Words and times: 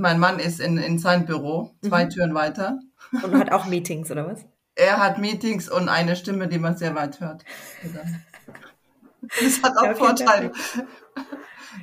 Mein 0.00 0.18
Mann 0.18 0.38
ist 0.38 0.60
in, 0.60 0.78
in 0.78 0.98
sein 0.98 1.26
Büro, 1.26 1.74
zwei 1.82 2.06
mhm. 2.06 2.10
Türen 2.10 2.34
weiter. 2.34 2.78
Und 3.22 3.38
hat 3.38 3.52
auch 3.52 3.66
Meetings, 3.66 4.10
oder 4.10 4.26
was? 4.26 4.40
Er 4.76 4.98
hat 4.98 5.18
Meetings 5.18 5.68
und 5.68 5.90
eine 5.90 6.16
Stimme, 6.16 6.48
die 6.48 6.58
man 6.58 6.76
sehr 6.76 6.94
weit 6.94 7.20
hört. 7.20 7.44
Das 7.82 9.62
hat 9.62 9.76
auch 9.76 9.84
ja, 9.84 9.94
Vorteile. 9.94 10.52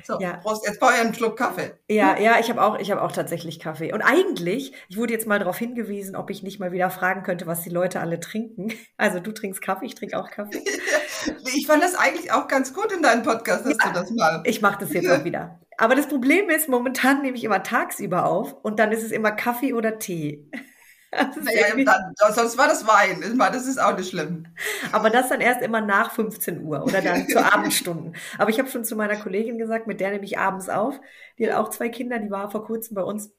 So, 0.03 0.19
ja. 0.19 0.37
Prost, 0.37 0.65
jetzt 0.65 0.79
brauche 0.79 0.93
ich 0.93 0.99
einen 0.99 1.13
Schluck 1.13 1.37
Kaffee. 1.37 1.73
Ja, 1.89 2.17
ja, 2.17 2.39
ich 2.39 2.49
habe 2.49 2.61
auch, 2.61 2.79
ich 2.79 2.91
habe 2.91 3.01
auch 3.01 3.11
tatsächlich 3.11 3.59
Kaffee. 3.59 3.93
Und 3.93 4.01
eigentlich, 4.01 4.73
ich 4.87 4.97
wurde 4.97 5.13
jetzt 5.13 5.27
mal 5.27 5.37
darauf 5.37 5.57
hingewiesen, 5.57 6.15
ob 6.15 6.29
ich 6.29 6.43
nicht 6.43 6.59
mal 6.59 6.71
wieder 6.71 6.89
fragen 6.89 7.23
könnte, 7.23 7.45
was 7.45 7.61
die 7.61 7.69
Leute 7.69 7.99
alle 7.99 8.19
trinken. 8.19 8.73
Also 8.99 9.19
du 9.19 9.31
trinkst 9.31 9.61
Kaffee, 9.61 9.85
ich 9.85 9.95
trinke 9.95 10.17
auch 10.17 10.31
Kaffee. 10.31 10.63
ich 11.55 11.67
fand 11.67 11.83
das 11.83 11.93
eigentlich 11.93 12.31
auch 12.31 12.47
ganz 12.47 12.73
gut 12.73 12.91
in 12.91 13.03
deinem 13.03 13.21
Podcast, 13.21 13.65
dass 13.65 13.77
ja, 13.83 13.89
du 13.89 13.99
das 13.99 14.09
mal. 14.09 14.41
Ich 14.43 14.61
mache 14.61 14.79
das 14.79 14.91
jetzt 14.91 15.09
auch 15.09 15.23
wieder. 15.23 15.59
Aber 15.77 15.95
das 15.95 16.07
Problem 16.07 16.49
ist, 16.49 16.67
momentan 16.67 17.21
nehme 17.21 17.37
ich 17.37 17.43
immer 17.43 17.63
tagsüber 17.63 18.25
auf 18.25 18.53
und 18.63 18.79
dann 18.79 18.91
ist 18.91 19.03
es 19.03 19.11
immer 19.11 19.31
Kaffee 19.31 19.73
oder 19.73 19.99
Tee. 19.99 20.49
Naja, 21.09 21.73
dann, 21.85 22.13
sonst 22.35 22.57
war 22.57 22.67
das 22.67 22.85
Wein. 22.85 23.21
Das 23.39 23.65
ist 23.65 23.81
auch 23.81 23.95
nicht 23.95 24.09
schlimm. 24.09 24.45
Aber 24.91 25.09
das 25.09 25.29
dann 25.29 25.39
erst 25.39 25.61
immer 25.61 25.79
nach 25.79 26.11
15 26.11 26.61
Uhr 26.61 26.83
oder 26.83 27.01
dann 27.01 27.25
zu 27.29 27.39
Abendstunden. 27.53 28.13
Aber 28.37 28.49
ich 28.49 28.59
habe 28.59 28.69
schon 28.69 28.83
zu 28.83 28.97
meiner 28.97 29.15
Kollegin 29.15 29.57
gesagt, 29.57 29.87
mit 29.87 30.01
der 30.01 30.11
nehme 30.11 30.25
ich 30.25 30.37
abends 30.37 30.67
auf. 30.67 30.99
Die 31.39 31.49
hat 31.49 31.55
auch 31.55 31.69
zwei 31.69 31.87
Kinder, 31.87 32.19
die 32.19 32.29
war 32.29 32.51
vor 32.51 32.65
kurzem 32.65 32.95
bei 32.95 33.03
uns. 33.03 33.31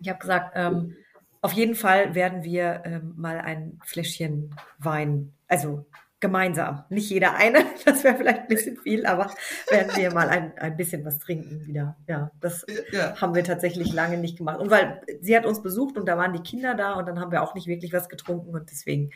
Ich 0.00 0.08
habe 0.08 0.18
gesagt, 0.18 0.52
ähm, 0.56 0.96
auf 1.42 1.52
jeden 1.52 1.76
Fall 1.76 2.16
werden 2.16 2.42
wir 2.42 2.82
ähm, 2.84 3.14
mal 3.16 3.40
ein 3.40 3.78
Fläschchen 3.84 4.56
Wein, 4.78 5.32
also 5.46 5.86
gemeinsam. 6.20 6.84
Nicht 6.88 7.10
jeder 7.10 7.34
eine, 7.34 7.64
das 7.84 8.04
wäre 8.04 8.16
vielleicht 8.16 8.40
ein 8.42 8.48
bisschen 8.48 8.76
viel, 8.76 9.06
aber 9.06 9.30
werden 9.70 9.96
wir 9.96 10.12
mal 10.12 10.28
ein, 10.28 10.56
ein 10.58 10.76
bisschen 10.76 11.04
was 11.04 11.18
trinken 11.18 11.66
wieder. 11.66 11.96
Ja, 12.08 12.30
das 12.40 12.64
ja. 12.92 13.20
haben 13.20 13.34
wir 13.34 13.44
tatsächlich 13.44 13.92
lange 13.92 14.18
nicht 14.18 14.38
gemacht. 14.38 14.58
Und 14.58 14.70
weil 14.70 15.02
sie 15.20 15.36
hat 15.36 15.46
uns 15.46 15.62
besucht 15.62 15.96
und 15.96 16.06
da 16.06 16.16
waren 16.16 16.32
die 16.32 16.42
Kinder 16.42 16.74
da 16.74 16.94
und 16.94 17.06
dann 17.06 17.20
haben 17.20 17.32
wir 17.32 17.42
auch 17.42 17.54
nicht 17.54 17.66
wirklich 17.66 17.92
was 17.92 18.08
getrunken 18.08 18.54
und 18.54 18.70
deswegen 18.70 19.10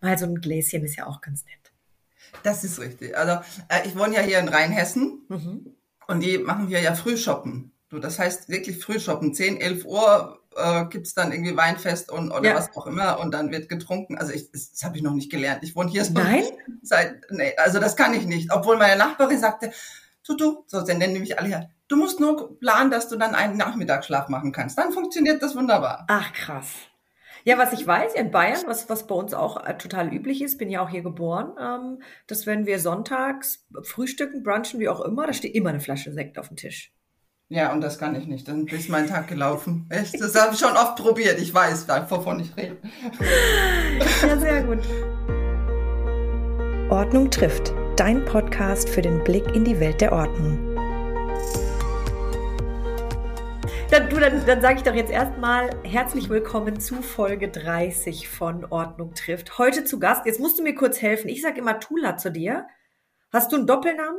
mal 0.00 0.18
so 0.18 0.26
ein 0.26 0.36
Gläschen 0.36 0.84
ist 0.84 0.96
ja 0.96 1.06
auch 1.06 1.20
ganz 1.20 1.44
nett. 1.44 1.72
Das 2.42 2.64
ist 2.64 2.80
richtig. 2.80 3.16
Also 3.16 3.40
äh, 3.68 3.86
ich 3.86 3.96
wohne 3.96 4.14
ja 4.14 4.22
hier 4.22 4.38
in 4.38 4.48
Rheinhessen 4.48 5.24
mhm. 5.28 5.74
und 6.06 6.20
die 6.20 6.38
machen 6.38 6.66
hier 6.66 6.80
ja 6.80 6.94
Frühshoppen. 6.94 7.72
Du, 7.88 7.98
das 7.98 8.18
heißt 8.18 8.48
wirklich 8.48 8.78
Frühshoppen. 8.78 9.34
10, 9.34 9.60
11 9.60 9.84
Uhr 9.84 10.41
äh, 10.56 10.86
gibt 10.86 11.06
es 11.06 11.14
dann 11.14 11.32
irgendwie 11.32 11.56
Weinfest 11.56 12.10
und 12.10 12.30
oder 12.30 12.50
ja. 12.50 12.54
was 12.54 12.76
auch 12.76 12.86
immer 12.86 13.20
und 13.20 13.32
dann 13.32 13.50
wird 13.50 13.68
getrunken. 13.68 14.18
Also 14.18 14.32
ich, 14.32 14.50
das, 14.50 14.72
das 14.72 14.82
habe 14.84 14.96
ich 14.96 15.02
noch 15.02 15.14
nicht 15.14 15.30
gelernt. 15.30 15.62
Ich 15.62 15.74
wohne 15.76 15.90
hier 15.90 16.04
Nein? 16.10 16.44
seit, 16.82 17.20
nee, 17.30 17.52
also 17.56 17.80
das 17.80 17.96
kann 17.96 18.14
ich 18.14 18.26
nicht. 18.26 18.52
Obwohl 18.52 18.76
meine 18.76 18.96
Nachbarin 18.96 19.38
sagte, 19.38 19.72
du, 20.26 20.36
du, 20.36 20.64
so 20.66 20.84
sie 20.84 20.94
nennen 20.94 21.14
nämlich 21.14 21.38
alle 21.38 21.48
her, 21.48 21.70
du 21.88 21.96
musst 21.96 22.20
nur 22.20 22.58
planen, 22.58 22.90
dass 22.90 23.08
du 23.08 23.16
dann 23.16 23.34
einen 23.34 23.56
Nachmittagsschlaf 23.56 24.28
machen 24.28 24.52
kannst. 24.52 24.78
Dann 24.78 24.92
funktioniert 24.92 25.42
das 25.42 25.56
wunderbar. 25.56 26.04
Ach 26.08 26.32
krass. 26.32 26.68
Ja, 27.44 27.58
was 27.58 27.72
ich 27.72 27.84
weiß, 27.84 28.14
in 28.14 28.30
Bayern, 28.30 28.62
was, 28.66 28.88
was 28.88 29.06
bei 29.06 29.16
uns 29.16 29.34
auch 29.34 29.66
äh, 29.66 29.76
total 29.76 30.12
üblich 30.12 30.42
ist, 30.42 30.58
bin 30.58 30.70
ja 30.70 30.80
auch 30.80 30.90
hier 30.90 31.02
geboren, 31.02 31.52
ähm, 31.60 32.02
dass 32.28 32.46
wenn 32.46 32.66
wir 32.66 32.78
sonntags 32.78 33.66
frühstücken, 33.82 34.44
brunchen, 34.44 34.78
wie 34.78 34.88
auch 34.88 35.00
immer, 35.00 35.26
da 35.26 35.32
steht 35.32 35.54
immer 35.54 35.70
eine 35.70 35.80
Flasche 35.80 36.12
Sekt 36.12 36.38
auf 36.38 36.48
dem 36.48 36.56
Tisch. 36.56 36.92
Ja, 37.52 37.70
und 37.70 37.82
das 37.82 37.98
kann 37.98 38.14
ich 38.14 38.26
nicht. 38.26 38.48
Dann 38.48 38.66
ist 38.66 38.88
mein 38.88 39.06
Tag 39.06 39.28
gelaufen. 39.28 39.84
Echt? 39.90 40.18
Das 40.18 40.34
habe 40.34 40.54
ich 40.54 40.58
schon 40.58 40.74
oft 40.74 40.96
probiert. 40.96 41.38
Ich 41.38 41.52
weiß, 41.52 41.86
wovon 42.08 42.40
ich 42.40 42.56
rede. 42.56 42.78
Ja, 44.26 44.38
sehr 44.38 44.62
gut. 44.62 44.78
Ordnung 46.90 47.30
trifft. 47.30 47.74
Dein 47.96 48.24
Podcast 48.24 48.88
für 48.88 49.02
den 49.02 49.22
Blick 49.22 49.54
in 49.54 49.66
die 49.66 49.78
Welt 49.80 50.00
der 50.00 50.12
Ordnung. 50.12 50.74
Dann, 53.90 54.08
du, 54.08 54.18
dann, 54.18 54.46
dann 54.46 54.62
sage 54.62 54.76
ich 54.76 54.82
doch 54.82 54.94
jetzt 54.94 55.12
erstmal 55.12 55.68
herzlich 55.84 56.30
willkommen 56.30 56.80
zu 56.80 57.02
Folge 57.02 57.50
30 57.50 58.30
von 58.30 58.64
Ordnung 58.64 59.12
trifft. 59.12 59.58
Heute 59.58 59.84
zu 59.84 59.98
Gast. 59.98 60.24
Jetzt 60.24 60.40
musst 60.40 60.58
du 60.58 60.62
mir 60.62 60.74
kurz 60.74 61.02
helfen. 61.02 61.28
Ich 61.28 61.42
sage 61.42 61.58
immer 61.58 61.78
Tula 61.80 62.16
zu 62.16 62.32
dir. 62.32 62.66
Hast 63.30 63.52
du 63.52 63.56
einen 63.56 63.66
Doppelnamen? 63.66 64.16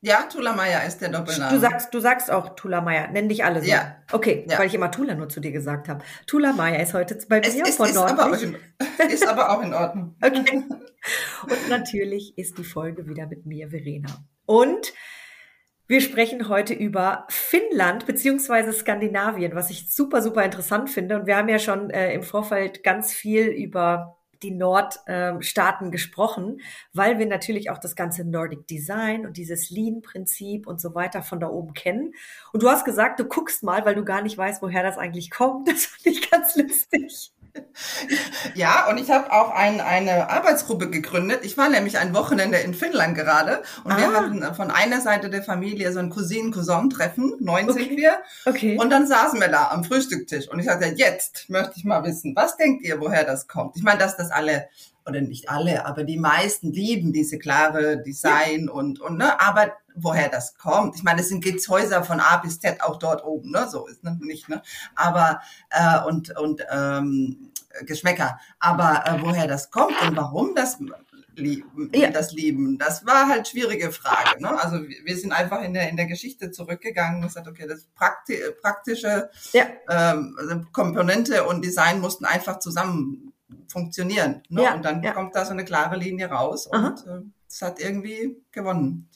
Ja, 0.00 0.28
Tula 0.30 0.52
Meier 0.52 0.86
ist 0.86 0.98
der 0.98 1.08
Doppelname. 1.08 1.52
Du 1.52 1.58
sagst, 1.58 1.92
du 1.92 1.98
sagst 1.98 2.30
auch 2.30 2.54
Tula 2.54 2.80
Meier. 2.80 3.08
Nenn 3.08 3.28
dich 3.28 3.44
alle 3.44 3.62
so. 3.62 3.68
Ja. 3.68 3.96
Okay, 4.12 4.46
ja. 4.48 4.58
weil 4.58 4.68
ich 4.68 4.74
immer 4.74 4.92
Tula 4.92 5.14
nur 5.14 5.28
zu 5.28 5.40
dir 5.40 5.50
gesagt 5.50 5.88
habe. 5.88 6.04
Tula 6.26 6.52
Meier 6.52 6.80
ist 6.80 6.94
heute 6.94 7.18
bei 7.28 7.40
mir 7.40 7.46
es, 7.46 7.76
von 7.76 7.88
ist 7.88 7.96
aber, 7.96 8.26
auch 8.26 8.40
in, 8.40 8.56
ist 9.10 9.26
aber 9.26 9.50
auch 9.50 9.62
in 9.62 9.74
Ordnung. 9.74 10.16
Okay. 10.22 10.62
Und 11.44 11.68
natürlich 11.70 12.36
ist 12.36 12.58
die 12.58 12.64
Folge 12.64 13.08
wieder 13.08 13.26
mit 13.26 13.46
mir, 13.46 13.70
Verena. 13.70 14.08
Und 14.46 14.92
wir 15.86 16.00
sprechen 16.00 16.48
heute 16.48 16.74
über 16.74 17.24
Finnland 17.28 18.04
beziehungsweise 18.04 18.72
Skandinavien, 18.72 19.54
was 19.54 19.70
ich 19.70 19.94
super, 19.94 20.20
super 20.22 20.44
interessant 20.44 20.90
finde. 20.90 21.18
Und 21.18 21.26
wir 21.26 21.36
haben 21.36 21.48
ja 21.48 21.58
schon 21.58 21.90
äh, 21.90 22.12
im 22.12 22.22
Vorfeld 22.22 22.84
ganz 22.84 23.12
viel 23.12 23.46
über 23.46 24.17
die 24.42 24.50
Nordstaaten 24.50 25.90
gesprochen, 25.90 26.60
weil 26.92 27.18
wir 27.18 27.26
natürlich 27.26 27.70
auch 27.70 27.78
das 27.78 27.96
ganze 27.96 28.24
Nordic 28.24 28.66
Design 28.66 29.26
und 29.26 29.36
dieses 29.36 29.70
Lean-Prinzip 29.70 30.66
und 30.66 30.80
so 30.80 30.94
weiter 30.94 31.22
von 31.22 31.40
da 31.40 31.48
oben 31.48 31.74
kennen. 31.74 32.14
Und 32.52 32.62
du 32.62 32.68
hast 32.68 32.84
gesagt, 32.84 33.20
du 33.20 33.24
guckst 33.24 33.62
mal, 33.62 33.84
weil 33.84 33.94
du 33.94 34.04
gar 34.04 34.22
nicht 34.22 34.36
weißt, 34.36 34.62
woher 34.62 34.82
das 34.82 34.98
eigentlich 34.98 35.30
kommt. 35.30 35.68
Das 35.78 35.86
fand 35.86 36.06
ich 36.06 36.30
ganz 36.30 36.56
lustig. 36.56 37.32
Ja, 38.54 38.88
und 38.88 38.98
ich 38.98 39.10
habe 39.10 39.32
auch 39.32 39.50
ein, 39.50 39.80
eine 39.80 40.30
Arbeitsgruppe 40.30 40.90
gegründet. 40.90 41.40
Ich 41.42 41.56
war 41.56 41.68
nämlich 41.68 41.98
ein 41.98 42.14
Wochenende 42.14 42.58
in 42.58 42.74
Finnland 42.74 43.14
gerade 43.14 43.62
und 43.84 43.92
ah. 43.92 43.98
wir 43.98 44.12
hatten 44.12 44.54
von 44.54 44.70
einer 44.70 45.00
Seite 45.00 45.30
der 45.30 45.42
Familie 45.42 45.92
so 45.92 45.98
ein 45.98 46.10
Cousinen-Cousin-Treffen, 46.10 47.34
neun 47.40 47.70
okay. 47.70 47.84
sind 47.84 47.96
wir. 47.96 48.12
Okay. 48.46 48.78
Und 48.78 48.90
dann 48.90 49.06
saßen 49.06 49.40
wir 49.40 49.48
da 49.48 49.68
am 49.70 49.84
Frühstückstisch 49.84 50.48
und 50.48 50.58
ich 50.58 50.66
sagte, 50.66 50.92
jetzt 50.96 51.48
möchte 51.48 51.74
ich 51.76 51.84
mal 51.84 52.04
wissen, 52.04 52.34
was 52.34 52.56
denkt 52.56 52.84
ihr, 52.84 53.00
woher 53.00 53.24
das 53.24 53.46
kommt? 53.46 53.76
Ich 53.76 53.82
meine, 53.82 53.98
dass 53.98 54.16
das 54.16 54.30
alle 54.30 54.68
oder 55.08 55.20
nicht 55.20 55.48
alle, 55.48 55.86
aber 55.86 56.04
die 56.04 56.18
meisten 56.18 56.72
lieben 56.72 57.12
diese 57.12 57.38
klare 57.38 58.02
Design 58.02 58.66
ja. 58.66 58.72
und 58.72 59.00
und 59.00 59.16
ne, 59.16 59.40
aber 59.40 59.72
woher 59.94 60.28
das 60.28 60.56
kommt. 60.56 60.96
Ich 60.96 61.02
meine, 61.02 61.22
es 61.22 61.28
sind 61.28 61.42
gibt's 61.42 61.68
Häuser 61.68 62.04
von 62.04 62.20
A 62.20 62.36
bis 62.36 62.60
Z 62.60 62.82
auch 62.82 62.98
dort 62.98 63.24
oben, 63.24 63.50
ne? 63.50 63.66
So 63.68 63.86
ist 63.86 64.04
ne? 64.04 64.16
nicht, 64.20 64.48
ne? 64.48 64.62
Aber 64.94 65.40
äh, 65.70 66.06
und 66.06 66.36
und 66.38 66.64
ähm, 66.70 67.47
Geschmäcker. 67.86 68.38
Aber 68.58 69.04
äh, 69.06 69.20
woher 69.20 69.46
das 69.46 69.70
kommt 69.70 70.00
und 70.02 70.16
warum 70.16 70.54
das 70.54 70.78
lieben, 71.38 71.90
ja. 71.94 72.10
das 72.10 72.32
lieben, 72.32 72.78
das 72.78 73.06
war 73.06 73.28
halt 73.28 73.48
schwierige 73.48 73.92
Frage. 73.92 74.42
Ne? 74.42 74.60
Also 74.60 74.80
wir 74.82 75.16
sind 75.16 75.32
einfach 75.32 75.62
in 75.62 75.74
der 75.74 75.88
in 75.88 75.96
der 75.96 76.06
Geschichte 76.06 76.50
zurückgegangen 76.50 77.22
und 77.22 77.28
gesagt, 77.28 77.48
okay, 77.48 77.66
das 77.66 77.86
prakti 77.94 78.38
praktische 78.60 79.30
ja. 79.52 79.66
ähm, 79.88 80.36
also 80.38 80.62
Komponente 80.72 81.44
und 81.46 81.64
Design 81.64 82.00
mussten 82.00 82.24
einfach 82.24 82.58
zusammen 82.58 83.32
funktionieren. 83.68 84.42
Ne? 84.48 84.64
Ja. 84.64 84.74
Und 84.74 84.84
dann 84.84 85.02
kommt 85.14 85.34
da 85.34 85.44
so 85.44 85.52
eine 85.52 85.64
klare 85.64 85.96
Linie 85.96 86.28
raus 86.28 86.66
und 86.66 87.06
äh, 87.06 87.20
es 87.48 87.62
äh, 87.62 87.66
hat 87.66 87.80
irgendwie 87.80 88.42
gewonnen. 88.52 89.08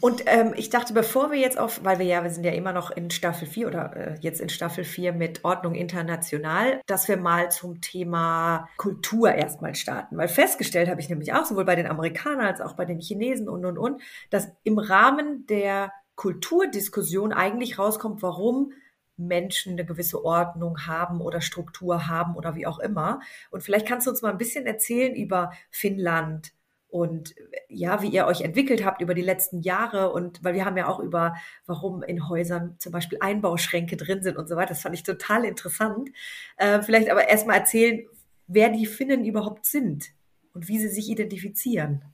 Und 0.00 0.24
ähm, 0.26 0.54
ich 0.56 0.70
dachte, 0.70 0.92
bevor 0.92 1.30
wir 1.30 1.38
jetzt 1.38 1.58
auf, 1.58 1.84
weil 1.84 1.98
wir 1.98 2.06
ja, 2.06 2.22
wir 2.22 2.30
sind 2.30 2.44
ja 2.44 2.52
immer 2.52 2.72
noch 2.72 2.90
in 2.90 3.10
Staffel 3.10 3.46
4 3.46 3.66
oder 3.68 3.96
äh, 3.96 4.18
jetzt 4.20 4.40
in 4.40 4.48
Staffel 4.48 4.84
4 4.84 5.12
mit 5.12 5.44
Ordnung 5.44 5.74
international, 5.74 6.80
dass 6.86 7.08
wir 7.08 7.16
mal 7.16 7.50
zum 7.50 7.80
Thema 7.80 8.68
Kultur 8.76 9.32
erstmal 9.32 9.74
starten. 9.74 10.16
Weil 10.16 10.28
festgestellt 10.28 10.88
habe 10.88 11.00
ich 11.00 11.08
nämlich 11.08 11.32
auch, 11.32 11.44
sowohl 11.44 11.64
bei 11.64 11.76
den 11.76 11.86
Amerikanern 11.86 12.46
als 12.46 12.60
auch 12.60 12.74
bei 12.74 12.84
den 12.84 13.00
Chinesen 13.00 13.48
und 13.48 13.64
und 13.64 13.78
und, 13.78 14.02
dass 14.30 14.48
im 14.64 14.78
Rahmen 14.78 15.46
der 15.46 15.92
Kulturdiskussion 16.16 17.32
eigentlich 17.32 17.78
rauskommt, 17.78 18.22
warum 18.22 18.72
Menschen 19.16 19.72
eine 19.72 19.84
gewisse 19.84 20.24
Ordnung 20.24 20.86
haben 20.86 21.20
oder 21.20 21.40
Struktur 21.40 22.06
haben 22.06 22.36
oder 22.36 22.54
wie 22.54 22.66
auch 22.66 22.78
immer. 22.78 23.20
Und 23.50 23.62
vielleicht 23.62 23.86
kannst 23.86 24.06
du 24.06 24.10
uns 24.10 24.22
mal 24.22 24.30
ein 24.30 24.38
bisschen 24.38 24.66
erzählen 24.66 25.14
über 25.14 25.52
Finnland, 25.70 26.52
und 26.88 27.34
ja, 27.68 28.02
wie 28.02 28.08
ihr 28.08 28.26
euch 28.26 28.40
entwickelt 28.40 28.84
habt 28.84 29.02
über 29.02 29.14
die 29.14 29.22
letzten 29.22 29.60
Jahre 29.60 30.12
und 30.12 30.42
weil 30.42 30.54
wir 30.54 30.64
haben 30.64 30.76
ja 30.76 30.88
auch 30.88 31.00
über, 31.00 31.34
warum 31.66 32.02
in 32.02 32.28
Häusern 32.28 32.76
zum 32.78 32.92
Beispiel 32.92 33.18
Einbauschränke 33.20 33.96
drin 33.96 34.22
sind 34.22 34.38
und 34.38 34.48
so 34.48 34.56
weiter. 34.56 34.70
Das 34.70 34.82
fand 34.82 34.94
ich 34.94 35.02
total 35.02 35.44
interessant. 35.44 36.10
Äh, 36.56 36.82
vielleicht 36.82 37.10
aber 37.10 37.28
erstmal 37.28 37.58
erzählen, 37.58 38.06
wer 38.46 38.70
die 38.70 38.86
Finnen 38.86 39.24
überhaupt 39.24 39.66
sind 39.66 40.06
und 40.54 40.68
wie 40.68 40.78
sie 40.78 40.88
sich 40.88 41.10
identifizieren. 41.10 42.04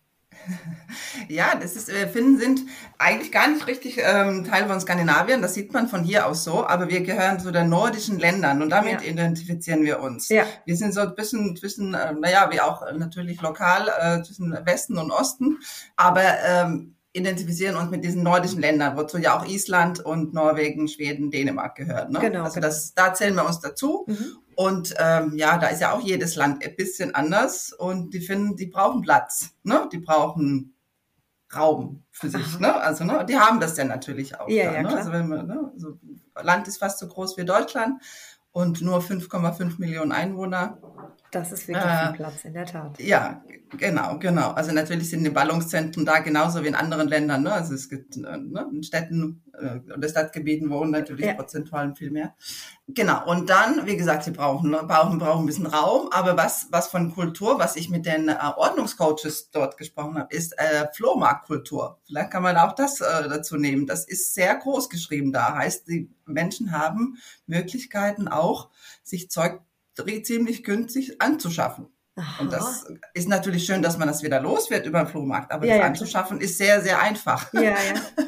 Ja, 1.29 1.55
das 1.55 1.77
ist, 1.77 1.89
äh, 1.89 2.07
Finnen 2.09 2.39
sind 2.39 2.61
eigentlich 2.99 3.33
gar 3.33 3.49
nicht 3.49 3.67
richtig 3.67 3.99
ähm, 3.99 4.45
Teil 4.45 4.67
von 4.67 4.81
Skandinavien, 4.81 5.43
das 5.43 5.55
sieht 5.55 5.73
man 5.73 5.89
von 5.89 6.05
hier 6.05 6.27
aus 6.27 6.45
so, 6.45 6.67
aber 6.67 6.89
wir 6.89 7.01
gehören 7.03 7.41
zu 7.41 7.51
den 7.51 7.69
nordischen 7.69 8.19
Ländern 8.19 8.63
und 8.63 8.71
damit 8.71 9.03
ja. 9.03 9.11
identifizieren 9.11 9.85
wir 9.85 10.01
uns. 10.01 10.29
Ja. 10.29 10.45
Wir 10.65 10.77
sind 10.77 10.93
so 10.93 11.01
ein 11.01 11.15
bisschen 11.15 11.57
zwischen, 11.57 11.95
äh, 11.95 12.13
naja, 12.13 12.49
wie 12.51 12.61
auch 12.61 12.83
natürlich 12.93 13.41
lokal 13.41 13.89
äh, 13.99 14.23
zwischen 14.23 14.53
Westen 14.65 14.99
und 14.99 15.11
Osten, 15.11 15.59
aber 15.97 16.25
ähm, 16.47 16.95
identifizieren 17.15 17.77
uns 17.77 17.91
mit 17.91 18.05
diesen 18.05 18.25
nordischen 18.25 18.61
Ländern, 18.61 18.97
wozu 18.97 19.19
ja 19.19 19.39
auch 19.39 19.47
Island 19.47 20.01
und 20.01 20.35
Norwegen, 20.35 20.89
Schweden, 20.89 21.31
Dänemark 21.31 21.77
gehören. 21.77 22.13
Ne? 22.13 22.19
Genau. 22.19 22.43
Also 22.43 22.61
das, 22.61 22.93
da 22.93 23.15
zählen 23.15 23.37
wir 23.37 23.47
uns 23.47 23.61
dazu. 23.61 24.05
Mhm. 24.09 24.37
Und 24.57 24.95
ähm, 24.99 25.37
ja, 25.37 25.59
da 25.59 25.69
ist 25.69 25.81
ja 25.81 25.93
auch 25.93 26.01
jedes 26.01 26.37
Land 26.37 26.65
ein 26.65 26.77
bisschen 26.77 27.15
anders 27.15 27.73
und 27.73 28.15
die 28.15 28.21
finden, 28.21 28.57
die 28.57 28.67
brauchen 28.67 29.03
Platz, 29.03 29.51
ne? 29.63 29.89
Die 29.93 29.99
brauchen 29.99 30.75
Raum 31.55 32.03
für 32.11 32.29
sich, 32.29 32.59
ne? 32.59 32.75
Also 32.75 33.05
ne, 33.05 33.25
die 33.29 33.39
haben 33.39 33.61
das 33.61 33.77
ja 33.77 33.85
natürlich 33.85 34.39
auch. 34.39 34.49
Ja, 34.49 34.65
da, 34.65 34.75
ja, 34.75 34.83
ne? 34.83 34.97
Also 34.97 35.13
wenn 35.13 35.29
man, 35.29 35.47
ne? 35.47 35.71
also 35.73 35.99
Land 36.41 36.69
ist 36.69 36.79
fast 36.79 36.99
so 36.99 37.09
groß 37.09 37.37
wie 37.37 37.45
Deutschland 37.45 38.03
und 38.53 38.81
nur 38.83 39.01
5,5 39.01 39.79
Millionen 39.79 40.13
Einwohner. 40.13 40.79
Das 41.35 41.51
ist 41.51 41.67
wirklich 41.67 41.85
äh, 41.85 42.07
viel 42.07 42.17
Platz, 42.17 42.45
in 42.45 42.53
der 42.53 42.65
Tat. 42.65 42.99
Ja, 43.01 43.43
genau, 43.77 44.19
genau. 44.19 44.53
Also 44.53 44.73
natürlich 44.73 45.11
sind 45.11 45.25
die 45.25 45.31
Ballungszentren 45.31 46.05
da 46.05 46.21
genauso 46.21 46.63
wie 46.63 46.69
in 46.69 46.77
anderen 46.77 47.09
Ländern. 47.09 47.43
Ne? 47.43 47.53
Also 47.53 47.75
es 47.75 47.89
gibt 47.89 48.17
äh, 48.17 48.21
ne, 48.21 48.71
in 48.73 48.85
Städten 48.85 49.43
äh, 49.53 49.81
oder 49.93 50.09
Stadtgebieten 50.09 50.71
wohnen 50.71 50.93
natürlich 50.93 51.27
ja. 51.27 51.35
prozentual 51.35 51.93
viel 51.97 52.13
mehr. 52.13 52.35
Genau. 52.87 53.27
Und 53.29 53.51
dann, 53.51 53.85
wie 53.87 53.97
gesagt, 53.97 54.23
sie 54.23 54.31
brauchen, 54.31 54.71
ne, 54.71 54.85
brauchen, 54.87 55.19
brauchen 55.19 55.43
ein 55.43 55.47
bisschen 55.47 55.67
Raum. 55.67 56.09
Aber 56.13 56.37
was, 56.37 56.69
was 56.71 56.87
von 56.87 57.13
Kultur, 57.13 57.59
was 57.59 57.75
ich 57.75 57.91
mit 57.91 58.07
den 58.07 58.29
äh, 58.29 58.37
Ordnungscoaches 58.57 59.51
dort 59.51 59.77
gesprochen 59.77 60.17
habe, 60.17 60.33
ist 60.33 60.57
äh, 60.57 60.87
Flohmarktkultur. 60.93 61.99
Vielleicht 62.07 62.31
kann 62.31 62.45
man 62.45 62.57
auch 62.57 62.77
das 62.77 63.01
äh, 63.01 63.29
dazu 63.29 63.57
nehmen. 63.57 63.89
Das 63.89 64.05
ist 64.05 64.35
sehr 64.35 64.55
groß 64.55 64.89
geschrieben 64.89 65.33
da. 65.33 65.57
Heißt, 65.57 65.89
die 65.89 66.11
Menschen 66.27 66.71
haben 66.71 67.17
Möglichkeiten 67.47 68.29
auch, 68.29 68.71
sich 69.03 69.31
Zeug 69.31 69.61
ziemlich 70.23 70.65
günstig 70.65 71.21
anzuschaffen. 71.21 71.89
Aha. 72.17 72.43
Und 72.43 72.53
das 72.53 72.87
ist 73.13 73.29
natürlich 73.29 73.67
schön, 73.67 73.83
dass 73.83 73.99
man 73.99 74.07
das 74.07 74.23
wieder 74.23 74.41
los 74.41 74.71
wird 74.71 74.87
über 74.87 75.03
den 75.03 75.09
Flohmarkt, 75.09 75.51
aber 75.51 75.67
ja, 75.67 75.75
das 75.75 75.81
ja, 75.81 75.87
anzuschaffen 75.87 76.41
ist 76.41 76.59
sehr, 76.59 76.81
sehr 76.81 77.01
einfach. 77.01 77.53
Ja, 77.53 77.63
ja. 77.63 77.75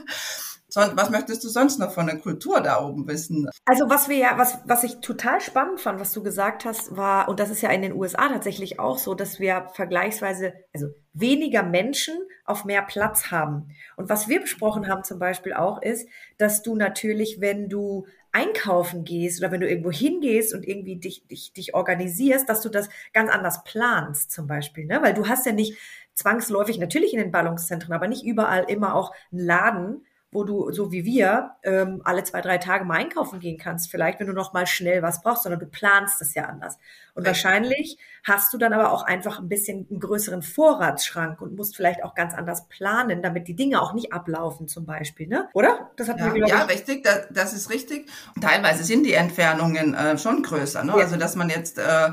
was 0.95 1.11
möchtest 1.11 1.43
du 1.43 1.49
sonst 1.49 1.79
noch 1.79 1.93
von 1.93 2.07
der 2.07 2.19
Kultur 2.19 2.61
da 2.61 2.85
oben 2.85 3.09
wissen? 3.09 3.49
Also 3.65 3.89
was 3.89 4.09
wir 4.09 4.17
ja, 4.17 4.37
was, 4.37 4.59
was 4.67 4.85
ich 4.85 5.01
total 5.01 5.41
spannend 5.41 5.81
fand, 5.81 6.01
was 6.01 6.13
du 6.13 6.23
gesagt 6.23 6.65
hast, 6.65 6.97
war, 6.97 7.29
und 7.29 7.41
das 7.41 7.51
ist 7.51 7.63
ja 7.63 7.71
in 7.71 7.83
den 7.83 7.95
USA 7.95 8.29
tatsächlich 8.29 8.79
auch 8.79 8.99
so, 8.99 9.15
dass 9.15 9.41
wir 9.41 9.69
vergleichsweise, 9.75 10.53
also 10.75 10.89
weniger 11.13 11.63
Menschen 11.63 12.15
auf 12.45 12.65
mehr 12.65 12.83
Platz 12.83 13.31
haben. 13.31 13.71
Und 13.97 14.09
was 14.09 14.29
wir 14.29 14.41
besprochen 14.41 14.89
haben 14.89 15.05
zum 15.05 15.19
Beispiel 15.19 15.55
auch 15.55 15.81
ist, 15.81 16.09
dass 16.39 16.63
du 16.63 16.77
natürlich, 16.77 17.41
wenn 17.41 17.69
du 17.69 18.07
einkaufen 18.37 19.05
gehst 19.05 19.41
oder 19.41 19.51
wenn 19.51 19.63
du 19.63 19.69
irgendwo 19.69 19.91
hingehst 19.91 20.53
und 20.53 20.69
irgendwie 20.69 20.97
dich, 20.97 21.27
dich, 21.27 21.55
dich 21.55 21.75
organisierst, 21.75 22.47
dass 22.49 22.61
du 22.61 22.69
das 22.69 22.91
ganz 23.15 23.31
anders 23.31 23.65
planst 23.65 24.31
zum 24.31 24.47
Beispiel. 24.47 24.85
Ne? 24.85 25.01
Weil 25.03 25.15
du 25.15 25.27
hast 25.27 25.47
ja 25.47 25.53
nicht 25.53 25.79
zwangsläufig, 26.13 26.79
natürlich 26.79 27.15
in 27.15 27.19
den 27.19 27.31
Ballungszentren, 27.31 27.95
aber 27.95 28.09
nicht 28.09 28.25
überall 28.25 28.65
immer 28.69 28.95
auch 28.95 29.13
einen 29.33 29.41
Laden, 29.41 30.07
wo 30.37 30.45
du, 30.45 30.71
so 30.71 30.93
wie 30.93 31.07
wir, 31.07 31.53
ähm, 31.63 32.03
alle 32.05 32.23
zwei, 32.23 32.43
drei 32.43 32.59
Tage 32.59 32.85
mal 32.85 32.99
einkaufen 32.99 33.41
gehen 33.41 33.57
kannst, 33.57 33.91
vielleicht, 33.91 34.21
wenn 34.21 34.27
du 34.27 34.35
noch 34.35 34.53
mal 34.53 34.67
schnell 34.67 35.03
was 35.03 35.23
brauchst, 35.23 35.45
sondern 35.45 35.61
du 35.61 35.67
planst 35.67 36.21
das 36.21 36.35
ja 36.35 36.45
anders. 36.45 36.79
Und 37.15 37.23
ja. 37.23 37.29
wahrscheinlich 37.29 37.97
hast 38.23 38.53
du 38.53 38.59
dann 38.59 38.75
aber 38.75 38.93
auch 38.93 39.03
einfach 39.03 39.39
ein 39.39 39.49
bisschen 39.49 39.87
einen 39.91 39.99
größeren 39.99 40.43
Vorratsschrank 40.43 41.41
und 41.41 41.57
musst 41.57 41.75
vielleicht 41.75 42.05
auch 42.05 42.15
ganz 42.15 42.35
anders 42.35 42.69
planen, 42.69 43.23
damit 43.23 43.49
die 43.49 43.57
Dinge 43.57 43.81
auch 43.81 43.95
nicht 43.95 44.13
ablaufen, 44.13 44.69
zum 44.69 44.85
Beispiel, 44.85 45.27
ne? 45.27 45.49
Oder? 45.55 45.91
Das 45.97 46.09
hat 46.11 46.21
ja, 46.21 46.29
mir, 46.29 46.47
ja, 46.47 46.65
richtig, 46.65 47.03
das, 47.03 47.29
das, 47.31 47.55
ist 47.55 47.71
richtig. 47.71 48.11
Teilweise 48.39 48.85
sind 48.85 49.05
die 49.05 49.15
Entfernungen 49.15 49.95
äh, 49.95 50.19
schon 50.19 50.43
größer, 50.43 50.85
ne? 50.85 50.93
Ja. 50.93 50.99
Also, 50.99 51.17
dass 51.17 51.35
man 51.35 51.49
jetzt 51.49 51.79
äh, 51.79 52.13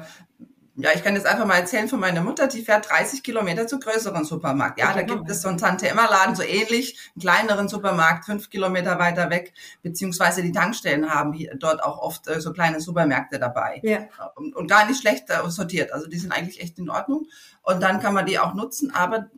ja, 0.76 0.90
ich 0.96 1.04
kann 1.04 1.14
jetzt 1.14 1.28
einfach 1.28 1.46
mal 1.46 1.58
erzählen 1.58 1.88
von 1.88 2.00
meiner 2.00 2.22
Mutter, 2.22 2.48
die 2.48 2.64
fährt 2.64 2.90
30 2.90 3.22
Kilometer 3.22 3.68
zu 3.68 3.80
größeren 3.80 4.26
Supermarkt. 4.26 4.80
Ja, 4.80 4.92
da 4.94 5.04
gibt 5.04 5.30
es 5.30 5.44
so 5.44 5.48
einen 5.48 5.60
Tante-Emma-Laden, 5.60 6.36
so 6.36 6.42
ähnlich, 6.42 6.98
einen 7.16 7.22
kleineren 7.22 7.68
Supermarkt, 7.68 8.26
fünf 8.26 8.50
Kilometer 8.50 8.98
weiter 8.98 9.30
weg, 9.30 9.54
beziehungsweise 9.84 10.42
die 10.42 10.52
Tankstellen 10.52 11.14
haben 11.14 11.34
hier, 11.34 11.56
dort 11.56 11.84
auch 11.84 12.00
oft 12.00 12.28
äh, 12.28 12.42
so 12.42 12.54
kleine 12.54 12.82
Supermärkte 12.82 13.38
dabei. 13.38 13.82
Ja. 13.84 14.08
Und, 14.36 14.56
und 14.56 14.68
gar 14.68 14.88
nicht 14.88 15.00
schlecht 15.00 15.30
äh, 15.30 15.48
sortiert. 15.50 15.92
Also 15.94 16.08
die 16.08 16.18
sind 16.18 16.32
eigentlich 16.32 16.60
echt 16.60 16.80
in 16.80 16.90
Ordnung. 16.90 17.28
Und 17.62 17.82
dann 17.84 18.00
kann 18.00 18.16
man 18.16 18.26
die 18.26 18.40
auch 18.40 18.56
nutzen, 18.56 18.94
aber 18.96 19.30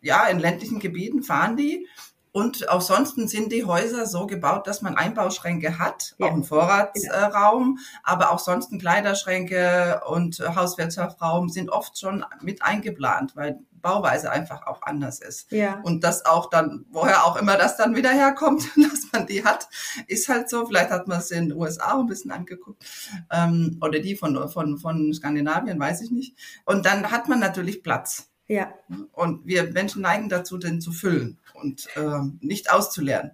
ja, 0.00 0.26
in 0.28 0.38
ländlichen 0.38 0.78
Gebieten 0.78 1.24
fahren 1.24 1.56
die 1.56 1.88
und 2.34 2.68
auch 2.68 2.80
sonst 2.80 3.14
sind 3.14 3.52
die 3.52 3.64
Häuser 3.64 4.06
so 4.06 4.26
gebaut, 4.26 4.66
dass 4.66 4.82
man 4.82 4.96
Einbauschränke 4.96 5.78
hat, 5.78 6.16
ja. 6.18 6.26
auch 6.26 6.32
einen 6.32 6.42
Vorratsraum, 6.42 7.78
ja. 7.78 8.00
aber 8.02 8.32
auch 8.32 8.40
sonst 8.40 8.76
Kleiderschränke 8.76 10.00
und 10.08 10.40
Hauswirtschaftsraum 10.40 11.48
sind 11.48 11.70
oft 11.70 11.96
schon 11.96 12.24
mit 12.42 12.60
eingeplant, 12.60 13.36
weil 13.36 13.60
Bauweise 13.80 14.32
einfach 14.32 14.66
auch 14.66 14.82
anders 14.82 15.20
ist. 15.20 15.52
Ja. 15.52 15.80
Und 15.84 16.02
das 16.02 16.26
auch 16.26 16.50
dann, 16.50 16.86
woher 16.90 17.24
auch 17.24 17.36
immer 17.36 17.56
das 17.56 17.76
dann 17.76 17.94
wieder 17.94 18.10
herkommt, 18.10 18.64
dass 18.76 19.12
man 19.12 19.28
die 19.28 19.44
hat, 19.44 19.68
ist 20.08 20.28
halt 20.28 20.50
so. 20.50 20.66
Vielleicht 20.66 20.90
hat 20.90 21.06
man 21.06 21.20
es 21.20 21.30
in 21.30 21.50
den 21.50 21.56
USA 21.56 22.00
ein 22.00 22.08
bisschen 22.08 22.32
angeguckt. 22.32 22.84
Ähm, 23.30 23.78
oder 23.80 24.00
die 24.00 24.16
von, 24.16 24.48
von, 24.48 24.78
von 24.78 25.14
Skandinavien, 25.14 25.78
weiß 25.78 26.00
ich 26.00 26.10
nicht. 26.10 26.36
Und 26.64 26.84
dann 26.84 27.12
hat 27.12 27.28
man 27.28 27.38
natürlich 27.38 27.84
Platz. 27.84 28.28
Ja. 28.48 28.74
Und 29.12 29.46
wir 29.46 29.70
Menschen 29.70 30.02
neigen 30.02 30.28
dazu, 30.28 30.58
den 30.58 30.80
zu 30.80 30.90
füllen 30.90 31.38
und 31.64 31.88
äh, 31.96 32.20
nicht 32.40 32.70
auszulernen. 32.70 33.32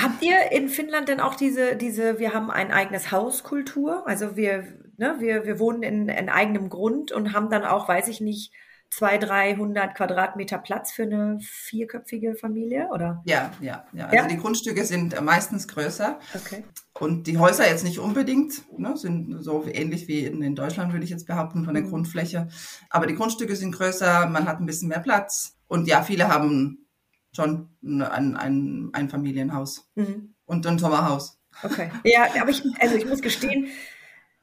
Habt 0.00 0.22
ihr 0.22 0.52
in 0.52 0.68
Finnland 0.68 1.08
denn 1.08 1.20
auch 1.20 1.34
diese, 1.34 1.76
diese, 1.76 2.18
wir 2.18 2.32
haben 2.32 2.50
ein 2.50 2.72
eigenes 2.72 3.12
Hauskultur? 3.12 4.06
Also 4.06 4.36
wir, 4.36 4.64
ne, 4.96 5.16
wir, 5.18 5.44
wir 5.44 5.58
wohnen 5.58 5.82
in, 5.82 6.08
in 6.08 6.30
eigenem 6.30 6.70
Grund 6.70 7.12
und 7.12 7.34
haben 7.34 7.50
dann 7.50 7.64
auch, 7.64 7.88
weiß 7.88 8.08
ich 8.08 8.22
nicht, 8.22 8.52
zwei, 8.88 9.18
dreihundert 9.18 9.94
Quadratmeter 9.94 10.58
Platz 10.58 10.92
für 10.92 11.04
eine 11.04 11.38
vierköpfige 11.40 12.34
Familie, 12.34 12.88
oder? 12.92 13.22
Ja, 13.24 13.52
ja, 13.60 13.84
ja. 13.92 14.04
Also 14.06 14.16
ja? 14.16 14.26
die 14.26 14.36
Grundstücke 14.36 14.84
sind 14.84 15.18
meistens 15.22 15.66
größer. 15.68 16.18
Okay. 16.34 16.64
Und 16.98 17.26
die 17.26 17.38
Häuser 17.38 17.68
jetzt 17.68 17.84
nicht 17.84 17.98
unbedingt, 17.98 18.62
ne, 18.78 18.96
sind 18.96 19.42
so 19.42 19.66
ähnlich 19.66 20.08
wie 20.08 20.24
in, 20.24 20.42
in 20.42 20.54
Deutschland, 20.54 20.92
würde 20.92 21.04
ich 21.04 21.10
jetzt 21.10 21.26
behaupten, 21.26 21.64
von 21.64 21.74
der 21.74 21.82
mhm. 21.84 21.90
Grundfläche. 21.90 22.48
Aber 22.90 23.06
die 23.06 23.14
Grundstücke 23.14 23.56
sind 23.56 23.72
größer, 23.72 24.26
man 24.26 24.46
hat 24.46 24.60
ein 24.60 24.66
bisschen 24.66 24.88
mehr 24.88 25.00
Platz. 25.00 25.56
Und 25.68 25.88
ja, 25.88 26.02
viele 26.02 26.28
haben 26.28 26.81
schon 27.34 27.70
ein, 27.82 28.36
ein, 28.36 28.90
ein 28.92 29.08
Familienhaus 29.08 29.90
mhm. 29.94 30.34
und 30.44 30.66
ein 30.66 30.78
Sommerhaus. 30.78 31.40
Okay. 31.62 31.90
Ja, 32.04 32.28
aber 32.40 32.50
ich, 32.50 32.62
also 32.80 32.96
ich 32.96 33.06
muss 33.06 33.22
gestehen, 33.22 33.68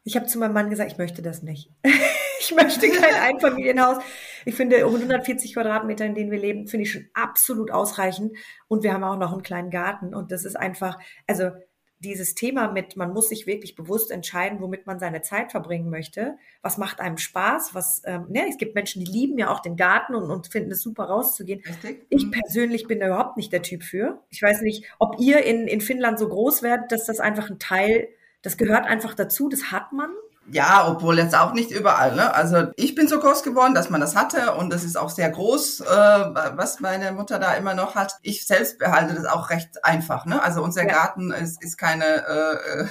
ich 0.04 0.16
habe 0.16 0.28
zu 0.28 0.40
meinem 0.40 0.54
Mann 0.54 0.70
gesagt, 0.70 0.92
ich 0.92 0.98
möchte 0.98 1.22
das 1.22 1.44
nicht. 1.44 1.72
ich 2.40 2.54
möchte 2.56 2.90
kein 2.90 3.14
Einfamilienhaus. 3.16 3.98
Ich 4.46 4.56
finde 4.56 4.78
140 4.78 5.54
Quadratmeter, 5.54 6.06
in 6.06 6.16
denen 6.16 6.32
wir 6.32 6.40
leben, 6.40 6.68
finde 6.68 6.84
ich 6.84 6.92
schon 6.92 7.08
absolut 7.14 7.70
ausreichend. 7.72 8.36
Und 8.68 8.84
wir 8.84 8.94
haben 8.94 9.04
auch 9.04 9.18
noch 9.18 9.34
einen 9.34 9.44
kleinen 9.44 9.70
Garten. 9.70 10.16
Und 10.16 10.32
das 10.32 10.46
ist 10.46 10.56
einfach, 10.56 10.98
also 11.28 11.52
dieses 12.00 12.34
Thema 12.34 12.72
mit, 12.72 12.96
man 12.96 13.14
muss 13.14 13.30
sich 13.30 13.46
wirklich 13.46 13.76
bewusst 13.76 14.10
entscheiden, 14.12 14.62
womit 14.62 14.88
man 14.88 15.00
seine 15.00 15.22
Zeit 15.22 15.52
verbringen 15.52 15.90
möchte. 15.90 16.38
Was 16.62 16.78
macht 16.78 17.02
einem 17.02 17.18
Spaß? 17.18 17.76
Was, 17.76 18.02
ähm, 18.06 18.26
ne, 18.30 18.46
es 18.50 18.58
gibt 18.58 18.74
Menschen, 18.74 19.04
die 19.04 19.12
lieben 19.12 19.38
ja 19.38 19.50
auch 19.50 19.60
den 19.60 19.76
Garten 19.76 20.16
und, 20.16 20.32
und 20.32 20.48
finden 20.48 20.72
es 20.72 20.82
super 20.82 21.06
rauszugehen. 21.06 21.62
Richtig. 21.66 22.06
Ich 22.10 22.26
mhm. 22.26 22.32
persönlich 22.32 22.88
bin 22.88 23.02
da 23.02 23.08
überhaupt 23.08 23.38
nicht 23.38 23.52
der 23.52 23.62
Typ 23.62 23.84
für. 23.84 24.24
Ich 24.30 24.42
weiß 24.42 24.62
nicht, 24.62 24.86
ob 24.98 25.20
ihr 25.20 25.44
in, 25.44 25.68
in 25.68 25.82
Finnland 25.82 26.20
so 26.20 26.30
groß 26.30 26.64
werdet, 26.64 26.92
dass 26.92 27.06
das 27.06 27.20
einfach 27.20 27.50
ein 27.50 27.60
Teil, 27.60 28.08
das 28.42 28.58
gehört 28.58 28.86
einfach 28.86 29.14
dazu, 29.14 29.50
das 29.50 29.72
hat 29.72 29.92
man. 29.92 30.12
Ja, 30.52 30.88
obwohl 30.88 31.20
jetzt 31.20 31.36
auch 31.36 31.54
nicht 31.54 31.72
überall. 31.72 32.16
Ne? 32.16 32.34
Also 32.34 32.68
ich 32.76 32.96
bin 32.96 33.08
so 33.08 33.20
groß 33.20 33.44
geworden, 33.44 33.74
dass 33.76 33.90
man 33.90 34.02
das 34.02 34.16
hatte 34.16 34.54
und 34.56 34.72
das 34.72 34.84
ist 34.84 34.98
auch 34.98 35.10
sehr 35.10 35.30
groß, 35.30 35.82
äh, 35.82 35.86
was 35.86 36.80
meine 36.80 37.12
Mutter 37.12 37.40
da 37.40 37.54
immer 37.54 37.74
noch 37.74 37.96
hat. 37.96 38.18
Ich 38.22 38.48
selbst 38.48 38.80
behalte 38.80 39.14
das 39.14 39.26
auch 39.26 39.50
recht 39.50 39.84
einfach. 39.84 40.26
Ne? 40.26 40.42
Also 40.42 40.64
unser 40.64 40.84
ja. 40.84 40.94
Garten 40.94 41.32
ist, 41.32 41.64
ist 41.64 41.78
keine 41.78 42.06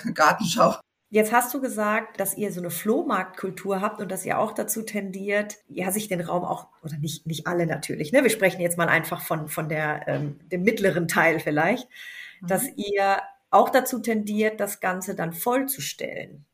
äh, 0.04 0.12
Gartenschau. 0.14 0.76
Jetzt 1.10 1.32
hast 1.32 1.54
du 1.54 1.60
gesagt, 1.60 2.20
dass 2.20 2.36
ihr 2.36 2.52
so 2.52 2.60
eine 2.60 2.70
Flohmarktkultur 2.70 3.80
habt 3.80 4.00
und 4.00 4.12
dass 4.12 4.26
ihr 4.26 4.38
auch 4.38 4.52
dazu 4.52 4.82
tendiert, 4.82 5.56
ja, 5.66 5.90
sich 5.90 6.08
den 6.08 6.20
Raum 6.20 6.44
auch, 6.44 6.66
oder 6.82 6.98
nicht, 6.98 7.26
nicht 7.26 7.46
alle 7.46 7.64
natürlich, 7.64 8.12
ne? 8.12 8.22
Wir 8.22 8.30
sprechen 8.30 8.60
jetzt 8.60 8.76
mal 8.76 8.88
einfach 8.88 9.22
von, 9.22 9.48
von 9.48 9.70
der, 9.70 10.06
ähm, 10.06 10.38
dem 10.52 10.64
mittleren 10.64 11.08
Teil 11.08 11.40
vielleicht, 11.40 11.88
mhm. 12.42 12.46
dass 12.48 12.64
ihr 12.76 13.22
auch 13.48 13.70
dazu 13.70 14.00
tendiert, 14.00 14.60
das 14.60 14.80
Ganze 14.80 15.14
dann 15.14 15.32
vollzustellen. 15.32 16.44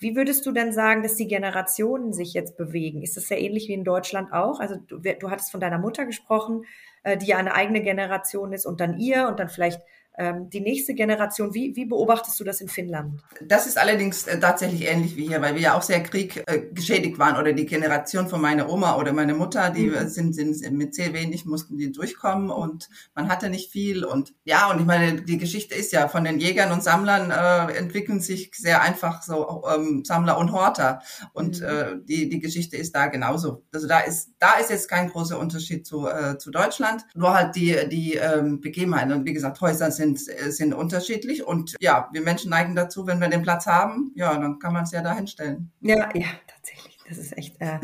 Wie 0.00 0.14
würdest 0.14 0.46
du 0.46 0.52
denn 0.52 0.72
sagen, 0.72 1.02
dass 1.02 1.16
die 1.16 1.26
Generationen 1.26 2.12
sich 2.12 2.32
jetzt 2.32 2.56
bewegen? 2.56 3.02
Ist 3.02 3.16
das 3.16 3.28
ja 3.30 3.36
ähnlich 3.36 3.68
wie 3.68 3.74
in 3.74 3.84
Deutschland 3.84 4.32
auch? 4.32 4.60
Also 4.60 4.76
du, 4.76 4.98
du 4.98 5.30
hattest 5.30 5.50
von 5.50 5.60
deiner 5.60 5.78
Mutter 5.78 6.06
gesprochen, 6.06 6.64
äh, 7.02 7.16
die 7.16 7.26
ja 7.26 7.38
eine 7.38 7.54
eigene 7.54 7.82
Generation 7.82 8.52
ist 8.52 8.64
und 8.64 8.80
dann 8.80 8.98
ihr 8.98 9.26
und 9.26 9.40
dann 9.40 9.48
vielleicht 9.48 9.80
die 10.18 10.60
nächste 10.60 10.94
Generation, 10.94 11.54
wie, 11.54 11.76
wie 11.76 11.84
beobachtest 11.84 12.40
du 12.40 12.44
das 12.44 12.60
in 12.60 12.68
Finnland? 12.68 13.22
Das 13.46 13.66
ist 13.66 13.78
allerdings 13.78 14.26
äh, 14.26 14.40
tatsächlich 14.40 14.88
ähnlich 14.88 15.16
wie 15.16 15.28
hier, 15.28 15.40
weil 15.40 15.54
wir 15.54 15.62
ja 15.62 15.74
auch 15.76 15.82
sehr 15.82 16.02
Krieg 16.02 16.42
äh, 16.46 16.62
geschädigt 16.72 17.18
waren 17.18 17.36
oder 17.36 17.52
die 17.52 17.66
Generation 17.66 18.28
von 18.28 18.40
meiner 18.40 18.68
Oma 18.68 18.96
oder 18.96 19.12
meiner 19.12 19.34
Mutter, 19.34 19.70
die 19.70 19.86
mhm. 19.86 20.08
sind, 20.08 20.34
sind 20.34 20.72
mit 20.72 20.94
sehr 20.94 21.12
wenig, 21.12 21.44
mussten 21.44 21.78
die 21.78 21.92
durchkommen 21.92 22.50
und 22.50 22.88
man 23.14 23.28
hatte 23.28 23.48
nicht 23.48 23.70
viel 23.70 24.04
und 24.04 24.34
ja, 24.44 24.70
und 24.70 24.80
ich 24.80 24.86
meine, 24.86 25.22
die 25.22 25.38
Geschichte 25.38 25.74
ist 25.74 25.92
ja, 25.92 26.08
von 26.08 26.24
den 26.24 26.40
Jägern 26.40 26.72
und 26.72 26.82
Sammlern 26.82 27.30
äh, 27.30 27.76
entwickeln 27.76 28.20
sich 28.20 28.50
sehr 28.54 28.82
einfach 28.82 29.22
so 29.22 29.64
ähm, 29.72 30.04
Sammler 30.04 30.38
und 30.38 30.52
Horter 30.52 31.00
und 31.32 31.60
mhm. 31.60 31.66
äh, 31.66 31.84
die, 32.02 32.28
die 32.28 32.40
Geschichte 32.40 32.76
ist 32.76 32.94
da 32.94 33.06
genauso. 33.06 33.62
Also 33.72 33.86
da 33.86 34.00
ist, 34.00 34.30
da 34.38 34.54
ist 34.54 34.70
jetzt 34.70 34.88
kein 34.88 35.10
großer 35.10 35.38
Unterschied 35.38 35.86
zu, 35.86 36.08
äh, 36.08 36.38
zu 36.38 36.50
Deutschland, 36.50 37.04
nur 37.14 37.34
halt 37.34 37.54
die, 37.54 37.76
die 37.88 38.14
ähm, 38.14 38.60
Begebenheiten 38.60 39.12
und 39.12 39.24
wie 39.24 39.32
gesagt, 39.32 39.60
Häuser 39.60 39.90
sind 39.90 40.07
sind, 40.16 40.38
äh, 40.38 40.50
sind 40.50 40.74
unterschiedlich. 40.74 41.46
Und 41.46 41.76
ja, 41.80 42.08
wir 42.12 42.22
Menschen 42.22 42.50
neigen 42.50 42.74
dazu, 42.74 43.06
wenn 43.06 43.20
wir 43.20 43.28
den 43.28 43.42
Platz 43.42 43.66
haben, 43.66 44.12
ja, 44.14 44.36
dann 44.38 44.58
kann 44.58 44.72
man 44.72 44.84
es 44.84 44.92
ja 44.92 45.02
da 45.02 45.14
hinstellen. 45.14 45.70
Ja, 45.80 46.08
ja, 46.14 46.26
tatsächlich. 46.46 46.98
Das 47.08 47.18
ist 47.18 47.36
echt. 47.36 47.60
Äh. 47.60 47.78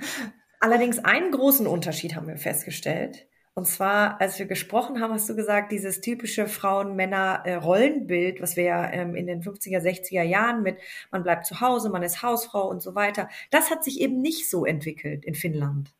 Allerdings 0.60 0.98
einen 1.00 1.32
großen 1.32 1.66
Unterschied 1.66 2.14
haben 2.14 2.28
wir 2.28 2.36
festgestellt. 2.36 3.26
Und 3.54 3.66
zwar, 3.66 4.18
als 4.20 4.38
wir 4.38 4.46
gesprochen 4.46 5.00
haben, 5.00 5.12
hast 5.12 5.28
du 5.28 5.36
gesagt, 5.36 5.72
dieses 5.72 6.00
typische 6.00 6.46
Frauen-Männer-Rollenbild, 6.46 8.40
was 8.40 8.56
wir 8.56 8.64
ja 8.64 8.90
ähm, 8.90 9.14
in 9.14 9.26
den 9.26 9.42
50er, 9.42 9.80
60er 9.80 10.22
Jahren 10.22 10.62
mit, 10.62 10.78
man 11.10 11.22
bleibt 11.22 11.44
zu 11.44 11.60
Hause, 11.60 11.90
man 11.90 12.02
ist 12.02 12.22
Hausfrau 12.22 12.66
und 12.68 12.80
so 12.80 12.94
weiter, 12.94 13.28
das 13.50 13.70
hat 13.70 13.84
sich 13.84 14.00
eben 14.00 14.22
nicht 14.22 14.48
so 14.48 14.64
entwickelt 14.64 15.26
in 15.26 15.34
Finnland. 15.34 15.92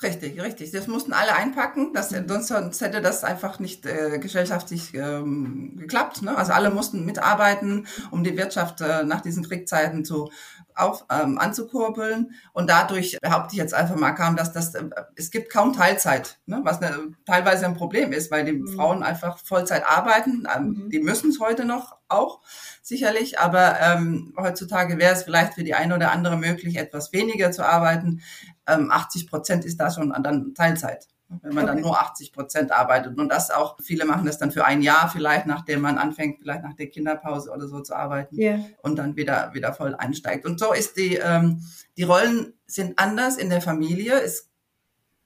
Richtig, 0.00 0.40
richtig. 0.42 0.72
Das 0.72 0.88
mussten 0.88 1.12
alle 1.12 1.34
einpacken, 1.34 1.92
das, 1.94 2.10
sonst, 2.10 2.48
sonst 2.48 2.80
hätte 2.80 3.00
das 3.00 3.22
einfach 3.22 3.60
nicht 3.60 3.86
äh, 3.86 4.18
gesellschaftlich 4.18 4.94
ähm, 4.94 5.76
geklappt. 5.76 6.22
Ne? 6.22 6.36
Also 6.36 6.52
alle 6.52 6.70
mussten 6.70 7.04
mitarbeiten, 7.04 7.86
um 8.10 8.24
die 8.24 8.36
Wirtschaft 8.36 8.80
äh, 8.80 9.04
nach 9.04 9.20
diesen 9.20 9.44
Kriegzeiten 9.46 10.04
zu 10.04 10.30
auf, 10.76 11.04
ähm, 11.10 11.38
anzukurbeln. 11.38 12.34
Und 12.52 12.70
dadurch 12.70 13.18
behaupte 13.20 13.52
ich 13.52 13.58
jetzt 13.58 13.74
einfach 13.74 13.96
mal 13.96 14.12
kam, 14.12 14.36
dass 14.36 14.52
das 14.52 14.74
äh, 14.74 14.84
es 15.16 15.30
gibt 15.30 15.50
kaum 15.52 15.72
Teilzeit, 15.72 16.38
ne? 16.46 16.60
was 16.64 16.80
eine, 16.80 17.14
teilweise 17.26 17.66
ein 17.66 17.74
Problem 17.74 18.12
ist, 18.12 18.30
weil 18.30 18.44
die 18.44 18.52
mhm. 18.52 18.68
Frauen 18.68 19.02
einfach 19.02 19.38
Vollzeit 19.38 19.84
arbeiten. 19.86 20.46
Ähm, 20.54 20.64
mhm. 20.64 20.90
Die 20.90 21.00
müssen 21.00 21.30
es 21.30 21.40
heute 21.40 21.64
noch 21.64 21.96
auch 22.08 22.40
sicherlich, 22.82 23.38
aber 23.38 23.80
ähm, 23.80 24.34
heutzutage 24.36 24.98
wäre 24.98 25.14
es 25.14 25.22
vielleicht 25.22 25.54
für 25.54 25.64
die 25.64 25.74
eine 25.74 25.94
oder 25.94 26.12
andere 26.12 26.36
möglich, 26.36 26.76
etwas 26.76 27.12
weniger 27.12 27.52
zu 27.52 27.64
arbeiten. 27.66 28.20
Ähm, 28.66 28.90
80 28.90 29.28
Prozent 29.28 29.64
ist 29.64 29.78
da 29.80 29.90
schon 29.90 30.14
dann 30.22 30.54
Teilzeit 30.54 31.08
wenn 31.42 31.54
man 31.54 31.64
okay. 31.64 31.74
dann 31.74 31.82
nur 31.82 32.00
80 32.00 32.32
Prozent 32.32 32.72
arbeitet. 32.72 33.18
Und 33.18 33.28
das 33.28 33.50
auch, 33.50 33.76
viele 33.80 34.04
machen 34.04 34.26
das 34.26 34.38
dann 34.38 34.50
für 34.50 34.64
ein 34.64 34.82
Jahr 34.82 35.08
vielleicht, 35.08 35.46
nachdem 35.46 35.80
man 35.80 35.98
anfängt, 35.98 36.40
vielleicht 36.40 36.62
nach 36.62 36.74
der 36.74 36.88
Kinderpause 36.88 37.50
oder 37.50 37.68
so 37.68 37.80
zu 37.80 37.94
arbeiten 37.94 38.38
yeah. 38.38 38.60
und 38.82 38.96
dann 38.96 39.16
wieder, 39.16 39.52
wieder 39.54 39.72
voll 39.72 39.94
einsteigt. 39.94 40.44
Und 40.46 40.58
so 40.58 40.72
ist 40.72 40.96
die, 40.96 41.16
ähm, 41.16 41.62
die 41.96 42.04
Rollen 42.04 42.54
sind 42.66 42.98
anders 42.98 43.36
in 43.36 43.50
der 43.50 43.60
Familie. 43.60 44.20
Es 44.20 44.50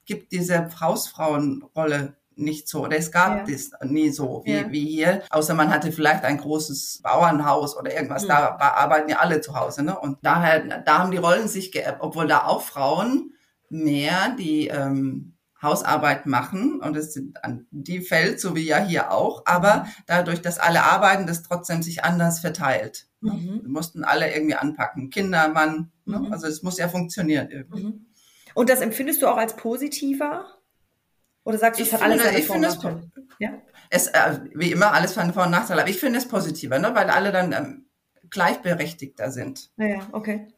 gibt 0.05 0.33
diese 0.33 0.69
Hausfrauenrolle 0.81 2.17
nicht 2.37 2.69
so 2.69 2.85
oder 2.85 2.99
es 2.99 3.11
gab 3.11 3.49
ja. 3.49 3.55
das 3.55 3.71
nie 3.83 4.11
so 4.11 4.43
wie, 4.45 4.53
ja. 4.53 4.71
wie 4.71 4.87
hier, 4.87 5.23
außer 5.31 5.55
man 5.55 5.71
hatte 5.71 5.91
vielleicht 5.91 6.23
ein 6.25 6.37
großes 6.37 7.01
Bauernhaus 7.03 7.77
oder 7.77 7.95
irgendwas, 7.95 8.25
mhm. 8.25 8.29
da 8.29 8.57
arbeiten 8.59 9.09
ja 9.09 9.19
alle 9.19 9.41
zu 9.41 9.59
Hause. 9.59 9.83
Ne? 9.83 9.99
Und 9.99 10.19
daher, 10.23 10.83
da 10.83 10.99
haben 10.99 11.11
die 11.11 11.17
Rollen 11.17 11.49
sich 11.49 11.73
geerbt, 11.73 11.99
obwohl 12.03 12.27
da 12.27 12.45
auch 12.45 12.63
Frauen 12.63 13.33
mehr 13.71 14.37
die 14.39 14.69
ähm, 14.69 15.36
Hausarbeit 15.63 16.27
machen 16.27 16.81
und 16.81 16.97
es 16.97 17.15
sind 17.15 17.43
an 17.43 17.67
die 17.71 18.01
fällt, 18.01 18.41
so 18.41 18.55
wie 18.55 18.67
ja 18.67 18.79
hier 18.79 19.11
auch, 19.11 19.43
aber 19.47 19.87
dadurch, 20.07 20.43
dass 20.43 20.59
alle 20.59 20.83
arbeiten, 20.83 21.27
das 21.27 21.43
trotzdem 21.43 21.83
sich 21.83 22.05
anders 22.05 22.41
verteilt. 22.41 23.07
Ne? 23.21 23.33
Mhm. 23.33 23.63
Wir 23.63 23.71
mussten 23.71 24.05
alle 24.05 24.33
irgendwie 24.35 24.55
anpacken, 24.55 25.09
Kinder, 25.11 25.49
Mann, 25.49 25.91
ne? 26.05 26.19
mhm. 26.19 26.33
also 26.33 26.47
es 26.47 26.63
muss 26.63 26.79
ja 26.79 26.89
funktionieren 26.89 27.51
irgendwie. 27.51 27.85
Mhm. 27.85 28.07
Und 28.55 28.69
das 28.69 28.81
empfindest 28.81 29.23
du 29.23 29.29
auch 29.29 29.39
als 29.39 29.57
positiver? 29.57 30.47
Oder 31.45 31.59
sagst 31.59 31.81
du, 31.81 31.85
es 31.85 31.93
hat 31.93 32.03
alles 32.03 32.23
seine 32.23 32.43
Vor- 32.43 32.57
und 32.57 32.63
Nachteile? 32.63 33.11
Ja? 33.39 33.51
Es, 33.89 34.09
äh, 34.09 34.41
wie 34.55 34.73
immer, 34.73 34.93
alles 34.93 35.15
von 35.15 35.33
Vor- 35.33 35.45
und 35.45 35.53
Nachteile, 35.53 35.83
aber 35.83 35.91
ich 35.91 36.01
finde 36.01 36.19
es 36.19 36.29
positiver, 36.29 36.79
ne? 36.79 36.95
weil 36.95 37.09
alle 37.09 37.33
dann 37.33 37.53
ähm, 37.53 37.87
gleichberechtigter 38.29 39.31
sind. 39.31 39.71
Ja, 39.79 40.07
okay 40.13 40.49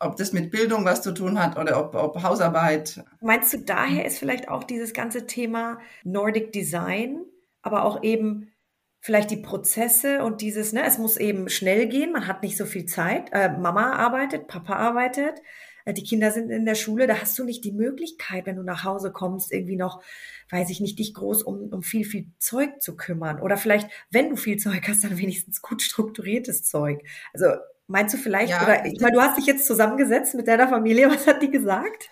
ob 0.00 0.16
das 0.16 0.32
mit 0.32 0.50
Bildung 0.50 0.84
was 0.84 1.02
zu 1.02 1.12
tun 1.12 1.38
hat 1.42 1.58
oder 1.58 1.78
ob, 1.78 1.94
ob 1.94 2.22
Hausarbeit. 2.22 3.04
Meinst 3.20 3.52
du, 3.52 3.58
daher 3.58 4.04
ist 4.04 4.18
vielleicht 4.18 4.48
auch 4.48 4.64
dieses 4.64 4.92
ganze 4.92 5.26
Thema 5.26 5.78
Nordic 6.04 6.52
Design, 6.52 7.24
aber 7.62 7.84
auch 7.84 8.02
eben 8.02 8.52
vielleicht 9.00 9.30
die 9.30 9.36
Prozesse 9.36 10.24
und 10.24 10.40
dieses, 10.40 10.72
ne, 10.72 10.84
es 10.84 10.98
muss 10.98 11.16
eben 11.16 11.48
schnell 11.48 11.88
gehen, 11.88 12.12
man 12.12 12.26
hat 12.26 12.42
nicht 12.42 12.56
so 12.56 12.64
viel 12.64 12.86
Zeit. 12.86 13.30
Äh, 13.32 13.50
Mama 13.50 13.92
arbeitet, 13.92 14.48
Papa 14.48 14.74
arbeitet, 14.74 15.40
äh, 15.84 15.94
die 15.94 16.04
Kinder 16.04 16.30
sind 16.30 16.50
in 16.50 16.64
der 16.64 16.74
Schule, 16.74 17.06
da 17.06 17.20
hast 17.20 17.38
du 17.38 17.44
nicht 17.44 17.64
die 17.64 17.72
Möglichkeit, 17.72 18.46
wenn 18.46 18.56
du 18.56 18.62
nach 18.62 18.84
Hause 18.84 19.12
kommst, 19.12 19.52
irgendwie 19.52 19.76
noch, 19.76 20.02
weiß 20.50 20.70
ich 20.70 20.80
nicht, 20.80 20.98
dich 20.98 21.14
groß 21.14 21.42
um, 21.42 21.72
um 21.72 21.82
viel, 21.82 22.04
viel 22.04 22.26
Zeug 22.38 22.82
zu 22.82 22.96
kümmern. 22.96 23.40
Oder 23.40 23.56
vielleicht, 23.56 23.88
wenn 24.10 24.30
du 24.30 24.36
viel 24.36 24.58
Zeug 24.58 24.82
hast, 24.88 25.04
dann 25.04 25.18
wenigstens 25.18 25.62
gut 25.62 25.82
strukturiertes 25.82 26.64
Zeug. 26.64 27.02
Also 27.32 27.46
Meinst 27.88 28.14
du 28.14 28.18
vielleicht, 28.18 28.50
ja, 28.50 28.62
oder 28.62 28.84
ich 28.84 29.00
meine, 29.00 29.14
du 29.14 29.22
hast 29.22 29.38
dich 29.38 29.46
jetzt 29.46 29.66
zusammengesetzt 29.66 30.34
mit 30.34 30.46
deiner 30.46 30.68
Familie, 30.68 31.10
was 31.10 31.26
hat 31.26 31.42
die 31.42 31.50
gesagt? 31.50 32.10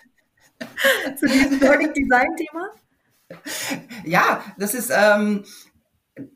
Zu 1.17 1.27
diesem 1.27 1.59
Nordic 1.61 1.93
Design-Thema? 1.93 2.71
Ja, 4.03 4.43
das 4.57 4.73
ist, 4.73 4.91
ähm, 4.91 5.43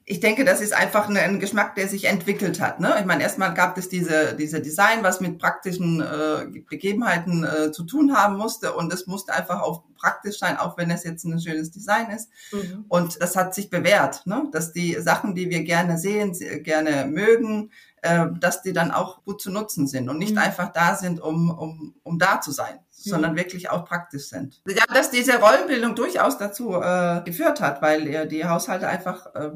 ich 0.05 0.19
denke, 0.19 0.45
das 0.45 0.61
ist 0.61 0.73
einfach 0.73 1.09
ein, 1.09 1.17
ein, 1.17 1.39
Geschmack, 1.39 1.73
der 1.73 1.87
sich 1.87 2.05
entwickelt 2.05 2.61
hat. 2.61 2.79
Ne? 2.79 2.95
Ich 2.99 3.05
meine, 3.05 3.23
erstmal 3.23 3.53
gab 3.55 3.77
es 3.79 3.89
diese, 3.89 4.35
diese 4.35 4.61
Design, 4.61 5.01
was 5.01 5.21
mit 5.21 5.39
praktischen 5.39 6.01
äh, 6.01 6.45
Begebenheiten 6.69 7.43
äh, 7.43 7.71
zu 7.71 7.83
tun 7.83 8.15
haben 8.15 8.37
musste 8.37 8.73
und 8.73 8.93
es 8.93 9.07
musste 9.07 9.33
einfach 9.33 9.61
auch 9.61 9.83
praktisch 9.97 10.37
sein, 10.37 10.57
auch 10.57 10.77
wenn 10.77 10.91
es 10.91 11.03
jetzt 11.03 11.23
ein 11.23 11.39
schönes 11.39 11.71
Design 11.71 12.11
ist. 12.11 12.29
Mhm. 12.51 12.85
Und 12.89 13.21
das 13.21 13.35
hat 13.35 13.55
sich 13.55 13.69
bewährt, 13.69 14.25
ne? 14.27 14.47
dass 14.51 14.71
die 14.71 14.93
Sachen, 14.99 15.33
die 15.33 15.49
wir 15.49 15.63
gerne 15.63 15.97
sehen, 15.97 16.33
gerne 16.63 17.05
mögen, 17.05 17.71
äh, 18.01 18.27
dass 18.39 18.61
die 18.61 18.73
dann 18.73 18.91
auch 18.91 19.23
gut 19.23 19.41
zu 19.41 19.51
nutzen 19.51 19.87
sind 19.87 20.09
und 20.09 20.17
nicht 20.17 20.33
mhm. 20.33 20.39
einfach 20.39 20.71
da 20.71 20.95
sind, 20.95 21.21
um, 21.21 21.51
um, 21.51 21.95
um 22.03 22.17
da 22.17 22.41
zu 22.41 22.51
sein, 22.51 22.79
sondern 22.89 23.35
wirklich 23.35 23.69
auch 23.69 23.85
praktisch 23.85 24.29
sind. 24.29 24.61
Ja, 24.67 24.85
dass 24.93 25.11
diese 25.11 25.39
Rollenbildung 25.39 25.95
durchaus 25.95 26.37
dazu 26.37 26.73
äh, 26.81 27.21
geführt 27.23 27.61
hat, 27.61 27.81
weil 27.81 28.07
äh, 28.07 28.27
die 28.27 28.45
Haushalte 28.45 28.87
einfach 28.87 29.27
äh, 29.35 29.51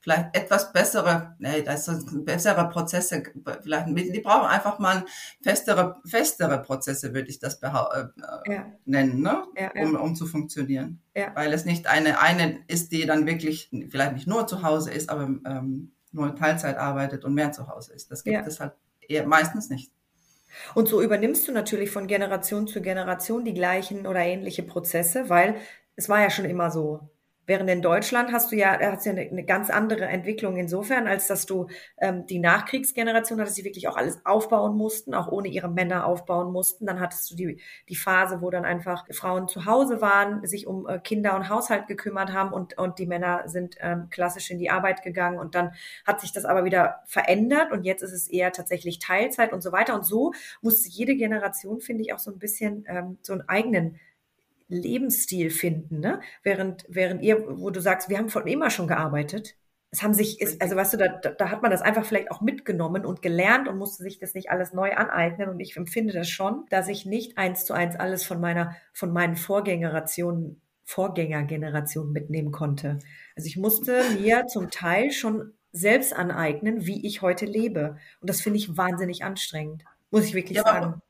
vielleicht 0.00 0.36
etwas 0.36 0.72
bessere, 0.72 1.36
nee, 1.38 1.62
das 1.62 1.84
sind 1.84 2.24
bessere 2.24 2.68
Prozesse, 2.70 3.22
vielleicht, 3.62 3.86
die 3.88 4.20
brauchen 4.20 4.48
einfach 4.48 4.78
mal 4.78 5.04
festere, 5.42 6.00
festere 6.06 6.62
Prozesse, 6.62 7.14
würde 7.14 7.28
ich 7.28 7.38
das 7.38 7.62
äh, 7.62 7.68
ja. 7.68 8.66
nennen, 8.84 9.20
ne? 9.20 9.44
Ja, 9.56 9.70
ja. 9.74 9.84
Um, 9.84 9.94
um 9.94 10.16
zu 10.16 10.26
funktionieren. 10.26 11.02
Weil 11.34 11.52
es 11.52 11.66
nicht 11.66 11.86
eine, 11.86 12.20
eine 12.20 12.60
ist, 12.66 12.92
die 12.92 13.04
dann 13.04 13.26
wirklich 13.26 13.70
vielleicht 13.90 14.14
nicht 14.14 14.26
nur 14.26 14.46
zu 14.46 14.62
Hause 14.62 14.90
ist, 14.90 15.10
aber 15.10 15.24
ähm, 15.44 15.92
nur 16.12 16.34
Teilzeit 16.34 16.76
arbeitet 16.76 17.24
und 17.24 17.34
mehr 17.34 17.52
zu 17.52 17.68
Hause 17.68 17.92
ist. 17.92 18.10
Das 18.10 18.24
gibt 18.24 18.34
ja. 18.34 18.46
es 18.46 18.60
halt 18.60 18.72
eher 19.00 19.26
meistens 19.26 19.70
nicht. 19.70 19.92
Und 20.74 20.88
so 20.88 21.00
übernimmst 21.00 21.46
du 21.46 21.52
natürlich 21.52 21.90
von 21.90 22.06
Generation 22.06 22.66
zu 22.66 22.80
Generation 22.80 23.44
die 23.44 23.54
gleichen 23.54 24.06
oder 24.06 24.20
ähnliche 24.20 24.62
Prozesse, 24.62 25.28
weil 25.28 25.56
es 25.96 26.08
war 26.08 26.20
ja 26.20 26.30
schon 26.30 26.44
immer 26.44 26.70
so. 26.70 27.08
Während 27.50 27.68
in 27.68 27.82
Deutschland 27.82 28.30
hast 28.30 28.52
du 28.52 28.56
ja, 28.56 28.78
hast 28.80 29.06
ja 29.06 29.10
eine, 29.10 29.22
eine 29.22 29.44
ganz 29.44 29.70
andere 29.70 30.04
Entwicklung 30.04 30.56
insofern, 30.56 31.08
als 31.08 31.26
dass 31.26 31.46
du 31.46 31.66
ähm, 31.98 32.24
die 32.26 32.38
Nachkriegsgeneration 32.38 33.40
hattest, 33.40 33.58
die 33.58 33.64
wirklich 33.64 33.88
auch 33.88 33.96
alles 33.96 34.24
aufbauen 34.24 34.76
mussten, 34.76 35.14
auch 35.14 35.26
ohne 35.32 35.48
ihre 35.48 35.68
Männer 35.68 36.06
aufbauen 36.06 36.52
mussten. 36.52 36.86
Dann 36.86 37.00
hattest 37.00 37.28
du 37.28 37.34
die, 37.34 37.60
die 37.88 37.96
Phase, 37.96 38.40
wo 38.40 38.50
dann 38.50 38.64
einfach 38.64 39.04
Frauen 39.10 39.48
zu 39.48 39.64
Hause 39.64 40.00
waren, 40.00 40.46
sich 40.46 40.68
um 40.68 40.86
äh, 40.86 41.00
Kinder 41.00 41.34
und 41.34 41.48
Haushalt 41.48 41.88
gekümmert 41.88 42.32
haben 42.32 42.52
und, 42.52 42.78
und 42.78 43.00
die 43.00 43.06
Männer 43.06 43.42
sind 43.48 43.74
ähm, 43.80 44.06
klassisch 44.10 44.48
in 44.52 44.60
die 44.60 44.70
Arbeit 44.70 45.02
gegangen. 45.02 45.40
Und 45.40 45.56
dann 45.56 45.72
hat 46.06 46.20
sich 46.20 46.32
das 46.32 46.44
aber 46.44 46.62
wieder 46.62 47.02
verändert 47.06 47.72
und 47.72 47.82
jetzt 47.82 48.02
ist 48.02 48.12
es 48.12 48.28
eher 48.28 48.52
tatsächlich 48.52 49.00
Teilzeit 49.00 49.52
und 49.52 49.60
so 49.60 49.72
weiter. 49.72 49.96
Und 49.96 50.06
so 50.06 50.32
musste 50.62 50.88
jede 50.88 51.16
Generation, 51.16 51.80
finde 51.80 52.04
ich, 52.04 52.14
auch 52.14 52.20
so 52.20 52.30
ein 52.30 52.38
bisschen 52.38 52.84
ähm, 52.86 53.18
so 53.22 53.32
einen 53.32 53.48
eigenen 53.48 53.98
Lebensstil 54.70 55.50
finden, 55.50 56.00
ne? 56.00 56.20
Während, 56.42 56.84
während 56.88 57.22
ihr, 57.22 57.44
wo 57.58 57.70
du 57.70 57.80
sagst, 57.80 58.08
wir 58.08 58.18
haben 58.18 58.28
von 58.28 58.46
immer 58.46 58.70
schon 58.70 58.86
gearbeitet. 58.88 59.56
Es 59.90 60.04
haben 60.04 60.14
sich, 60.14 60.40
ist, 60.40 60.62
also 60.62 60.76
weißt 60.76 60.92
du, 60.94 60.96
da, 60.98 61.08
da 61.08 61.50
hat 61.50 61.62
man 61.62 61.72
das 61.72 61.82
einfach 61.82 62.04
vielleicht 62.04 62.30
auch 62.30 62.40
mitgenommen 62.40 63.04
und 63.04 63.22
gelernt 63.22 63.66
und 63.66 63.76
musste 63.76 64.04
sich 64.04 64.20
das 64.20 64.34
nicht 64.34 64.50
alles 64.50 64.72
neu 64.72 64.92
aneignen. 64.92 65.48
Und 65.48 65.58
ich 65.58 65.76
empfinde 65.76 66.12
das 66.12 66.28
schon, 66.28 66.64
dass 66.70 66.86
ich 66.86 67.06
nicht 67.06 67.36
eins 67.36 67.64
zu 67.64 67.74
eins 67.74 67.96
alles 67.96 68.24
von 68.24 68.40
meiner, 68.40 68.76
von 68.92 69.12
meinen 69.12 69.34
Vorgängergenerationen, 69.34 70.60
Vorgängergeneration 70.84 72.12
mitnehmen 72.12 72.52
konnte. 72.52 72.98
Also 73.36 73.46
ich 73.46 73.56
musste 73.56 74.02
mir 74.20 74.46
zum 74.46 74.70
Teil 74.70 75.10
schon 75.10 75.52
selbst 75.72 76.12
aneignen, 76.12 76.86
wie 76.86 77.06
ich 77.06 77.22
heute 77.22 77.46
lebe. 77.46 77.96
Und 78.20 78.30
das 78.30 78.40
finde 78.40 78.58
ich 78.58 78.76
wahnsinnig 78.76 79.24
anstrengend, 79.24 79.84
muss 80.10 80.24
ich 80.24 80.34
wirklich 80.34 80.58
ja, 80.58 80.64
sagen. 80.64 81.00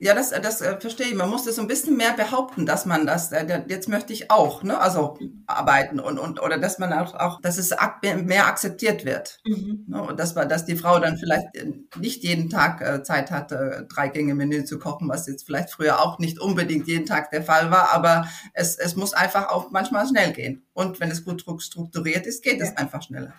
Ja, 0.00 0.14
das, 0.14 0.30
das 0.30 0.60
äh, 0.60 0.78
verstehe 0.78 1.08
ich. 1.08 1.14
Man 1.16 1.28
muss 1.28 1.42
das 1.42 1.56
so 1.56 1.62
ein 1.62 1.66
bisschen 1.66 1.96
mehr 1.96 2.12
behaupten, 2.12 2.66
dass 2.66 2.86
man 2.86 3.04
das, 3.04 3.32
äh, 3.32 3.64
jetzt 3.66 3.88
möchte 3.88 4.12
ich 4.12 4.30
auch, 4.30 4.62
ne, 4.62 4.78
also 4.80 5.18
arbeiten 5.46 5.98
und, 5.98 6.20
und 6.20 6.40
oder 6.40 6.56
dass 6.56 6.78
man 6.78 6.92
auch, 6.92 7.14
auch 7.14 7.40
dass 7.40 7.58
es 7.58 7.72
ak 7.72 8.00
mehr 8.24 8.46
akzeptiert 8.46 9.04
wird. 9.04 9.40
Mhm. 9.44 9.86
Ne, 9.88 10.00
und 10.00 10.20
dass, 10.20 10.34
dass 10.34 10.64
die 10.64 10.76
Frau 10.76 11.00
dann 11.00 11.18
vielleicht 11.18 11.56
äh, 11.56 11.72
nicht 11.98 12.22
jeden 12.22 12.48
Tag 12.48 12.80
äh, 12.80 13.02
Zeit 13.02 13.32
hatte, 13.32 13.88
drei 13.92 14.06
Gänge 14.08 14.36
Menü 14.36 14.64
zu 14.64 14.78
kochen, 14.78 15.08
was 15.08 15.26
jetzt 15.26 15.44
vielleicht 15.44 15.70
früher 15.70 16.00
auch 16.00 16.20
nicht 16.20 16.38
unbedingt 16.38 16.86
jeden 16.86 17.06
Tag 17.06 17.32
der 17.32 17.42
Fall 17.42 17.72
war, 17.72 17.92
aber 17.92 18.28
es, 18.54 18.78
es 18.78 18.94
muss 18.94 19.14
einfach 19.14 19.48
auch 19.48 19.72
manchmal 19.72 20.06
schnell 20.06 20.32
gehen. 20.32 20.64
Und 20.74 21.00
wenn 21.00 21.10
es 21.10 21.24
gut 21.24 21.42
strukturiert 21.60 22.24
ist, 22.24 22.44
geht 22.44 22.60
ja. 22.60 22.66
es 22.66 22.76
einfach 22.76 23.02
schneller. 23.02 23.34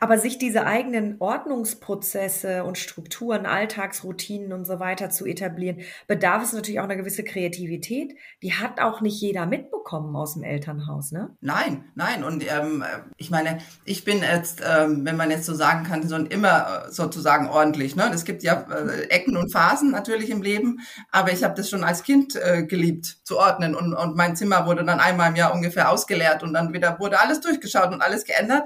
Aber 0.00 0.18
sich 0.18 0.38
diese 0.38 0.66
eigenen 0.66 1.16
Ordnungsprozesse 1.20 2.64
und 2.64 2.78
Strukturen, 2.78 3.46
Alltagsroutinen 3.46 4.52
und 4.52 4.64
so 4.64 4.80
weiter 4.80 5.10
zu 5.10 5.26
etablieren, 5.26 5.80
bedarf 6.06 6.42
es 6.42 6.52
natürlich 6.52 6.80
auch 6.80 6.84
einer 6.84 6.96
gewisse 6.96 7.24
Kreativität. 7.24 8.14
Die 8.42 8.54
hat 8.54 8.80
auch 8.80 9.00
nicht 9.00 9.20
jeder 9.20 9.46
mitbekommen 9.46 10.14
aus 10.16 10.34
dem 10.34 10.42
Elternhaus, 10.42 11.12
ne? 11.12 11.36
Nein, 11.40 11.84
nein. 11.94 12.24
Und 12.24 12.44
ähm, 12.50 12.84
ich 13.16 13.30
meine, 13.30 13.58
ich 13.84 14.04
bin 14.04 14.20
jetzt, 14.22 14.62
ähm, 14.66 15.04
wenn 15.04 15.16
man 15.16 15.30
jetzt 15.30 15.46
so 15.46 15.54
sagen 15.54 15.84
kann, 15.84 16.06
so 16.06 16.16
immer 16.16 16.86
sozusagen 16.90 17.48
ordentlich. 17.48 17.96
Ne? 17.96 18.10
Es 18.14 18.24
gibt 18.24 18.42
ja 18.42 18.66
äh, 18.70 19.08
Ecken 19.08 19.36
und 19.36 19.50
Phasen 19.52 19.90
natürlich 19.90 20.30
im 20.30 20.42
Leben, 20.42 20.80
aber 21.10 21.32
ich 21.32 21.44
habe 21.44 21.54
das 21.54 21.68
schon 21.68 21.84
als 21.84 22.02
Kind 22.02 22.36
äh, 22.36 22.64
geliebt 22.64 23.18
zu 23.24 23.38
ordnen 23.38 23.74
und, 23.74 23.94
und 23.94 24.16
mein 24.16 24.36
Zimmer 24.36 24.66
wurde 24.66 24.84
dann 24.84 25.00
einmal 25.00 25.30
im 25.30 25.36
Jahr 25.36 25.54
ungefähr 25.54 25.90
ausgeleert 25.90 26.42
und 26.42 26.54
dann 26.54 26.72
wieder 26.72 26.98
wurde 26.98 27.20
alles 27.20 27.40
durchgeschaut 27.40 27.92
und 27.92 28.02
alles 28.02 28.24
geändert. 28.24 28.64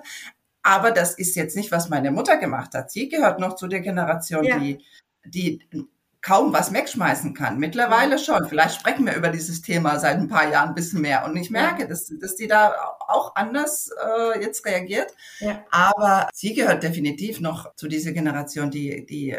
Aber 0.69 0.91
das 0.91 1.15
ist 1.15 1.35
jetzt 1.35 1.57
nicht, 1.57 1.73
was 1.73 1.89
meine 1.89 2.11
Mutter 2.11 2.37
gemacht 2.37 2.75
hat. 2.75 2.91
Sie 2.91 3.09
gehört 3.09 3.41
noch 3.41 3.57
zu 3.57 3.69
der 3.69 3.81
Generation, 3.81 4.45
ja. 4.45 4.59
die, 4.59 4.85
die 5.25 5.67
kaum 6.21 6.53
was 6.53 6.75
wegschmeißen 6.75 7.33
kann. 7.33 7.59
Mittlerweile 7.59 8.19
schon. 8.19 8.47
Vielleicht 8.47 8.75
sprechen 8.75 9.07
wir 9.07 9.15
über 9.15 9.31
dieses 9.31 9.63
Thema 9.63 9.99
seit 9.99 10.19
ein 10.19 10.29
paar 10.29 10.47
Jahren 10.51 10.69
ein 10.69 10.75
bisschen 10.75 11.01
mehr. 11.01 11.25
Und 11.25 11.35
ich 11.39 11.49
merke, 11.49 11.83
ja. 11.83 11.89
dass, 11.89 12.13
dass 12.21 12.37
die 12.37 12.49
da 12.49 12.75
auch 13.07 13.35
anders 13.35 13.91
äh, 13.99 14.43
jetzt 14.43 14.67
reagiert. 14.67 15.11
Ja. 15.41 15.65
Aber 15.71 16.29
sie 16.35 16.53
gehört 16.53 16.83
definitiv 16.83 17.41
noch 17.41 17.75
zu 17.75 17.89
dieser 17.89 18.13
Generation, 18.13 18.71
die, 18.71 19.07
die 19.07 19.39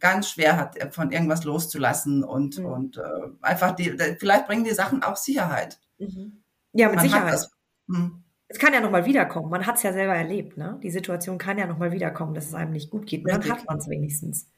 ganz 0.00 0.28
schwer 0.28 0.56
hat, 0.56 0.92
von 0.92 1.12
irgendwas 1.12 1.44
loszulassen 1.44 2.24
und, 2.24 2.58
mhm. 2.58 2.66
und 2.66 2.96
äh, 2.96 3.02
einfach 3.42 3.76
die, 3.76 3.96
vielleicht 4.18 4.48
bringen 4.48 4.64
die 4.64 4.74
Sachen 4.74 5.04
auch 5.04 5.16
Sicherheit. 5.16 5.78
Mhm. 5.98 6.42
Ja, 6.72 6.88
mit 6.88 6.96
Man 6.96 7.04
Sicherheit. 7.04 7.34
Das, 7.34 7.50
hm 7.86 8.24
es 8.48 8.58
kann 8.58 8.72
ja 8.72 8.80
nochmal 8.80 9.04
wiederkommen. 9.04 9.50
Man 9.50 9.66
hat 9.66 9.76
es 9.76 9.82
ja 9.82 9.92
selber 9.92 10.14
erlebt, 10.14 10.56
ne? 10.56 10.80
Die 10.82 10.90
Situation 10.90 11.36
kann 11.36 11.58
ja 11.58 11.66
nochmal 11.66 11.92
wiederkommen, 11.92 12.34
dass 12.34 12.46
es 12.46 12.54
einem 12.54 12.72
nicht 12.72 12.90
gut 12.90 13.06
geht. 13.06 13.24
Und 13.24 13.30
dann 13.30 13.48
hat 13.48 13.66
man 13.66 13.78
es 13.78 13.88
wenigstens. 13.88 14.50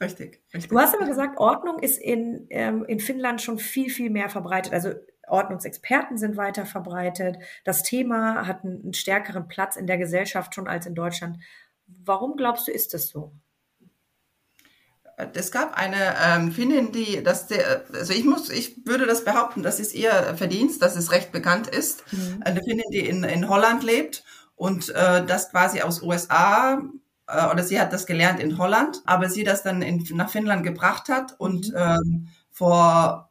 Richtig, 0.00 0.42
richtig. 0.52 0.70
Du 0.70 0.78
hast 0.78 0.94
aber 0.94 1.06
gesagt, 1.06 1.38
Ordnung 1.38 1.78
ist 1.80 2.00
in, 2.00 2.46
ähm, 2.50 2.84
in 2.84 3.00
Finnland 3.00 3.42
schon 3.42 3.58
viel, 3.58 3.90
viel 3.90 4.10
mehr 4.10 4.28
verbreitet. 4.28 4.72
Also 4.72 4.92
Ordnungsexperten 5.26 6.16
sind 6.16 6.36
weiter 6.36 6.64
verbreitet. 6.64 7.38
Das 7.64 7.82
Thema 7.82 8.46
hat 8.46 8.64
einen, 8.64 8.82
einen 8.82 8.94
stärkeren 8.94 9.48
Platz 9.48 9.76
in 9.76 9.86
der 9.86 9.98
Gesellschaft 9.98 10.54
schon 10.54 10.68
als 10.68 10.86
in 10.86 10.94
Deutschland. 10.94 11.38
Warum 11.86 12.36
glaubst 12.36 12.68
du, 12.68 12.72
ist 12.72 12.94
das 12.94 13.08
so? 13.08 13.32
Es 15.34 15.50
gab 15.52 15.76
eine 15.76 16.14
ähm, 16.22 16.52
Finnin, 16.52 16.92
die 16.92 17.22
das, 17.22 17.46
der, 17.46 17.84
also 17.92 18.12
ich 18.12 18.24
muss, 18.24 18.50
ich 18.50 18.86
würde 18.86 19.06
das 19.06 19.24
behaupten, 19.24 19.62
das 19.62 19.80
ist 19.80 19.94
ihr 19.94 20.10
Verdienst, 20.36 20.82
dass 20.82 20.96
es 20.96 21.12
recht 21.12 21.32
bekannt 21.32 21.68
ist. 21.68 22.04
Mhm. 22.12 22.42
Eine 22.44 22.60
Finnin, 22.62 22.90
die 22.92 23.06
in, 23.06 23.24
in 23.24 23.48
Holland 23.48 23.82
lebt 23.82 24.24
und 24.56 24.88
äh, 24.90 25.24
das 25.24 25.50
quasi 25.50 25.82
aus 25.82 26.02
USA 26.02 26.82
äh, 27.28 27.46
oder 27.46 27.62
sie 27.62 27.80
hat 27.80 27.92
das 27.92 28.06
gelernt 28.06 28.40
in 28.40 28.58
Holland, 28.58 29.02
aber 29.04 29.28
sie 29.28 29.44
das 29.44 29.62
dann 29.62 29.82
in, 29.82 30.04
nach 30.12 30.30
Finnland 30.30 30.64
gebracht 30.64 31.08
hat 31.08 31.34
und 31.38 31.68
mhm. 31.70 31.76
ähm, 31.76 32.28
vor 32.50 33.30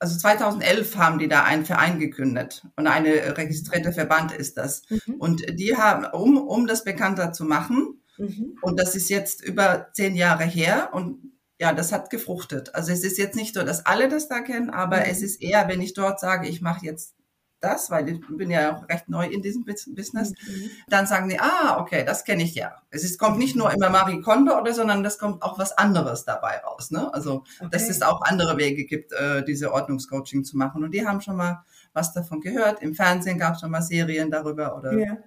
also 0.00 0.16
2011 0.18 0.96
haben 0.96 1.18
die 1.18 1.28
da 1.28 1.44
einen 1.44 1.66
Verein 1.66 1.98
gegründet 1.98 2.66
und 2.76 2.86
eine 2.86 3.36
registrierte 3.36 3.92
Verband 3.92 4.32
ist 4.32 4.56
das. 4.56 4.82
Mhm. 4.88 5.14
Und 5.18 5.58
die 5.58 5.76
haben, 5.76 6.06
um, 6.06 6.38
um 6.38 6.66
das 6.66 6.84
bekannter 6.84 7.34
zu 7.34 7.44
machen, 7.44 7.99
Mhm. 8.20 8.58
Und 8.62 8.78
das 8.78 8.94
ist 8.94 9.08
jetzt 9.08 9.42
über 9.42 9.88
zehn 9.92 10.14
Jahre 10.14 10.44
her 10.44 10.90
und 10.92 11.32
ja, 11.58 11.74
das 11.74 11.92
hat 11.92 12.08
gefruchtet. 12.08 12.74
Also 12.74 12.92
es 12.92 13.04
ist 13.04 13.18
jetzt 13.18 13.36
nicht 13.36 13.54
so, 13.54 13.62
dass 13.62 13.84
alle 13.84 14.08
das 14.08 14.28
da 14.28 14.40
kennen, 14.40 14.70
aber 14.70 14.98
mhm. 14.98 15.04
es 15.08 15.22
ist 15.22 15.42
eher, 15.42 15.68
wenn 15.68 15.80
ich 15.80 15.94
dort 15.94 16.18
sage, 16.20 16.48
ich 16.48 16.62
mache 16.62 16.86
jetzt 16.86 17.14
das, 17.60 17.90
weil 17.90 18.08
ich 18.08 18.20
bin 18.28 18.50
ja 18.50 18.74
auch 18.74 18.88
recht 18.88 19.08
neu 19.08 19.26
in 19.26 19.42
diesem 19.42 19.64
Business, 19.64 20.30
mhm. 20.30 20.70
dann 20.88 21.06
sagen 21.06 21.28
die, 21.28 21.38
ah, 21.38 21.78
okay, 21.78 22.04
das 22.04 22.24
kenne 22.24 22.42
ich 22.42 22.54
ja. 22.54 22.76
Es 22.90 23.04
ist, 23.04 23.18
kommt 23.18 23.38
nicht 23.38 23.56
nur 23.56 23.70
immer 23.72 23.90
Marie 23.90 24.22
Kondo 24.22 24.58
oder, 24.58 24.72
sondern 24.72 25.02
das 25.02 25.18
kommt 25.18 25.42
auch 25.42 25.58
was 25.58 25.76
anderes 25.76 26.24
dabei 26.24 26.58
raus. 26.58 26.90
Ne? 26.90 27.12
Also, 27.12 27.44
okay. 27.58 27.68
dass 27.70 27.90
es 27.90 28.02
auch 28.02 28.22
andere 28.22 28.56
Wege 28.56 28.86
gibt, 28.86 29.12
äh, 29.12 29.44
diese 29.44 29.72
Ordnungscoaching 29.72 30.44
zu 30.44 30.56
machen. 30.56 30.82
Und 30.82 30.92
die 30.92 31.06
haben 31.06 31.20
schon 31.20 31.36
mal 31.36 31.62
was 31.92 32.12
davon 32.12 32.40
gehört. 32.40 32.82
Im 32.82 32.94
Fernsehen 32.94 33.38
gab 33.38 33.54
es 33.54 33.60
schon 33.60 33.70
mal 33.70 33.82
Serien 33.82 34.30
darüber 34.30 34.76
oder 34.76 34.92
ja. 34.98 35.18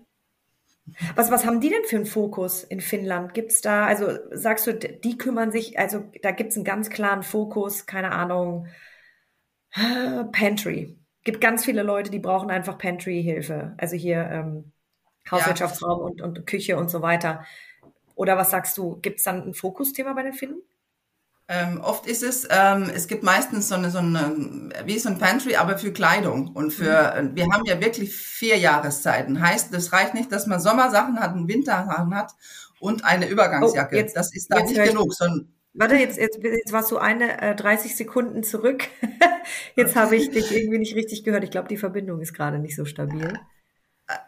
Was, 1.16 1.32
was 1.32 1.46
haben 1.46 1.62
die 1.62 1.70
denn 1.70 1.86
für 1.86 1.96
einen 1.96 2.06
Fokus 2.06 2.63
in 2.63 2.82
Finnland? 2.82 3.34
Gibt's 3.34 3.62
da, 3.62 3.86
also 3.86 4.18
sagst 4.32 4.68
du, 4.68 4.74
die 4.74 5.18
kümmern 5.18 5.52
sich, 5.52 5.80
also 5.80 6.04
da 6.22 6.32
gibt's 6.32 6.56
einen 6.56 6.66
ganz 6.66 6.90
klaren 6.90 7.24
Fokus, 7.24 7.86
keine 7.86 8.12
Ahnung, 8.12 8.68
Pantry. 10.32 10.98
Gibt 11.24 11.40
ganz 11.40 11.63
viele 11.63 11.84
Leute, 11.84 12.12
die 12.12 12.20
brauchen 12.20 12.52
einfach 12.52 12.78
Pantry-Hilfe. 12.78 13.75
Also 13.78 13.96
hier 13.96 14.30
ähm, 14.30 14.72
Hauswirtschaftsraum 15.32 16.00
ja. 16.00 16.06
und, 16.06 16.22
und 16.22 16.48
Küche 16.48 16.78
und 16.78 16.90
so 16.90 17.02
weiter. 17.02 17.46
Oder 18.16 18.38
was 18.38 18.52
sagst 18.52 18.78
du? 18.78 19.00
Gibt's 19.02 19.24
dann 19.24 19.48
ein 19.48 19.54
Fokusthema 19.54 20.13
bei 20.13 20.24
den 20.24 20.34
Finnen? 20.34 20.62
Ähm, 21.50 21.82
oft 21.82 22.08
ist 22.08 22.24
es, 22.24 22.48
ähm, 22.50 22.90
es 22.94 23.08
gibt 23.08 23.24
meistens 23.24 23.68
so 23.68 23.75
eine, 23.75 23.92
so 23.92 23.98
eine, 23.98 24.70
wie 24.86 24.98
so 24.98 25.10
ein 25.10 25.18
Pantry, 25.18 25.58
aber 25.58 25.77
für 25.77 25.92
Kleidung 25.92 26.48
und 26.48 26.72
für, 26.72 27.22
mhm. 27.22 27.36
wir 27.36 27.48
haben 27.51 27.66
ja 27.66 27.82
wirklich 27.82 28.16
vier 28.16 28.58
Jahreszeiten. 28.58 29.42
Heißt, 29.42 29.74
das 29.74 29.92
reicht 29.92 30.14
nicht, 30.14 30.32
dass 30.32 30.48
man 30.48 30.62
Sommersachen 30.62 31.20
hat, 31.20 31.36
und 31.36 31.50
Wintersachen 31.50 32.16
hat 32.16 32.32
und 32.79 33.03
eine 33.03 33.27
Übergangsjacke. 33.27 33.96
Oh, 33.96 34.00
jetzt, 34.00 34.16
das 34.16 34.34
ist 34.34 34.48
da 34.50 34.62
nicht 34.62 34.82
genug, 34.82 35.14
sondern 35.14 35.50
Warte, 35.75 35.96
jetzt, 35.96 36.20
jetzt, 36.20 36.38
jetzt 36.44 36.72
warst 36.72 36.92
du 36.92 36.98
eine 36.98 37.42
äh, 37.42 37.56
30 37.56 37.96
Sekunden 37.96 38.44
zurück. 38.44 38.84
jetzt 39.75 39.96
habe 39.96 40.16
ich 40.16 40.29
dich 40.29 40.51
irgendwie 40.56 40.77
nicht 40.77 40.96
richtig 40.96 41.24
gehört. 41.24 41.44
Ich 41.44 41.50
glaube, 41.50 41.68
die 41.68 41.77
Verbindung 41.77 42.22
ist 42.22 42.34
gerade 42.34 42.60
nicht 42.60 42.75
so 42.75 42.86
stabil. 42.86 43.34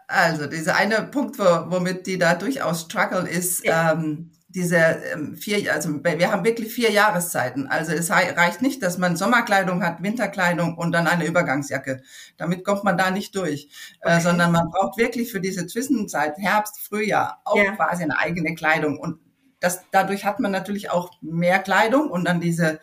Also, 0.07 0.47
dieser 0.47 0.75
eine 0.75 1.03
Punkt, 1.03 1.37
wo, 1.37 1.43
womit 1.43 2.07
die 2.07 2.17
da 2.17 2.33
durchaus 2.33 2.81
struggle, 2.81 3.29
ist, 3.29 3.63
ja. 3.63 3.91
ähm, 3.91 4.31
diese 4.55 4.77
ähm, 4.77 5.35
vier, 5.35 5.73
also 5.73 5.89
wir 6.01 6.31
haben 6.31 6.45
wirklich 6.45 6.73
vier 6.73 6.89
Jahreszeiten. 6.89 7.67
Also 7.67 7.91
es 7.91 8.09
reicht 8.09 8.61
nicht, 8.61 8.81
dass 8.81 8.97
man 8.97 9.17
Sommerkleidung 9.17 9.83
hat, 9.83 10.01
Winterkleidung 10.01 10.77
und 10.77 10.93
dann 10.93 11.07
eine 11.07 11.25
Übergangsjacke. 11.25 12.01
Damit 12.37 12.63
kommt 12.63 12.85
man 12.85 12.97
da 12.97 13.11
nicht 13.11 13.35
durch, 13.35 13.65
äh, 13.99 14.07
okay. 14.07 14.17
äh, 14.17 14.21
sondern 14.21 14.53
man 14.53 14.69
braucht 14.69 14.97
wirklich 14.97 15.29
für 15.29 15.41
diese 15.41 15.67
Zwischenzeit 15.67 16.37
Herbst, 16.37 16.79
Frühjahr 16.79 17.41
auch 17.43 17.57
ja. 17.57 17.75
quasi 17.75 18.03
eine 18.03 18.17
eigene 18.17 18.55
Kleidung. 18.55 18.97
Und 18.97 19.19
das, 19.59 19.81
dadurch 19.91 20.23
hat 20.23 20.39
man 20.39 20.51
natürlich 20.51 20.89
auch 20.89 21.11
mehr 21.21 21.59
Kleidung 21.59 22.09
und 22.09 22.23
dann 22.23 22.39
diese, 22.39 22.79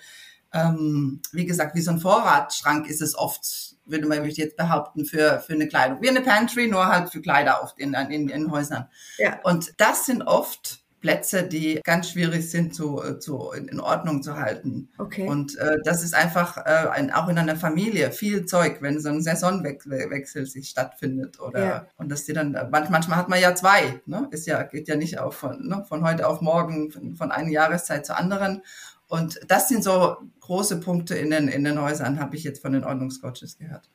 ähm, 0.53 1.23
wie 1.33 1.47
gesagt, 1.47 1.75
wie 1.75 1.81
so 1.81 1.93
ein 1.93 2.01
Vorratsschrank 2.01 2.87
ist 2.87 3.01
es 3.01 3.17
oft, 3.17 3.77
würde 3.87 4.07
man 4.07 4.23
jetzt 4.29 4.59
behaupten, 4.59 5.07
für, 5.07 5.41
für 5.41 5.55
eine 5.55 5.69
Kleidung. 5.69 6.03
Wie 6.03 6.11
eine 6.11 6.21
Pantry, 6.21 6.69
nur 6.69 6.87
halt 6.87 7.09
für 7.09 7.23
Kleider 7.23 7.63
oft 7.63 7.79
in, 7.79 7.95
in, 7.95 8.29
in 8.29 8.51
Häusern. 8.51 8.89
Ja. 9.17 9.41
Und 9.43 9.73
das 9.79 10.05
sind 10.05 10.21
oft 10.21 10.82
Plätze, 11.03 11.43
die 11.43 11.81
ganz 11.85 12.09
schwierig 12.09 12.51
sind 12.51 12.75
zu, 12.75 13.03
äh, 13.03 13.19
zu 13.19 13.51
in 13.51 13.81
Ordnung 13.81 14.23
zu 14.23 14.37
halten. 14.37 14.89
Okay. 14.97 15.27
Und 15.29 15.59
äh, 15.59 15.77
das 15.85 16.03
ist 16.03 16.15
einfach 16.15 16.57
äh, 16.57 16.89
ein, 16.91 17.13
auch 17.13 17.29
in 17.29 17.37
einer 17.37 17.57
Familie 17.57 18.13
viel 18.13 18.47
Zeug, 18.47 18.79
wenn 18.81 19.01
so 19.01 19.11
ein 19.11 19.21
Saisonwechsel 19.21 20.47
sich 20.47 20.71
stattfindet 20.71 21.41
oder 21.41 21.65
ja. 21.65 21.87
und 21.97 22.11
dass 22.11 22.25
die 22.25 22.33
dann 22.33 22.57
manchmal 22.71 23.19
hat 23.19 23.29
man 23.29 23.41
ja 23.41 23.55
zwei, 23.55 24.01
ne? 24.07 24.29
Ist 24.31 24.47
ja 24.47 24.63
geht 24.63 24.89
ja 24.89 24.97
nicht 24.97 25.19
auch 25.19 25.35
von 25.35 25.69
ne? 25.69 25.85
von 25.89 26.07
heute 26.07 26.27
auf 26.27 26.41
morgen 26.41 26.91
von, 26.91 27.17
von 27.17 27.31
einer 27.31 27.51
Jahreszeit 27.51 28.07
zur 28.07 28.17
anderen. 28.17 28.63
Und 29.09 29.41
das 29.49 29.69
sind 29.69 29.85
so 29.85 30.17
große 30.41 30.81
Punkte 30.81 31.17
in 31.17 31.31
den 31.31 31.49
in 31.49 31.65
den 31.65 31.83
Häusern, 31.83 32.21
habe 32.21 32.37
ich 32.37 32.45
jetzt 32.45 32.63
von 32.63 32.73
den 32.73 32.85
Ordnungscoaches 32.85 33.59
gehört. 33.59 33.91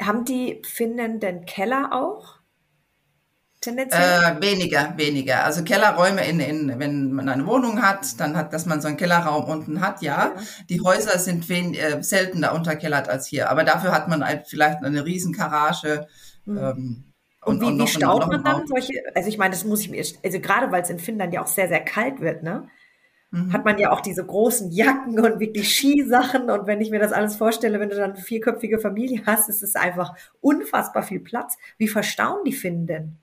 Haben 0.00 0.24
die 0.24 0.62
Finnen 0.64 1.20
denn 1.20 1.44
Keller 1.44 1.90
auch? 1.92 2.41
Tendenziell? 3.62 4.02
Äh, 4.02 4.42
weniger, 4.42 4.92
weniger. 4.96 5.44
Also 5.44 5.62
Kellerräume 5.62 6.26
in, 6.26 6.40
in, 6.40 6.80
wenn 6.80 7.12
man 7.12 7.28
eine 7.28 7.46
Wohnung 7.46 7.80
hat, 7.80 8.20
dann 8.20 8.36
hat, 8.36 8.52
dass 8.52 8.66
man 8.66 8.80
so 8.80 8.88
einen 8.88 8.96
Kellerraum 8.96 9.44
unten 9.44 9.80
hat, 9.80 10.02
ja. 10.02 10.32
ja. 10.34 10.42
Die 10.68 10.80
Häuser 10.80 11.16
sind 11.20 11.48
wen, 11.48 11.72
äh, 11.74 12.02
seltener 12.02 12.54
unterkellert 12.54 13.08
als 13.08 13.28
hier. 13.28 13.50
Aber 13.50 13.62
dafür 13.62 13.92
hat 13.92 14.08
man 14.08 14.26
halt 14.26 14.48
vielleicht 14.48 14.82
eine 14.82 15.04
Riesengarage. 15.04 16.08
Mhm. 16.44 16.58
Ähm, 16.58 17.04
und, 17.44 17.54
und, 17.54 17.60
wie, 17.60 17.66
und 17.66 17.82
wie 17.82 17.86
staut 17.86 18.26
man 18.26 18.42
dann 18.42 18.66
solche, 18.66 18.94
also 19.14 19.28
ich 19.28 19.38
meine, 19.38 19.52
das 19.52 19.64
muss 19.64 19.80
ich 19.80 19.90
mir, 19.90 20.04
also 20.24 20.40
gerade 20.40 20.72
weil 20.72 20.82
es 20.82 20.90
in 20.90 20.98
Finnland 20.98 21.32
ja 21.32 21.40
auch 21.40 21.46
sehr, 21.46 21.68
sehr 21.68 21.84
kalt 21.84 22.20
wird, 22.20 22.42
ne? 22.42 22.68
Mhm. 23.30 23.52
Hat 23.52 23.64
man 23.64 23.78
ja 23.78 23.92
auch 23.92 24.00
diese 24.00 24.26
großen 24.26 24.72
Jacken 24.72 25.20
und 25.20 25.38
wirklich 25.38 25.72
Skisachen. 25.72 26.50
Und 26.50 26.66
wenn 26.66 26.80
ich 26.80 26.90
mir 26.90 26.98
das 26.98 27.12
alles 27.12 27.36
vorstelle, 27.36 27.78
wenn 27.78 27.90
du 27.90 27.96
dann 27.96 28.12
eine 28.12 28.20
vierköpfige 28.20 28.80
Familie 28.80 29.22
hast, 29.24 29.48
ist 29.48 29.62
es 29.62 29.76
einfach 29.76 30.14
unfassbar 30.40 31.04
viel 31.04 31.20
Platz. 31.20 31.56
Wie 31.78 31.88
verstauen 31.88 32.40
die 32.44 32.52
Finnen 32.52 32.86
denn? 32.88 33.21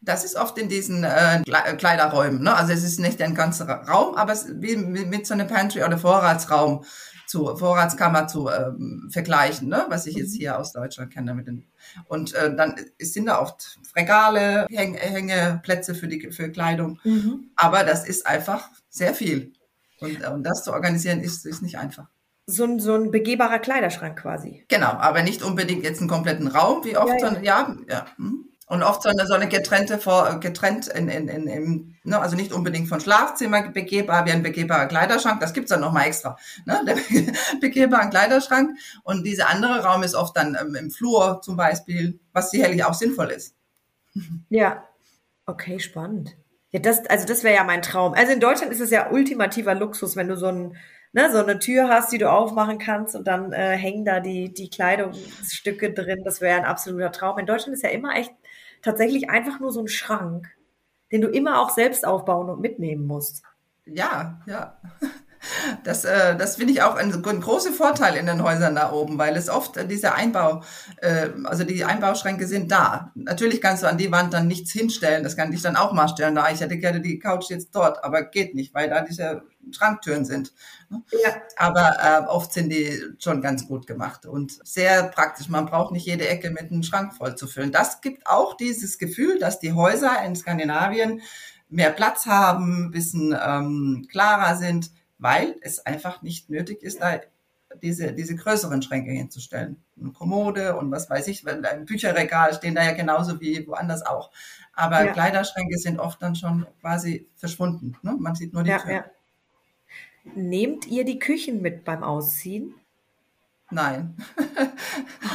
Das 0.00 0.24
ist 0.24 0.36
oft 0.36 0.56
in 0.58 0.68
diesen 0.68 1.02
äh, 1.04 1.42
Kleiderräumen. 1.42 2.42
Ne? 2.42 2.54
Also 2.54 2.72
es 2.72 2.84
ist 2.84 3.00
nicht 3.00 3.20
ein 3.20 3.34
ganzer 3.34 3.66
Raum, 3.68 4.14
aber 4.14 4.32
es 4.32 4.46
wie 4.60 4.76
mit 4.76 5.26
so 5.26 5.34
einem 5.34 5.48
Pantry 5.48 5.82
oder 5.82 5.98
Vorratsraum 5.98 6.84
zu 7.26 7.56
Vorratskammer 7.56 8.26
zu 8.26 8.48
ähm, 8.48 9.08
vergleichen, 9.12 9.68
ne? 9.68 9.84
was 9.88 10.06
ich 10.06 10.16
jetzt 10.16 10.34
mhm. 10.34 10.38
hier 10.38 10.58
aus 10.58 10.72
Deutschland 10.72 11.12
kenne. 11.12 11.34
Mit 11.34 11.46
den, 11.46 11.66
und 12.06 12.34
äh, 12.34 12.54
dann 12.54 12.76
sind 12.98 13.26
da 13.26 13.40
oft 13.40 13.78
Regale, 13.94 14.66
Häng, 14.70 14.94
Hängeplätze 14.94 15.94
für 15.94 16.08
die 16.08 16.30
für 16.30 16.50
Kleidung. 16.50 16.98
Mhm. 17.04 17.50
Aber 17.54 17.84
das 17.84 18.08
ist 18.08 18.26
einfach 18.26 18.70
sehr 18.88 19.14
viel. 19.14 19.52
Und, 20.00 20.24
und 20.26 20.44
das 20.44 20.64
zu 20.64 20.72
organisieren 20.72 21.20
ist, 21.20 21.44
ist 21.44 21.60
nicht 21.60 21.78
einfach. 21.78 22.06
So 22.46 22.64
ein, 22.64 22.80
so 22.80 22.94
ein 22.94 23.10
begehbarer 23.10 23.58
Kleiderschrank 23.58 24.18
quasi. 24.18 24.64
Genau, 24.68 24.92
aber 24.92 25.22
nicht 25.22 25.42
unbedingt 25.42 25.84
jetzt 25.84 26.00
einen 26.00 26.08
kompletten 26.08 26.48
Raum, 26.48 26.82
wie 26.84 26.96
oft, 26.96 27.08
ja, 27.08 27.14
ja. 27.14 27.20
sondern 27.20 27.44
ja, 27.44 27.76
ja. 27.88 28.06
Hm. 28.16 28.48
Und 28.68 28.82
oft 28.82 29.02
so 29.02 29.08
eine, 29.08 29.26
so 29.26 29.32
eine 29.32 29.48
getrennte, 29.48 29.98
vor, 29.98 30.40
getrennt 30.40 30.88
in, 30.88 31.08
in, 31.08 31.28
in, 31.28 31.46
in 31.46 31.96
ne, 32.04 32.20
also 32.20 32.36
nicht 32.36 32.52
unbedingt 32.52 32.88
von 32.88 33.00
Schlafzimmer 33.00 33.70
begehbar, 33.70 34.26
wie 34.26 34.32
ein 34.32 34.42
begehbarer 34.42 34.86
Kleiderschrank, 34.86 35.40
das 35.40 35.54
gibt's 35.54 35.70
dann 35.70 35.80
nochmal 35.80 36.06
extra, 36.06 36.36
ne, 36.66 36.82
der 36.86 36.96
begehbare 37.60 38.10
Kleiderschrank. 38.10 38.78
Und 39.04 39.24
dieser 39.24 39.48
andere 39.48 39.82
Raum 39.84 40.02
ist 40.02 40.14
oft 40.14 40.36
dann 40.36 40.56
ähm, 40.60 40.74
im 40.74 40.90
Flur 40.90 41.40
zum 41.42 41.56
Beispiel, 41.56 42.20
was 42.32 42.50
sicherlich 42.50 42.84
auch 42.84 42.94
sinnvoll 42.94 43.30
ist. 43.30 43.54
Ja, 44.50 44.84
okay, 45.46 45.78
spannend. 45.78 46.36
Ja, 46.70 46.80
das, 46.80 47.06
also 47.06 47.26
das 47.26 47.44
wäre 47.44 47.56
ja 47.56 47.64
mein 47.64 47.80
Traum. 47.80 48.12
Also 48.12 48.32
in 48.32 48.40
Deutschland 48.40 48.72
ist 48.72 48.80
es 48.80 48.90
ja 48.90 49.10
ultimativer 49.10 49.74
Luxus, 49.74 50.16
wenn 50.16 50.28
du 50.28 50.36
so 50.36 50.48
ein 50.48 50.76
ne, 51.12 51.30
so 51.32 51.38
eine 51.38 51.58
Tür 51.58 51.88
hast, 51.88 52.12
die 52.12 52.18
du 52.18 52.30
aufmachen 52.30 52.78
kannst 52.78 53.16
und 53.16 53.26
dann 53.26 53.52
äh, 53.52 53.76
hängen 53.76 54.04
da 54.04 54.20
die, 54.20 54.52
die 54.52 54.70
Kleidungsstücke 54.70 55.92
drin. 55.92 56.22
Das 56.24 56.40
wäre 56.40 56.58
ein 56.58 56.64
absoluter 56.64 57.12
Traum. 57.12 57.38
In 57.38 57.46
Deutschland 57.46 57.74
ist 57.74 57.82
ja 57.82 57.90
immer 57.90 58.16
echt 58.16 58.32
tatsächlich 58.82 59.30
einfach 59.30 59.60
nur 59.60 59.72
so 59.72 59.80
ein 59.80 59.88
Schrank, 59.88 60.48
den 61.12 61.20
du 61.20 61.28
immer 61.28 61.60
auch 61.60 61.70
selbst 61.70 62.06
aufbauen 62.06 62.50
und 62.50 62.60
mitnehmen 62.60 63.06
musst. 63.06 63.42
Ja, 63.86 64.40
ja. 64.46 64.78
Das, 65.84 66.04
äh, 66.04 66.36
das 66.36 66.56
finde 66.56 66.72
ich 66.72 66.82
auch 66.82 66.96
ein, 66.96 67.12
ein 67.12 67.40
großer 67.40 67.72
Vorteil 67.72 68.16
in 68.16 68.26
den 68.26 68.42
Häusern 68.42 68.74
da 68.74 68.92
oben, 68.92 69.18
weil 69.18 69.36
es 69.36 69.48
oft 69.48 69.76
äh, 69.76 69.86
diese 69.86 70.14
Einbau, 70.14 70.62
äh, 70.96 71.28
also 71.44 71.64
die 71.64 71.84
Einbauschränke 71.84 72.46
sind 72.46 72.70
da. 72.72 73.12
Natürlich 73.14 73.60
kannst 73.60 73.82
du 73.82 73.86
an 73.86 73.98
die 73.98 74.10
Wand 74.10 74.34
dann 74.34 74.48
nichts 74.48 74.72
hinstellen, 74.72 75.22
das 75.22 75.36
kann 75.36 75.52
ich 75.52 75.62
dann 75.62 75.76
auch 75.76 75.92
mal 75.92 76.08
stellen. 76.08 76.34
Da 76.34 76.50
ich 76.50 76.60
hätte 76.60 76.78
gerne 76.78 77.00
die 77.00 77.18
Couch 77.18 77.50
jetzt 77.50 77.74
dort, 77.74 78.02
aber 78.04 78.24
geht 78.24 78.54
nicht, 78.54 78.74
weil 78.74 78.90
da 78.90 79.00
diese 79.00 79.42
Schranktüren 79.72 80.24
sind. 80.24 80.52
Ne? 80.90 81.02
Ja. 81.24 81.36
Aber 81.56 81.96
äh, 82.02 82.26
oft 82.26 82.52
sind 82.52 82.70
die 82.70 83.00
schon 83.18 83.42
ganz 83.42 83.66
gut 83.66 83.86
gemacht 83.86 84.26
und 84.26 84.58
sehr 84.66 85.04
praktisch. 85.04 85.48
Man 85.48 85.66
braucht 85.66 85.92
nicht 85.92 86.06
jede 86.06 86.28
Ecke 86.28 86.50
mit 86.50 86.70
einem 86.70 86.82
Schrank 86.82 87.14
voll 87.14 87.36
zu 87.36 87.46
füllen. 87.46 87.72
Das 87.72 88.00
gibt 88.00 88.26
auch 88.26 88.56
dieses 88.56 88.98
Gefühl, 88.98 89.38
dass 89.38 89.60
die 89.60 89.72
Häuser 89.72 90.22
in 90.24 90.36
Skandinavien 90.36 91.22
mehr 91.68 91.90
Platz 91.90 92.26
haben, 92.26 92.90
bisschen 92.90 93.36
ähm, 93.40 94.06
klarer 94.10 94.56
sind 94.56 94.90
weil 95.18 95.56
es 95.60 95.84
einfach 95.84 96.22
nicht 96.22 96.48
nötig 96.48 96.82
ist, 96.82 97.02
da 97.02 97.20
diese, 97.82 98.12
diese 98.12 98.34
größeren 98.34 98.80
Schränke 98.80 99.10
hinzustellen. 99.10 99.82
Eine 100.00 100.12
Kommode 100.12 100.76
und 100.76 100.90
was 100.90 101.10
weiß 101.10 101.28
ich, 101.28 101.46
ein 101.46 101.84
Bücherregal 101.84 102.54
stehen 102.54 102.74
da 102.74 102.82
ja 102.82 102.92
genauso 102.92 103.40
wie 103.40 103.66
woanders 103.66 104.06
auch. 104.06 104.30
Aber 104.72 105.04
ja. 105.04 105.12
Kleiderschränke 105.12 105.76
sind 105.76 105.98
oft 105.98 106.22
dann 106.22 106.34
schon 106.34 106.66
quasi 106.80 107.28
verschwunden. 107.36 107.96
Ne? 108.02 108.16
Man 108.18 108.34
sieht 108.34 108.54
nur 108.54 108.62
die 108.62 108.70
ja, 108.70 108.78
Tür. 108.78 108.92
Ja. 108.92 109.04
Nehmt 110.34 110.86
ihr 110.86 111.04
die 111.04 111.18
Küchen 111.18 111.62
mit 111.62 111.84
beim 111.84 112.02
Ausziehen? 112.02 112.74
Nein. 113.70 114.16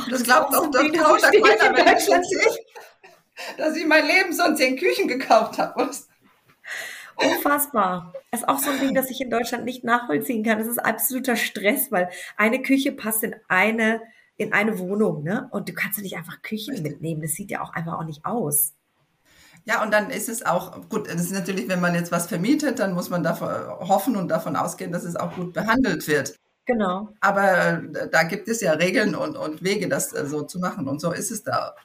das 0.09 0.23
glaubt 0.23 0.55
auch 0.55 0.71
der 0.71 0.91
Couch 0.91 1.21
keiner, 1.21 1.75
wenn 1.77 1.97
ich 1.97 2.63
dass 3.57 3.75
ich 3.75 3.85
mein 3.85 4.05
Leben 4.05 4.33
sonst 4.33 4.59
in 4.59 4.77
Küchen 4.77 5.07
gekauft 5.07 5.57
habe. 5.57 5.89
Unfassbar. 7.15 8.13
Das 8.31 8.41
ist 8.41 8.49
auch 8.49 8.59
so 8.59 8.71
ein 8.71 8.79
Ding, 8.79 8.95
das 8.95 9.09
ich 9.09 9.21
in 9.21 9.29
Deutschland 9.29 9.65
nicht 9.65 9.83
nachvollziehen 9.83 10.43
kann. 10.43 10.57
Das 10.57 10.67
ist 10.67 10.79
absoluter 10.79 11.35
Stress, 11.35 11.91
weil 11.91 12.09
eine 12.37 12.61
Küche 12.61 12.91
passt 12.91 13.23
in 13.23 13.35
eine, 13.47 14.01
in 14.37 14.53
eine 14.53 14.79
Wohnung, 14.79 15.23
ne? 15.23 15.47
Und 15.51 15.69
du 15.69 15.73
kannst 15.73 15.97
ja 15.97 16.03
nicht 16.03 16.17
einfach 16.17 16.41
Küchen 16.41 16.81
mitnehmen. 16.81 17.21
Das 17.21 17.33
sieht 17.33 17.51
ja 17.51 17.61
auch 17.61 17.73
einfach 17.73 17.99
auch 17.99 18.05
nicht 18.05 18.25
aus. 18.25 18.73
Ja, 19.65 19.81
und 19.83 19.93
dann 19.93 20.09
ist 20.09 20.27
es 20.27 20.45
auch, 20.45 20.89
gut, 20.89 21.07
das 21.07 21.21
ist 21.21 21.31
natürlich, 21.31 21.69
wenn 21.69 21.79
man 21.79 21.95
jetzt 21.95 22.11
was 22.11 22.27
vermietet, 22.27 22.79
dann 22.79 22.93
muss 22.93 23.09
man 23.09 23.23
davon 23.23 23.49
hoffen 23.79 24.15
und 24.15 24.27
davon 24.27 24.55
ausgehen, 24.55 24.91
dass 24.91 25.03
es 25.03 25.15
auch 25.15 25.35
gut 25.35 25.53
behandelt 25.53 26.07
wird. 26.07 26.37
Genau. 26.65 27.09
Aber 27.19 27.83
äh, 27.93 28.09
da 28.09 28.23
gibt 28.23 28.47
es 28.47 28.61
ja 28.61 28.73
Regeln 28.73 29.15
und, 29.15 29.35
und 29.35 29.63
Wege, 29.63 29.87
das 29.89 30.13
äh, 30.13 30.25
so 30.25 30.43
zu 30.43 30.59
machen. 30.59 30.87
Und 30.87 31.01
so 31.01 31.11
ist 31.11 31.31
es 31.31 31.43
da 31.43 31.75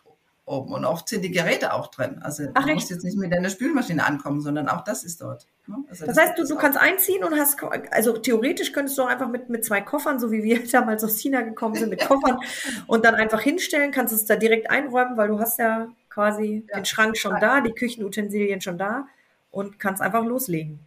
oben. 0.44 0.72
Und 0.72 0.84
oft 0.84 1.08
sind 1.08 1.22
die 1.22 1.30
Geräte 1.30 1.72
auch 1.72 1.88
drin. 1.88 2.20
Also 2.22 2.44
Ach, 2.54 2.64
du 2.64 2.74
musst 2.74 2.90
jetzt 2.90 3.04
nicht 3.04 3.16
mit 3.16 3.32
deiner 3.32 3.50
Spülmaschine 3.50 4.04
ankommen, 4.04 4.40
sondern 4.40 4.68
auch 4.68 4.82
das 4.82 5.04
ist 5.04 5.20
dort. 5.20 5.46
Ne? 5.66 5.76
Also 5.88 6.06
das, 6.06 6.16
das, 6.16 6.24
heißt, 6.24 6.38
du, 6.38 6.44
du 6.44 6.56
kannst 6.56 6.78
einziehen 6.78 7.22
und 7.24 7.38
hast, 7.38 7.58
also 7.90 8.16
theoretisch 8.16 8.72
könntest 8.72 8.96
du 8.98 9.02
auch 9.02 9.08
einfach 9.08 9.28
mit, 9.28 9.48
mit 9.50 9.64
zwei 9.64 9.80
Koffern, 9.80 10.18
so 10.18 10.30
wie 10.30 10.42
wir 10.42 10.66
damals 10.72 11.04
aus 11.04 11.18
China 11.18 11.42
gekommen 11.42 11.74
sind, 11.74 11.90
mit 11.90 12.06
Koffern 12.06 12.38
und 12.86 13.04
dann 13.04 13.14
einfach 13.14 13.40
hinstellen, 13.40 13.92
kannst 13.92 14.14
es 14.14 14.24
da 14.24 14.36
direkt 14.36 14.70
einräumen, 14.70 15.16
weil 15.16 15.28
du 15.28 15.38
hast 15.38 15.58
ja 15.58 15.88
quasi 16.10 16.64
ja. 16.68 16.76
den 16.76 16.84
Schrank 16.84 17.16
schon 17.16 17.36
da, 17.40 17.60
die 17.60 17.72
Küchenutensilien 17.72 18.60
schon 18.60 18.78
da 18.78 19.06
und 19.50 19.78
kannst 19.78 20.02
einfach 20.02 20.24
loslegen. 20.24 20.80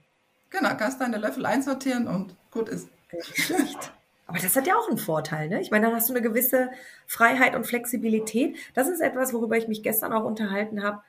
Genau, 0.49 0.75
kannst 0.75 0.99
deine 0.99 1.17
Löffel 1.17 1.45
einsortieren 1.45 2.07
und 2.07 2.35
gut 2.51 2.69
ist. 2.69 2.89
Schlecht. 3.33 3.93
Aber 4.27 4.39
das 4.39 4.55
hat 4.55 4.65
ja 4.65 4.75
auch 4.75 4.87
einen 4.87 4.97
Vorteil, 4.97 5.49
ne? 5.49 5.59
Ich 5.59 5.71
meine, 5.71 5.87
dann 5.87 5.95
hast 5.95 6.09
du 6.09 6.13
eine 6.13 6.21
gewisse 6.21 6.71
Freiheit 7.05 7.53
und 7.53 7.65
Flexibilität. 7.65 8.55
Das 8.73 8.87
ist 8.87 9.01
etwas, 9.01 9.33
worüber 9.33 9.57
ich 9.57 9.67
mich 9.67 9.83
gestern 9.83 10.13
auch 10.13 10.23
unterhalten 10.23 10.83
habe. 10.83 11.01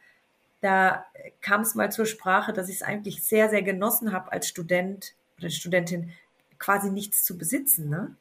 Da 0.61 1.07
kam 1.40 1.61
es 1.61 1.75
mal 1.75 1.92
zur 1.92 2.07
Sprache, 2.07 2.53
dass 2.53 2.68
ich 2.68 2.77
es 2.77 2.83
eigentlich 2.83 3.22
sehr, 3.22 3.48
sehr 3.48 3.62
genossen 3.62 4.12
habe, 4.12 4.33
als 4.33 4.48
Student 4.48 5.14
oder 5.38 5.51
Studentin 5.51 6.12
quasi 6.59 6.90
nichts 6.90 7.25
zu 7.25 7.38
besitzen, 7.38 7.88
ne? 7.88 8.14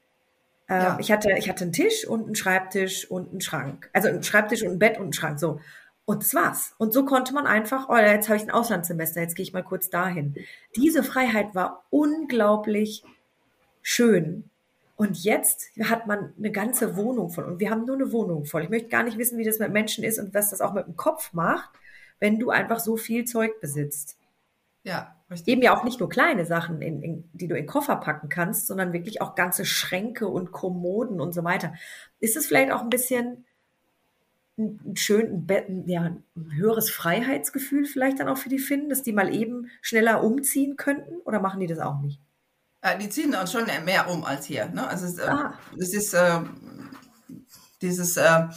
Ähm, 0.72 0.82
ja. 0.82 0.98
Ich, 1.02 1.12
hatte, 1.12 1.34
ich 1.38 1.50
hatte 1.50 1.66
einen 1.66 1.74
Tisch 1.74 2.08
und 2.08 2.28
einen 2.28 2.36
Schreibtisch 2.36 3.12
und 3.12 3.30
einen 3.30 3.42
Schrank. 3.42 3.90
Also 3.92 4.08
einen 4.08 4.24
Schreibtisch 4.24 4.64
und 4.64 4.70
ein 4.70 4.80
Bett 4.80 4.96
und 4.96 5.04
einen 5.04 5.14
Schrank. 5.14 5.38
So. 5.38 5.60
Und 6.06 6.24
das 6.24 6.34
war's. 6.34 6.76
Und 6.78 6.94
so 6.94 7.04
konnte 7.04 7.34
man 7.34 7.46
einfach, 7.46 7.90
oh, 7.90 7.98
jetzt 7.98 8.30
habe 8.30 8.38
ich 8.38 8.44
ein 8.44 8.52
Auslandssemester, 8.52 9.20
jetzt 9.20 9.36
gehe 9.36 9.44
ich 9.44 9.52
mal 9.52 9.64
kurz 9.64 9.90
dahin. 9.90 10.34
Diese 10.78 11.04
Freiheit 11.04 11.54
war 11.56 11.84
unglaublich 11.90 13.04
schön. 13.82 14.50
Und 14.96 15.22
jetzt 15.22 15.72
hat 15.84 16.08
man 16.08 16.32
eine 16.38 16.52
ganze 16.52 16.96
Wohnung 16.96 17.32
voll. 17.32 17.44
Und 17.44 17.60
wir 17.60 17.70
haben 17.70 17.86
nur 17.86 17.98
eine 17.98 18.14
Wohnung 18.14 18.46
voll. 18.46 18.64
Ich 18.64 18.70
möchte 18.70 18.88
gar 18.88 19.04
nicht 19.04 19.18
wissen, 19.18 19.38
wie 19.38 19.44
das 19.44 19.60
mit 19.60 19.74
Menschen 19.74 20.06
ist 20.06 20.20
und 20.20 20.34
was 20.34 20.52
das 20.52 20.62
auch 20.62 20.74
mit 20.74 20.88
dem 20.88 20.96
Kopf 20.96 21.34
macht, 21.34 21.70
wenn 22.20 22.40
du 22.40 22.50
einfach 22.50 22.80
so 22.80 22.96
viel 22.96 23.26
Zeug 23.26 23.60
besitzt. 23.60 24.18
Ja. 24.84 25.18
Eben 25.46 25.62
ja 25.62 25.76
auch 25.76 25.84
nicht 25.84 26.00
nur 26.00 26.10
kleine 26.10 26.46
Sachen, 26.46 26.82
in, 26.82 27.02
in, 27.02 27.30
die 27.34 27.48
du 27.48 27.56
in 27.56 27.66
Koffer 27.66 27.96
packen 27.98 28.30
kannst, 28.30 28.68
sondern 28.68 28.94
wirklich 28.94 29.22
auch 29.22 29.36
ganze 29.36 29.66
Schränke 29.66 30.28
und 30.28 30.52
Kommoden 30.52 31.22
und 31.22 31.34
so 31.34 31.44
weiter. 31.44 31.74
Ist 32.20 32.36
es 32.36 32.48
vielleicht 32.48 32.72
auch 32.72 32.82
ein 32.82 32.90
bisschen 32.90 33.46
ein 34.58 34.96
schön, 34.96 35.48
ein, 35.50 35.88
ja, 35.88 36.02
ein 36.02 36.24
höheres 36.54 36.90
Freiheitsgefühl 36.90 37.86
vielleicht 37.86 38.20
dann 38.20 38.28
auch 38.28 38.38
für 38.38 38.50
die 38.50 38.60
Finnen, 38.60 38.90
dass 38.90 39.04
die 39.04 39.14
mal 39.14 39.34
eben 39.34 39.70
schneller 39.82 40.24
umziehen 40.24 40.76
könnten? 40.76 41.16
Oder 41.24 41.40
machen 41.40 41.60
die 41.60 41.68
das 41.68 41.80
auch 41.80 42.00
nicht? 42.02 42.20
Äh, 42.82 42.98
die 42.98 43.10
ziehen 43.10 43.34
uns 43.34 43.52
schon 43.52 43.66
mehr 43.86 44.10
um 44.10 44.24
als 44.24 44.46
hier. 44.46 44.68
Ne? 44.68 44.88
Also 44.88 45.06
es, 45.06 45.18
äh, 45.18 45.28
ah. 45.28 45.54
es 45.80 45.94
ist 45.94 46.14
äh, 46.14 46.40
dieses 47.82 48.18
äh, 48.18 48.48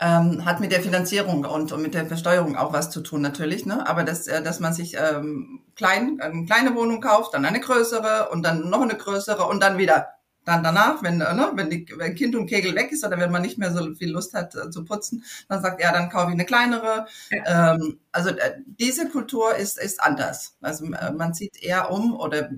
ähm, 0.00 0.44
hat 0.44 0.60
mit 0.60 0.72
der 0.72 0.80
Finanzierung 0.80 1.44
und, 1.44 1.72
und 1.72 1.82
mit 1.82 1.94
der 1.94 2.06
Versteuerung 2.06 2.56
auch 2.56 2.72
was 2.72 2.90
zu 2.90 3.02
tun 3.02 3.20
natürlich. 3.20 3.66
Ne? 3.66 3.86
Aber 3.86 4.02
dass, 4.02 4.26
äh, 4.26 4.42
dass 4.42 4.58
man 4.58 4.72
sich 4.72 4.96
ähm, 4.96 5.60
klein, 5.76 6.18
eine 6.20 6.46
kleine 6.46 6.74
Wohnung 6.74 7.00
kauft, 7.00 7.34
dann 7.34 7.44
eine 7.44 7.60
größere 7.60 8.30
und 8.30 8.42
dann 8.42 8.70
noch 8.70 8.80
eine 8.80 8.96
größere 8.96 9.46
und 9.46 9.62
dann 9.62 9.78
wieder 9.78 10.08
dann 10.44 10.62
danach, 10.62 11.02
wenn, 11.02 11.18
ne, 11.18 11.52
wenn, 11.54 11.68
die, 11.68 11.86
wenn 11.96 12.14
Kind 12.14 12.34
und 12.34 12.46
Kegel 12.46 12.74
weg 12.74 12.90
ist 12.92 13.04
oder 13.04 13.18
wenn 13.18 13.30
man 13.30 13.42
nicht 13.42 13.58
mehr 13.58 13.72
so 13.72 13.94
viel 13.94 14.10
Lust 14.10 14.34
hat 14.34 14.54
äh, 14.54 14.70
zu 14.70 14.84
putzen, 14.84 15.22
dann 15.48 15.60
sagt 15.60 15.80
er, 15.80 15.92
dann 15.92 16.08
kaufe 16.08 16.28
ich 16.28 16.32
eine 16.32 16.46
kleinere. 16.46 17.06
Ja. 17.30 17.74
Ähm, 17.74 18.00
also 18.10 18.30
äh, 18.30 18.56
diese 18.64 19.08
Kultur 19.08 19.54
ist, 19.54 19.78
ist 19.78 20.02
anders. 20.02 20.56
Also 20.62 20.86
äh, 20.86 21.12
man 21.12 21.34
zieht 21.34 21.62
eher 21.62 21.90
um 21.90 22.18
oder 22.18 22.50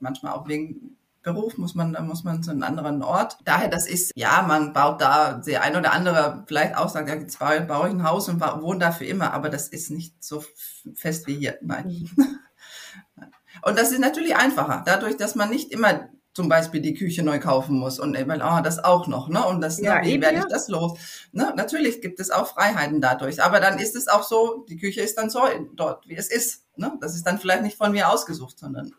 manchmal 0.00 0.32
auch 0.32 0.48
wegen 0.48 0.96
Beruf 1.26 1.58
muss 1.58 1.74
man, 1.74 1.96
muss 2.06 2.22
man 2.22 2.44
zu 2.44 2.52
einem 2.52 2.62
anderen 2.62 3.02
Ort. 3.02 3.38
Daher, 3.44 3.68
das 3.68 3.88
ist, 3.88 4.12
ja, 4.14 4.44
man 4.46 4.72
baut 4.72 5.00
da, 5.00 5.34
der 5.34 5.60
ein 5.62 5.74
oder 5.74 5.92
andere 5.92 6.44
vielleicht 6.46 6.76
auch 6.76 6.88
sagt, 6.88 7.08
ja, 7.08 7.16
jetzt 7.16 7.40
baue, 7.40 7.60
baue 7.62 7.88
ich 7.88 7.94
ein 7.94 8.04
Haus 8.04 8.28
und 8.28 8.40
wohne 8.40 8.78
da 8.78 8.92
für 8.92 9.04
immer, 9.04 9.32
aber 9.32 9.48
das 9.48 9.66
ist 9.66 9.90
nicht 9.90 10.22
so 10.22 10.44
fest 10.94 11.26
wie 11.26 11.34
hier. 11.34 11.58
Nein. 11.62 12.08
Mhm. 12.16 12.38
Und 13.62 13.78
das 13.78 13.90
ist 13.90 14.00
natürlich 14.00 14.36
einfacher, 14.36 14.82
dadurch, 14.84 15.16
dass 15.16 15.34
man 15.34 15.48
nicht 15.48 15.72
immer 15.72 16.08
zum 16.34 16.50
Beispiel 16.50 16.82
die 16.82 16.92
Küche 16.92 17.22
neu 17.22 17.40
kaufen 17.40 17.78
muss 17.78 17.98
und 17.98 18.14
eben, 18.14 18.42
ah, 18.42 18.60
das 18.60 18.84
auch 18.84 19.06
noch, 19.06 19.28
ne? 19.28 19.44
Und 19.46 19.62
das, 19.62 19.80
ja, 19.80 20.00
ne, 20.00 20.06
wie 20.06 20.20
werde 20.20 20.38
ich 20.38 20.44
das 20.44 20.68
los? 20.68 20.98
Ne? 21.32 21.54
Natürlich 21.56 22.02
gibt 22.02 22.20
es 22.20 22.30
auch 22.30 22.46
Freiheiten 22.46 23.00
dadurch, 23.00 23.42
aber 23.42 23.58
dann 23.58 23.78
ist 23.78 23.96
es 23.96 24.06
auch 24.06 24.22
so, 24.22 24.66
die 24.68 24.76
Küche 24.76 25.00
ist 25.00 25.16
dann 25.16 25.30
so 25.30 25.40
dort, 25.74 26.06
wie 26.06 26.14
es 26.14 26.30
ist. 26.30 26.66
Ne? 26.76 26.92
Das 27.00 27.14
ist 27.14 27.26
dann 27.26 27.38
vielleicht 27.38 27.62
nicht 27.62 27.78
von 27.78 27.90
mir 27.90 28.10
ausgesucht, 28.10 28.58
sondern? 28.58 28.92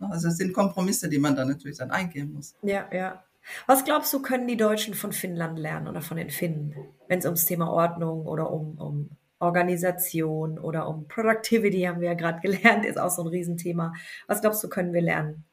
Also 0.00 0.28
es 0.28 0.36
sind 0.36 0.52
Kompromisse, 0.52 1.08
die 1.08 1.18
man 1.18 1.36
dann 1.36 1.48
natürlich 1.48 1.78
dann 1.78 1.90
eingehen 1.90 2.32
muss. 2.32 2.54
Ja, 2.62 2.86
ja. 2.92 3.22
Was 3.66 3.84
glaubst 3.84 4.12
du, 4.12 4.20
können 4.20 4.46
die 4.46 4.56
Deutschen 4.56 4.94
von 4.94 5.12
Finnland 5.12 5.58
lernen 5.58 5.88
oder 5.88 6.02
von 6.02 6.16
den 6.16 6.30
Finnen, 6.30 6.74
wenn 7.08 7.18
es 7.18 7.24
ums 7.24 7.46
Thema 7.46 7.70
Ordnung 7.70 8.26
oder 8.26 8.50
um, 8.50 8.78
um 8.78 9.10
Organisation 9.38 10.58
oder 10.58 10.88
um 10.88 11.06
Productivity, 11.08 11.82
haben 11.82 12.00
wir 12.00 12.08
ja 12.08 12.14
gerade 12.14 12.40
gelernt, 12.42 12.84
ist 12.84 12.98
auch 12.98 13.10
so 13.10 13.22
ein 13.22 13.28
Riesenthema. 13.28 13.94
Was 14.26 14.40
glaubst 14.40 14.62
du, 14.62 14.68
können 14.68 14.92
wir 14.92 15.02
lernen? 15.02 15.44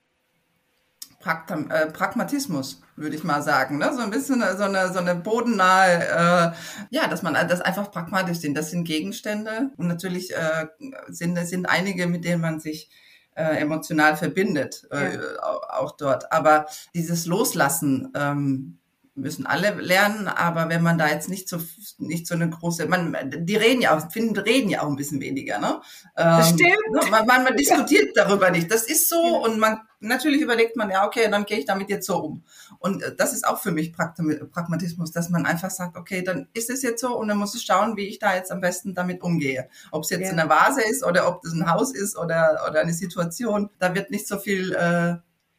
Praktam, 1.19 1.71
äh, 1.71 1.87
Pragmatismus, 1.87 2.83
würde 2.95 3.15
ich 3.15 3.23
mal 3.23 3.41
sagen. 3.41 3.79
Ne? 3.79 3.91
So 3.95 4.01
ein 4.01 4.11
bisschen 4.11 4.43
so 4.57 4.63
eine, 4.63 4.93
so 4.93 4.99
eine 4.99 5.15
bodennahe, 5.15 6.03
äh, 6.03 6.51
ja, 6.91 7.07
dass 7.09 7.23
man 7.23 7.33
das 7.33 7.61
einfach 7.61 7.89
pragmatisch 7.89 8.37
sieht. 8.37 8.55
Das 8.55 8.69
sind 8.69 8.83
Gegenstände 8.83 9.71
und 9.77 9.87
natürlich 9.87 10.35
äh, 10.35 10.67
sind, 11.07 11.35
sind 11.47 11.65
einige, 11.67 12.05
mit 12.05 12.25
denen 12.25 12.41
man 12.41 12.59
sich 12.59 12.91
äh, 13.35 13.57
emotional 13.57 14.15
verbindet, 14.17 14.87
äh, 14.91 15.15
ja. 15.15 15.21
auch 15.69 15.91
dort. 15.91 16.31
Aber 16.31 16.65
dieses 16.93 17.25
Loslassen, 17.25 18.11
ähm, 18.15 18.79
müssen 19.15 19.45
alle 19.45 19.73
lernen, 19.75 20.27
aber 20.27 20.67
wenn 20.67 20.83
man 20.83 20.97
da 20.97 21.07
jetzt 21.07 21.29
nicht 21.29 21.47
so 21.47 21.57
nicht 21.97 22.27
so 22.27 22.35
eine 22.35 22.49
große, 22.49 22.85
man 22.87 23.15
die 23.33 23.55
reden 23.55 23.81
ja 23.81 23.97
auch, 23.97 24.11
finden 24.11 24.37
reden 24.37 24.69
ja 24.69 24.81
auch 24.83 24.89
ein 24.89 24.97
bisschen 24.97 25.21
weniger, 25.21 25.57
ne? 25.57 25.81
Das 26.15 26.49
ähm, 26.49 26.55
stimmt. 26.55 26.91
Ne, 26.91 27.09
man, 27.09 27.25
man, 27.25 27.43
man 27.45 27.55
diskutiert 27.55 28.15
ja. 28.15 28.25
darüber 28.25 28.51
nicht. 28.51 28.69
Das 28.69 28.83
ist 28.83 29.07
so 29.07 29.15
ja. 29.15 29.39
und 29.39 29.57
man 29.57 29.79
natürlich 30.01 30.41
überlegt 30.41 30.75
man 30.75 30.89
ja, 30.89 31.07
okay, 31.07 31.29
dann 31.31 31.45
gehe 31.45 31.59
ich 31.59 31.65
damit 31.65 31.89
jetzt 31.89 32.05
so 32.05 32.17
um. 32.17 32.43
Und 32.79 33.03
äh, 33.03 33.15
das 33.15 33.31
ist 33.31 33.47
auch 33.47 33.59
für 33.59 33.71
mich 33.71 33.93
Pragmatismus, 33.93 35.13
dass 35.13 35.29
man 35.29 35.45
einfach 35.45 35.71
sagt, 35.71 35.95
okay, 35.95 36.21
dann 36.21 36.49
ist 36.53 36.69
es 36.69 36.81
jetzt 36.81 36.99
so 36.99 37.17
und 37.17 37.29
dann 37.29 37.37
muss 37.37 37.55
ich 37.55 37.63
schauen, 37.63 37.95
wie 37.95 38.07
ich 38.07 38.19
da 38.19 38.35
jetzt 38.35 38.51
am 38.51 38.59
besten 38.59 38.93
damit 38.93 39.23
umgehe. 39.23 39.69
Ob 39.91 40.03
es 40.03 40.09
jetzt 40.09 40.25
ja. 40.25 40.31
eine 40.31 40.49
Vase 40.49 40.81
ist 40.81 41.05
oder 41.05 41.29
ob 41.29 41.41
das 41.41 41.53
ein 41.53 41.71
Haus 41.71 41.93
ist 41.95 42.17
oder 42.17 42.65
oder 42.69 42.81
eine 42.81 42.93
Situation, 42.93 43.69
da 43.79 43.95
wird 43.95 44.11
nicht 44.11 44.27
so 44.27 44.37
viel 44.37 44.73
äh, 44.73 45.15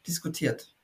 diskutiert. 0.07 0.76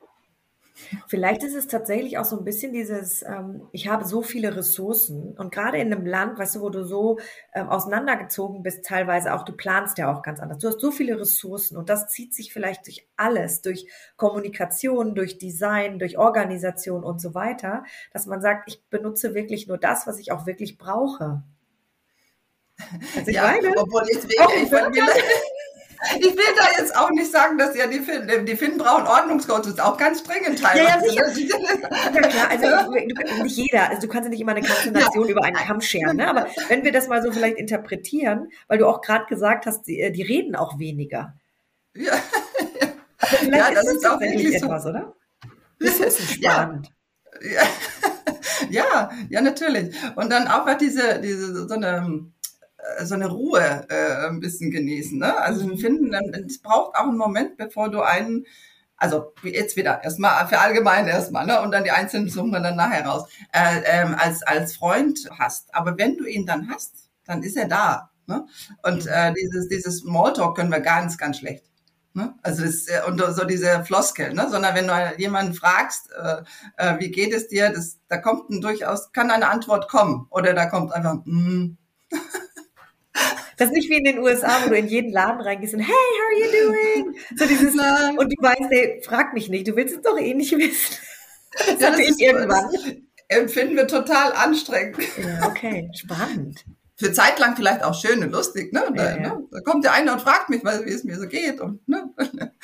Vielleicht 1.07 1.43
ist 1.43 1.55
es 1.55 1.67
tatsächlich 1.67 2.19
auch 2.19 2.25
so 2.25 2.39
ein 2.39 2.45
bisschen 2.45 2.73
dieses, 2.73 3.23
ähm, 3.23 3.69
ich 3.73 3.89
habe 3.89 4.05
so 4.05 4.23
viele 4.23 4.57
Ressourcen 4.57 5.35
und 5.39 5.53
gerade 5.53 5.79
in 5.79 5.93
einem 5.93 6.07
Land, 6.07 6.39
weißt 6.39 6.57
du, 6.57 6.61
wo 6.61 6.71
du 6.71 6.85
so 6.85 7.19
ähm, 7.55 7.69
auseinandergezogen 7.69 8.63
bist, 8.63 8.85
teilweise 8.85 9.35
auch, 9.35 9.45
du 9.45 9.53
planst 9.53 9.99
ja 9.99 10.13
auch 10.13 10.23
ganz 10.23 10.41
anders. 10.41 10.59
Du 10.59 10.69
hast 10.69 10.81
so 10.81 10.91
viele 10.91 11.19
Ressourcen 11.19 11.77
und 11.77 11.89
das 11.89 12.09
zieht 12.09 12.35
sich 12.35 12.53
vielleicht 12.53 12.87
durch 12.87 13.07
alles, 13.17 13.63
durch 13.63 13.87
Kommunikation, 14.17 15.15
durch 15.15 15.39
Design, 15.39 15.99
durch 15.99 16.19
Organisation 16.19 17.05
und 17.05 17.21
so 17.21 17.35
weiter, 17.35 17.85
dass 18.13 18.27
man 18.27 18.41
sagt, 18.41 18.69
ich 18.69 18.83
benutze 18.89 19.35
wirklich 19.35 19.67
nur 19.67 19.79
das, 19.79 20.07
was 20.07 20.19
ich 20.19 20.33
auch 20.33 20.47
wirklich 20.47 20.79
brauche. 20.79 21.43
Also 23.17 23.31
ich 23.31 23.37
ja, 23.37 23.43
meine, 23.43 23.77
obwohl 23.77 24.03
ich, 24.11 24.19
ich, 24.19 24.25
ich, 24.25 24.63
ich 24.63 25.52
will 26.21 26.55
da 26.57 26.81
jetzt 26.81 26.97
auch 26.97 27.11
nicht 27.11 27.31
sagen, 27.31 27.59
dass 27.59 27.77
ja 27.77 27.87
die 27.87 28.01
Finnen, 28.01 28.45
die 28.45 28.57
Finnen 28.57 28.79
brauchen 28.79 29.07
Ordnungscodes, 29.07 29.79
auch 29.79 29.97
ganz 29.97 30.23
dringend 30.23 30.61
teilweise. 30.61 31.15
Ja, 31.15 31.27
ja, 31.27 31.31
sicher. 31.31 31.59
ja 31.61 32.21
klar, 32.21 32.51
also 32.51 32.91
du, 32.93 33.43
nicht 33.43 33.57
jeder, 33.57 33.89
also 33.89 34.03
du 34.03 34.09
kannst 34.09 34.27
ja 34.27 34.31
nicht 34.31 34.41
immer 34.41 34.53
eine 34.53 34.67
ganze 34.67 34.91
Nation 34.91 35.27
ja. 35.27 35.31
über 35.31 35.45
einen 35.45 35.57
Kamm 35.57 35.81
scheren, 35.81 36.17
ne? 36.17 36.29
aber 36.29 36.49
wenn 36.69 36.83
wir 36.85 36.93
das 36.93 37.09
mal 37.09 37.23
so 37.23 37.31
vielleicht 37.31 37.57
interpretieren, 37.57 38.51
weil 38.67 38.79
du 38.79 38.87
auch 38.87 39.01
gerade 39.01 39.27
gesagt 39.27 39.67
hast, 39.67 39.85
die, 39.85 40.11
die, 40.13 40.23
reden 40.23 40.57
auch 40.57 40.79
weniger. 40.79 41.35
Ja, 41.95 42.15
ja 43.43 43.71
das 43.73 43.87
ist, 43.87 43.97
ist 43.97 44.07
auch 44.07 44.21
wirklich 44.21 44.55
etwas, 44.55 44.83
so. 44.83 44.89
oder? 44.91 45.15
Das 45.79 46.01
ist 46.01 46.33
spannend. 46.35 46.91
Ja. 47.41 47.63
ja, 48.71 49.11
ja, 49.29 49.41
natürlich. 49.41 49.95
Und 50.17 50.31
dann 50.31 50.49
auch 50.49 50.67
diese, 50.77 51.21
diese 51.21 51.69
so 51.69 51.75
eine 51.75 51.87
äh, 51.87 52.42
so 53.03 53.15
eine 53.15 53.29
Ruhe 53.29 53.87
äh, 53.89 54.29
ein 54.29 54.41
bisschen 54.41 54.71
genießen. 54.71 55.19
Ne? 55.19 55.37
Also 55.39 55.67
mhm. 55.67 55.79
finden, 55.79 56.15
es 56.47 56.61
braucht 56.61 56.97
auch 56.97 57.09
einen 57.09 57.17
Moment, 57.17 57.57
bevor 57.57 57.91
du 57.91 58.01
einen, 58.01 58.47
also 58.97 59.33
jetzt 59.43 59.77
wieder 59.77 60.03
erstmal 60.05 60.47
für 60.49 60.59
allgemein 60.59 61.09
erstmal, 61.09 61.45
ne? 61.45 61.61
Und 61.61 61.73
dann 61.73 61.83
die 61.85 61.91
einzelnen 61.91 62.29
suchen 62.29 62.51
wir 62.53 62.61
dann 62.61 62.77
nachher 62.77 63.05
raus, 63.05 63.29
äh, 63.53 63.81
ähm, 63.85 64.15
als 64.17 64.45
als 64.45 64.77
Freund 64.77 65.29
hast. 65.37 65.75
Aber 65.75 65.99
wenn 65.99 66.17
du 66.17 66.25
ihn 66.25 66.47
dann 66.47 66.69
hast, 66.71 67.11
dann 67.25 67.43
ist 67.43 67.57
er 67.57 67.67
da. 67.67 68.11
Ne? 68.27 68.47
Und 68.85 69.09
äh, 69.09 69.35
dieses 69.35 69.67
dieses 69.69 69.99
Smalltalk 69.99 70.57
können 70.57 70.71
wir 70.71 70.79
ganz 70.81 71.19
ganz 71.19 71.39
schlecht. 71.39 71.65
Ne? 72.15 72.35
Also 72.43 72.65
das, 72.65 72.87
äh, 72.89 73.01
und 73.07 73.19
so 73.35 73.45
diese 73.45 73.85
Floskel, 73.85 74.35
ne? 74.35 74.49
sondern 74.51 74.75
wenn 74.75 74.87
du 74.87 75.15
jemanden 75.17 75.55
fragst, 75.55 76.11
äh, 76.13 76.43
äh, 76.77 76.99
wie 77.01 77.11
geht 77.11 77.33
es 77.33 77.49
dir, 77.49 77.71
das, 77.71 77.99
da 78.09 78.19
kommt 78.19 78.51
ein 78.51 78.61
durchaus, 78.61 79.13
kann 79.13 79.31
eine 79.31 79.49
Antwort 79.49 79.89
kommen 79.89 80.27
oder 80.29 80.53
da 80.53 80.67
kommt 80.67 80.93
einfach, 80.93 81.15
mm, 81.25 81.79
das 83.57 83.69
ist 83.69 83.75
nicht 83.75 83.91
wie 83.91 83.99
in 83.99 84.05
den 84.05 84.19
USA, 84.19 84.65
wo 84.65 84.71
du 84.71 84.77
in 84.77 84.89
jeden 84.89 85.13
Laden 85.13 85.41
reingehst 85.41 85.75
und 85.75 85.81
hey, 85.81 85.89
how 85.89 86.27
are 86.29 86.41
you 86.41 87.05
doing? 87.05 87.17
So 87.37 87.47
dieses 87.47 87.75
Nein. 87.75 88.19
und 88.19 88.31
du 88.31 88.43
weißt, 88.43 88.71
hey, 88.71 89.01
frag 89.05 89.35
mich 89.35 89.49
nicht, 89.49 89.69
du 89.69 89.77
willst 89.77 89.95
es 89.95 90.03
doch 90.03 90.19
eh 90.19 90.35
nicht 90.35 90.53
wissen. 90.53 90.97
Das 91.55 91.81
ja, 91.81 91.91
das 91.91 91.99
ich 92.01 92.21
irgendwann. 92.21 92.71
Empfinden 93.29 93.77
wir 93.77 93.87
total 93.87 94.33
anstrengend. 94.33 94.99
Ja, 95.19 95.47
okay, 95.47 95.91
spannend. 95.95 96.65
Für 96.97 97.13
Zeit 97.13 97.39
lang 97.39 97.57
vielleicht 97.57 97.83
auch 97.83 97.95
schön 97.95 98.23
und 98.23 98.31
lustig, 98.31 98.73
ne? 98.73 98.85
Da, 98.95 99.05
ja, 99.05 99.17
ja. 99.17 99.35
ne? 99.35 99.49
da 99.51 99.61
kommt 99.61 99.85
der 99.85 99.93
eine 99.93 100.13
und 100.13 100.21
fragt 100.21 100.51
mich, 100.51 100.63
wie 100.63 100.91
es 100.91 101.05
mir 101.05 101.19
so 101.19 101.27
geht. 101.27 101.61
Und, 101.61 101.87
ne? 101.89 102.11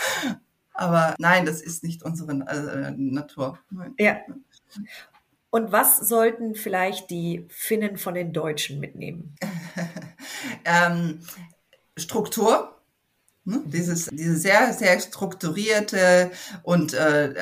Aber 0.73 1.15
nein, 1.19 1.45
das 1.45 1.61
ist 1.61 1.83
nicht 1.83 2.03
unsere 2.03 2.33
äh, 2.33 2.93
Natur. 2.97 3.59
Nein. 3.71 3.95
Ja. 3.99 4.19
Und 5.51 5.73
was 5.73 5.99
sollten 5.99 6.55
vielleicht 6.55 7.11
die 7.11 7.47
Finnen 7.49 7.97
von 7.97 8.15
den 8.15 8.33
Deutschen 8.33 8.79
mitnehmen? 8.79 9.35
Ähm, 10.68 11.20
Struktur. 11.96 12.74
Ne? 13.44 13.62
Dieses, 13.64 14.07
diese 14.12 14.37
sehr, 14.37 14.74
sehr 14.74 15.00
strukturierte 15.00 16.31
und 16.64 16.92
äh, 16.92 17.35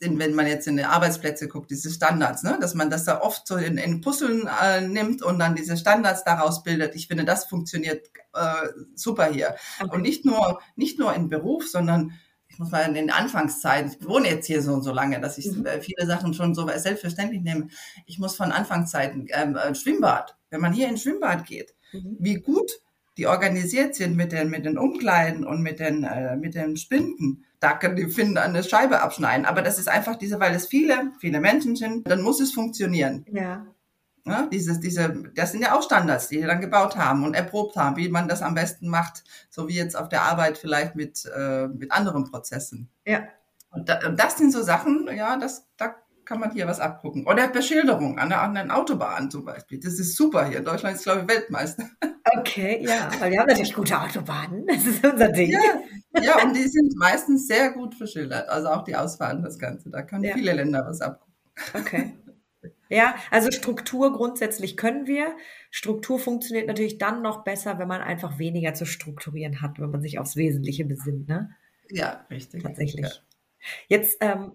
wenn 0.00 0.34
man 0.34 0.46
jetzt 0.46 0.66
in 0.66 0.78
die 0.78 0.84
Arbeitsplätze 0.84 1.46
guckt, 1.46 1.70
diese 1.70 1.90
Standards, 1.90 2.42
ne? 2.42 2.56
dass 2.58 2.74
man 2.74 2.88
das 2.88 3.04
da 3.04 3.20
oft 3.20 3.46
so 3.46 3.56
in, 3.56 3.76
in 3.76 4.00
Puzzeln 4.00 4.48
äh, 4.62 4.80
nimmt 4.80 5.22
und 5.22 5.38
dann 5.38 5.54
diese 5.54 5.76
Standards 5.76 6.24
daraus 6.24 6.62
bildet. 6.62 6.94
Ich 6.94 7.06
finde, 7.06 7.26
das 7.26 7.44
funktioniert 7.44 8.08
äh, 8.32 8.68
super 8.94 9.26
hier. 9.26 9.54
Okay. 9.78 9.94
Und 9.94 10.00
nicht 10.00 10.24
nur, 10.24 10.60
nicht 10.74 10.98
nur 10.98 11.12
im 11.12 11.28
Beruf, 11.28 11.68
sondern 11.68 12.14
ich 12.48 12.58
muss 12.58 12.70
mal 12.70 12.86
in 12.86 12.94
den 12.94 13.10
Anfangszeiten, 13.10 13.92
ich 13.98 14.08
wohne 14.08 14.28
jetzt 14.28 14.46
hier 14.46 14.62
so 14.62 14.72
und 14.72 14.82
so 14.82 14.92
lange, 14.92 15.20
dass 15.20 15.36
ich 15.36 15.46
mhm. 15.52 15.66
viele 15.80 16.06
Sachen 16.06 16.32
schon 16.32 16.54
so 16.54 16.66
selbstverständlich 16.66 17.42
nehme. 17.42 17.68
Ich 18.06 18.18
muss 18.18 18.36
von 18.36 18.52
Anfangszeiten, 18.52 19.26
ähm, 19.32 19.58
Schwimmbad, 19.74 20.36
wenn 20.48 20.62
man 20.62 20.72
hier 20.72 20.88
ins 20.88 21.02
Schwimmbad 21.02 21.46
geht, 21.46 21.74
mhm. 21.92 22.16
wie 22.18 22.40
gut 22.40 22.80
die 23.18 23.26
organisiert 23.26 23.94
sind 23.94 24.16
mit 24.16 24.32
den, 24.32 24.48
mit 24.48 24.64
den 24.64 24.78
Umkleiden 24.78 25.44
und 25.44 25.60
mit 25.60 25.80
den, 25.80 26.04
äh, 26.04 26.36
mit 26.36 26.54
den 26.54 26.76
Spinden. 26.76 27.44
Da 27.60 27.74
können 27.74 27.96
die 27.96 28.08
Finden 28.08 28.38
eine 28.38 28.64
Scheibe 28.64 29.02
abschneiden. 29.02 29.44
Aber 29.44 29.62
das 29.62 29.78
ist 29.78 29.88
einfach 29.88 30.16
diese, 30.16 30.40
weil 30.40 30.54
es 30.54 30.66
viele, 30.66 31.12
viele 31.20 31.40
Menschen 31.40 31.76
sind, 31.76 32.08
dann 32.08 32.22
muss 32.22 32.40
es 32.40 32.52
funktionieren. 32.52 33.26
Ja. 33.30 33.66
Ja, 34.24 34.46
dieses, 34.46 34.78
diese, 34.78 35.24
das 35.34 35.50
sind 35.50 35.62
ja 35.62 35.76
auch 35.76 35.82
Standards, 35.82 36.28
die 36.28 36.38
wir 36.38 36.46
dann 36.46 36.60
gebaut 36.60 36.96
haben 36.96 37.24
und 37.24 37.34
erprobt 37.34 37.74
haben, 37.74 37.96
wie 37.96 38.08
man 38.08 38.28
das 38.28 38.40
am 38.40 38.54
besten 38.54 38.88
macht, 38.88 39.24
so 39.50 39.66
wie 39.66 39.74
jetzt 39.74 39.96
auf 39.96 40.08
der 40.08 40.22
Arbeit 40.22 40.58
vielleicht 40.58 40.94
mit, 40.94 41.28
äh, 41.36 41.66
mit 41.66 41.90
anderen 41.90 42.30
Prozessen. 42.30 42.88
Ja. 43.04 43.24
Und, 43.72 43.88
da, 43.88 44.06
und 44.06 44.20
das 44.20 44.38
sind 44.38 44.52
so 44.52 44.62
Sachen, 44.62 45.08
ja, 45.12 45.36
das, 45.36 45.66
da 45.76 45.96
kann 46.24 46.40
man 46.40 46.52
hier 46.52 46.66
was 46.66 46.80
abgucken. 46.80 47.26
Oder 47.26 47.48
Beschilderung 47.48 48.18
an 48.18 48.28
der, 48.28 48.42
an 48.42 48.54
der 48.54 48.76
Autobahn 48.76 49.30
zum 49.30 49.44
Beispiel. 49.44 49.80
Das 49.80 49.98
ist 49.98 50.16
super 50.16 50.46
hier. 50.46 50.60
Deutschland 50.60 50.96
ist, 50.96 51.04
glaube 51.04 51.22
ich, 51.22 51.28
Weltmeister. 51.28 51.88
Okay, 52.38 52.80
ja, 52.82 53.10
weil 53.18 53.32
wir 53.32 53.40
haben 53.40 53.48
natürlich 53.48 53.74
gute 53.74 54.00
Autobahnen. 54.00 54.66
Das 54.66 54.86
ist 54.86 55.04
unser 55.04 55.28
Ding. 55.28 55.50
Ja, 55.50 56.22
ja 56.22 56.42
und 56.42 56.54
die 56.54 56.68
sind 56.68 56.94
meistens 56.96 57.46
sehr 57.46 57.72
gut 57.72 57.94
verschildert. 57.94 58.48
Also 58.48 58.68
auch 58.68 58.84
die 58.84 58.96
Ausfahrten, 58.96 59.42
das 59.42 59.58
Ganze. 59.58 59.90
Da 59.90 60.02
können 60.02 60.24
ja. 60.24 60.34
viele 60.34 60.52
Länder 60.52 60.84
was 60.86 61.00
abgucken. 61.00 61.34
Okay. 61.74 62.12
Ja, 62.88 63.14
also 63.30 63.50
Struktur 63.50 64.12
grundsätzlich 64.12 64.76
können 64.76 65.06
wir. 65.06 65.34
Struktur 65.70 66.18
funktioniert 66.18 66.68
natürlich 66.68 66.98
dann 66.98 67.22
noch 67.22 67.42
besser, 67.42 67.78
wenn 67.78 67.88
man 67.88 68.02
einfach 68.02 68.38
weniger 68.38 68.74
zu 68.74 68.84
strukturieren 68.84 69.62
hat, 69.62 69.80
wenn 69.80 69.90
man 69.90 70.02
sich 70.02 70.18
aufs 70.18 70.36
Wesentliche 70.36 70.84
besinnt. 70.84 71.26
Ne? 71.26 71.50
Ja, 71.88 72.26
richtig. 72.30 72.62
Tatsächlich. 72.62 73.06
Ja. 73.06 73.10
Jetzt 73.88 74.18
ähm, 74.20 74.52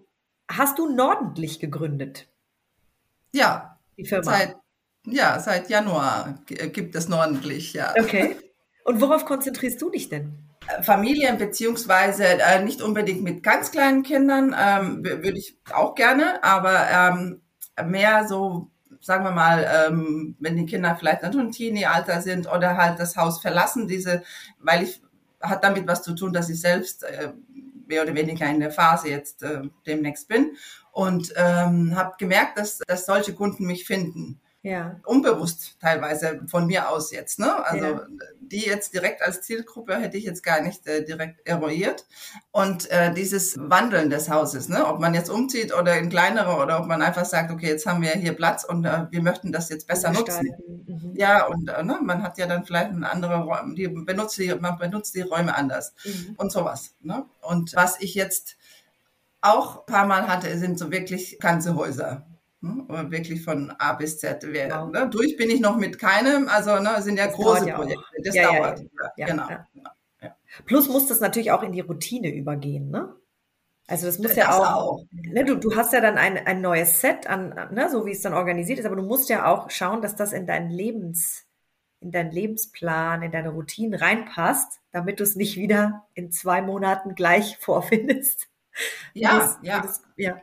hast 0.48 0.78
du 0.78 0.88
Nordentlich 0.88 1.60
gegründet. 1.60 2.28
Ja. 3.32 3.78
Die 3.96 4.04
Firma. 4.04 4.24
Seit, 4.24 4.56
ja, 5.06 5.38
seit 5.40 5.68
Januar 5.68 6.38
gibt 6.46 6.94
es 6.94 7.08
Nordentlich, 7.08 7.72
ja. 7.72 7.92
Okay. 7.98 8.36
Und 8.84 9.00
worauf 9.00 9.24
konzentrierst 9.24 9.80
du 9.82 9.90
dich 9.90 10.08
denn? 10.08 10.48
Familien 10.82 11.38
beziehungsweise 11.38 12.24
äh, 12.24 12.62
nicht 12.62 12.82
unbedingt 12.82 13.22
mit 13.22 13.42
ganz 13.42 13.70
kleinen 13.70 14.02
Kindern 14.02 14.54
ähm, 14.58 15.04
würde 15.04 15.38
ich 15.38 15.56
auch 15.72 15.94
gerne, 15.94 16.42
aber 16.44 16.88
ähm, 16.90 17.40
mehr 17.86 18.26
so, 18.28 18.70
sagen 19.00 19.24
wir 19.24 19.30
mal, 19.30 19.66
ähm, 19.88 20.36
wenn 20.40 20.56
die 20.56 20.66
Kinder 20.66 20.96
vielleicht 20.96 21.22
dann 21.22 21.32
schon 21.32 21.52
Teenie-Alter 21.52 22.20
sind 22.20 22.50
oder 22.52 22.76
halt 22.76 22.98
das 22.98 23.16
Haus 23.16 23.40
verlassen, 23.40 23.88
diese, 23.88 24.22
weil 24.58 24.82
ich, 24.82 25.00
hat 25.40 25.64
damit 25.64 25.86
was 25.86 26.02
zu 26.02 26.14
tun, 26.14 26.32
dass 26.32 26.50
ich 26.50 26.60
selbst 26.60 27.04
äh, 27.04 27.32
mehr 27.88 28.02
oder 28.02 28.14
weniger 28.14 28.48
in 28.48 28.60
der 28.60 28.70
Phase 28.70 29.08
jetzt 29.08 29.42
äh, 29.42 29.62
demnächst 29.86 30.28
bin 30.28 30.56
und 30.92 31.32
ähm, 31.36 31.96
habe 31.96 32.14
gemerkt, 32.18 32.58
dass, 32.58 32.78
dass 32.86 33.06
solche 33.06 33.34
Kunden 33.34 33.66
mich 33.66 33.86
finden. 33.86 34.40
Ja. 34.62 35.00
Unbewusst 35.04 35.76
teilweise 35.80 36.40
von 36.46 36.66
mir 36.66 36.90
aus 36.90 37.12
jetzt. 37.12 37.38
Ne? 37.38 37.64
Also 37.64 37.84
ja. 37.84 38.06
die 38.40 38.66
jetzt 38.66 38.92
direkt 38.92 39.22
als 39.22 39.42
Zielgruppe 39.42 39.96
hätte 39.96 40.16
ich 40.16 40.24
jetzt 40.24 40.42
gar 40.42 40.60
nicht 40.60 40.84
äh, 40.86 41.04
direkt 41.04 41.46
eruiert. 41.46 42.06
Und 42.50 42.90
äh, 42.90 43.14
dieses 43.14 43.56
Wandeln 43.56 44.10
des 44.10 44.28
Hauses, 44.28 44.68
ne? 44.68 44.84
ob 44.86 44.98
man 44.98 45.14
jetzt 45.14 45.30
umzieht 45.30 45.72
oder 45.72 45.96
in 45.96 46.08
kleinere 46.08 46.56
oder 46.56 46.80
ob 46.80 46.86
man 46.86 47.02
einfach 47.02 47.24
sagt, 47.24 47.52
okay, 47.52 47.68
jetzt 47.68 47.86
haben 47.86 48.02
wir 48.02 48.10
hier 48.10 48.32
Platz 48.32 48.64
und 48.64 48.84
äh, 48.84 49.06
wir 49.10 49.22
möchten 49.22 49.52
das 49.52 49.68
jetzt 49.68 49.86
besser 49.86 50.10
nutzen. 50.10 50.50
Mhm. 50.86 51.12
Ja, 51.14 51.46
und 51.46 51.68
äh, 51.68 51.82
ne? 51.84 52.00
man 52.02 52.24
hat 52.24 52.36
ja 52.36 52.46
dann 52.46 52.64
vielleicht 52.64 52.90
eine 52.90 53.08
andere 53.08 53.42
Räume, 53.42 53.74
die 53.76 53.86
benutzt 53.86 54.38
die, 54.38 54.52
man 54.54 54.76
benutzt 54.76 55.14
die 55.14 55.20
Räume 55.20 55.54
anders 55.54 55.94
mhm. 56.04 56.34
und 56.36 56.50
sowas. 56.50 56.96
Ne? 57.00 57.24
Und 57.42 57.76
was 57.76 58.00
ich 58.00 58.14
jetzt 58.14 58.56
auch 59.40 59.80
ein 59.80 59.86
paar 59.86 60.06
Mal 60.06 60.26
hatte, 60.26 60.58
sind 60.58 60.78
so 60.80 60.90
wirklich 60.90 61.38
ganze 61.38 61.76
Häuser. 61.76 62.27
Ne? 62.60 62.84
Wirklich 63.10 63.42
von 63.44 63.70
A 63.78 63.92
bis 63.92 64.18
Z. 64.18 64.44
Wer, 64.48 64.70
wow. 64.70 64.90
ne? 64.90 65.08
Durch 65.10 65.36
bin 65.36 65.50
ich 65.50 65.60
noch 65.60 65.76
mit 65.76 65.98
keinem, 65.98 66.48
also 66.48 66.78
ne, 66.80 67.00
sind 67.02 67.18
ja 67.18 67.26
das 67.26 67.36
große 67.36 67.68
ja 67.68 67.76
Projekte. 67.76 68.04
Das 68.24 68.34
ja, 68.34 68.52
dauert. 68.52 68.84
Ja, 69.16 69.26
genau, 69.26 69.46
genau. 69.46 69.90
Plus 70.64 70.88
muss 70.88 71.06
das 71.06 71.20
natürlich 71.20 71.52
auch 71.52 71.62
in 71.62 71.72
die 71.72 71.80
Routine 71.80 72.34
übergehen, 72.34 72.90
ne? 72.90 73.14
Also 73.86 74.06
das 74.06 74.18
muss 74.18 74.28
das 74.28 74.36
ja 74.36 74.52
auch, 74.52 74.74
auch. 74.74 75.04
Ne, 75.12 75.44
du, 75.44 75.54
du 75.56 75.74
hast 75.74 75.94
ja 75.94 76.00
dann 76.00 76.18
ein, 76.18 76.36
ein 76.36 76.60
neues 76.60 77.00
Set 77.00 77.26
an, 77.26 77.54
ne, 77.72 77.88
so 77.90 78.04
wie 78.04 78.10
es 78.10 78.20
dann 78.20 78.34
organisiert 78.34 78.78
ist, 78.78 78.84
aber 78.84 78.96
du 78.96 79.02
musst 79.02 79.30
ja 79.30 79.46
auch 79.46 79.70
schauen, 79.70 80.02
dass 80.02 80.14
das 80.14 80.34
in 80.34 80.46
deinen 80.46 80.70
Lebens, 80.70 81.46
in 82.00 82.12
deinen 82.12 82.30
Lebensplan, 82.30 83.22
in 83.22 83.32
deine 83.32 83.48
Routine 83.48 84.00
reinpasst, 84.00 84.80
damit 84.92 85.20
du 85.20 85.24
es 85.24 85.36
nicht 85.36 85.56
wieder 85.56 86.06
in 86.12 86.30
zwei 86.30 86.60
Monaten 86.60 87.14
gleich 87.14 87.56
vorfindest. 87.60 88.48
Ja, 89.14 89.38
das, 89.38 89.58
ja. 89.62 89.80
Das, 89.80 90.02
ja. 90.16 90.36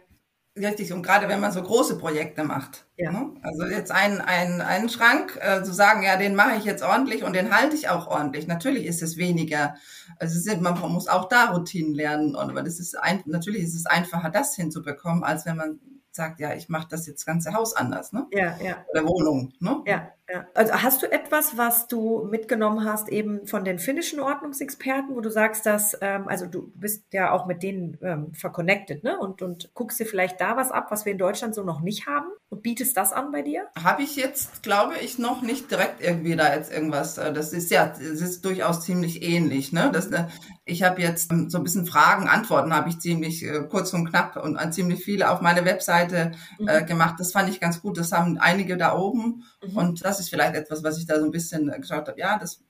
Richtig, 0.57 0.93
und 0.93 1.03
gerade 1.03 1.27
wenn 1.27 1.41
man 1.41 1.51
so 1.51 1.61
große 1.61 1.97
Projekte 1.97 2.45
macht. 2.45 2.85
Ja. 2.95 3.11
Ne? 3.11 3.33
Also 3.41 3.65
jetzt 3.65 3.91
einen, 3.91 4.21
einen, 4.21 4.61
einen 4.61 4.87
Schrank 4.87 5.37
äh, 5.41 5.61
zu 5.63 5.73
sagen, 5.73 6.01
ja, 6.01 6.15
den 6.15 6.33
mache 6.33 6.55
ich 6.55 6.63
jetzt 6.63 6.81
ordentlich 6.81 7.25
und 7.25 7.33
den 7.33 7.53
halte 7.53 7.75
ich 7.75 7.89
auch 7.89 8.07
ordentlich. 8.07 8.47
Natürlich 8.47 8.85
ist 8.85 9.01
es 9.01 9.17
weniger. 9.17 9.75
Also 10.17 10.37
es 10.37 10.45
ist, 10.45 10.61
man 10.61 10.79
muss 10.79 11.09
auch 11.09 11.27
da 11.27 11.51
Routinen 11.51 11.93
lernen. 11.93 12.37
Aber 12.37 12.63
das 12.63 12.79
ist 12.79 12.97
ein, 12.97 13.21
natürlich 13.25 13.63
ist 13.63 13.75
es 13.75 13.85
einfacher, 13.85 14.29
das 14.29 14.55
hinzubekommen, 14.55 15.25
als 15.25 15.45
wenn 15.45 15.57
man 15.57 15.79
sagt, 16.15 16.39
ja, 16.39 16.53
ich 16.53 16.69
mache 16.69 16.87
das 16.89 17.07
jetzt 17.07 17.25
ganze 17.25 17.53
Haus 17.53 17.75
anders, 17.75 18.13
ne? 18.13 18.27
Ja, 18.31 18.57
ja. 18.61 18.85
Oder 18.91 19.05
Wohnung, 19.05 19.53
ne? 19.59 19.81
Ja, 19.85 20.11
ja. 20.29 20.47
Also 20.53 20.73
hast 20.73 21.03
du 21.03 21.11
etwas, 21.11 21.57
was 21.57 21.87
du 21.87 22.25
mitgenommen 22.29 22.83
hast 22.83 23.09
eben 23.09 23.45
von 23.47 23.63
den 23.63 23.79
finnischen 23.79 24.19
Ordnungsexperten, 24.19 25.15
wo 25.15 25.21
du 25.21 25.29
sagst, 25.29 25.65
dass, 25.65 25.97
ähm, 26.01 26.27
also 26.27 26.45
du 26.45 26.71
bist 26.75 27.05
ja 27.13 27.31
auch 27.31 27.45
mit 27.45 27.63
denen 27.63 27.97
ähm, 28.01 28.33
verconnected, 28.33 29.03
ne? 29.03 29.19
Und, 29.19 29.41
und 29.41 29.73
guckst 29.73 29.99
dir 29.99 30.05
vielleicht 30.05 30.41
da 30.41 30.57
was 30.57 30.71
ab, 30.71 30.87
was 30.89 31.05
wir 31.05 31.11
in 31.11 31.17
Deutschland 31.17 31.55
so 31.55 31.63
noch 31.63 31.81
nicht 31.81 32.07
haben 32.07 32.29
und 32.49 32.61
bietest 32.61 32.95
das 32.95 33.11
an 33.11 33.31
bei 33.31 33.41
dir? 33.41 33.67
Habe 33.81 34.03
ich 34.03 34.15
jetzt, 34.15 34.63
glaube 34.63 34.97
ich, 34.97 35.17
noch 35.17 35.41
nicht 35.41 35.69
direkt 35.71 36.01
irgendwie 36.01 36.35
da 36.35 36.53
jetzt 36.53 36.71
irgendwas. 36.71 37.17
Äh, 37.17 37.33
das 37.33 37.53
ist 37.53 37.71
ja, 37.71 37.87
das 37.87 37.99
ist 37.99 38.45
durchaus 38.45 38.81
ziemlich 38.81 39.23
ähnlich, 39.23 39.71
ne? 39.71 39.89
Das, 39.91 40.07
äh, 40.07 40.27
ich 40.63 40.83
habe 40.83 41.01
jetzt 41.01 41.31
ähm, 41.31 41.49
so 41.49 41.57
ein 41.57 41.63
bisschen 41.63 41.85
Fragen, 41.85 42.27
Antworten 42.27 42.73
habe 42.73 42.89
ich 42.89 42.99
ziemlich 42.99 43.43
äh, 43.43 43.63
kurz 43.69 43.93
und 43.93 44.09
knapp 44.09 44.35
und 44.37 44.57
äh, 44.57 44.69
ziemlich 44.71 45.03
viele 45.03 45.29
auf 45.31 45.41
meine 45.41 45.65
Webseite 45.65 46.31
äh, 46.65 46.81
mhm. 46.81 46.85
gemacht. 46.85 47.15
Das 47.19 47.31
fand 47.31 47.49
ich 47.49 47.59
ganz 47.59 47.81
gut. 47.81 47.97
Das 47.97 48.11
haben 48.11 48.37
einige 48.37 48.77
da 48.77 48.95
oben. 48.95 49.43
Mhm. 49.65 49.77
Und 49.77 50.05
das 50.05 50.19
ist 50.19 50.29
vielleicht 50.29 50.55
etwas, 50.55 50.83
was 50.83 50.97
ich 50.97 51.05
da 51.05 51.19
so 51.19 51.25
ein 51.25 51.31
bisschen 51.31 51.71
geschaut 51.81 52.07
habe. 52.07 52.19
Ja, 52.19 52.37
das 52.37 52.61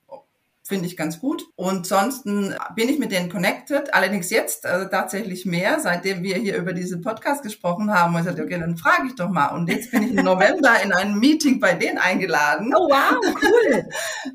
finde 0.66 0.86
ich 0.86 0.96
ganz 0.96 1.20
gut. 1.20 1.44
Und 1.54 1.86
sonst 1.86 2.24
bin 2.24 2.54
ich 2.76 2.98
mit 2.98 3.12
denen 3.12 3.30
connected, 3.30 3.94
allerdings 3.94 4.30
jetzt 4.30 4.64
äh, 4.64 4.88
tatsächlich 4.88 5.46
mehr, 5.46 5.80
seitdem 5.80 6.22
wir 6.22 6.36
hier 6.36 6.56
über 6.56 6.72
diesen 6.72 7.02
Podcast 7.02 7.42
gesprochen 7.42 7.92
haben. 7.92 8.14
Und 8.14 8.20
ich 8.20 8.26
sagte, 8.26 8.42
okay, 8.42 8.58
dann 8.58 8.76
frage 8.76 9.06
ich 9.06 9.14
doch 9.14 9.30
mal. 9.30 9.48
Und 9.48 9.68
jetzt 9.68 9.90
bin 9.90 10.02
ich 10.02 10.14
im 10.14 10.24
November 10.24 10.82
in 10.82 10.92
ein 10.92 11.18
Meeting 11.18 11.60
bei 11.60 11.74
denen 11.74 11.98
eingeladen. 11.98 12.72
Oh 12.76 12.88
wow, 12.88 13.18
cool. 13.24 13.84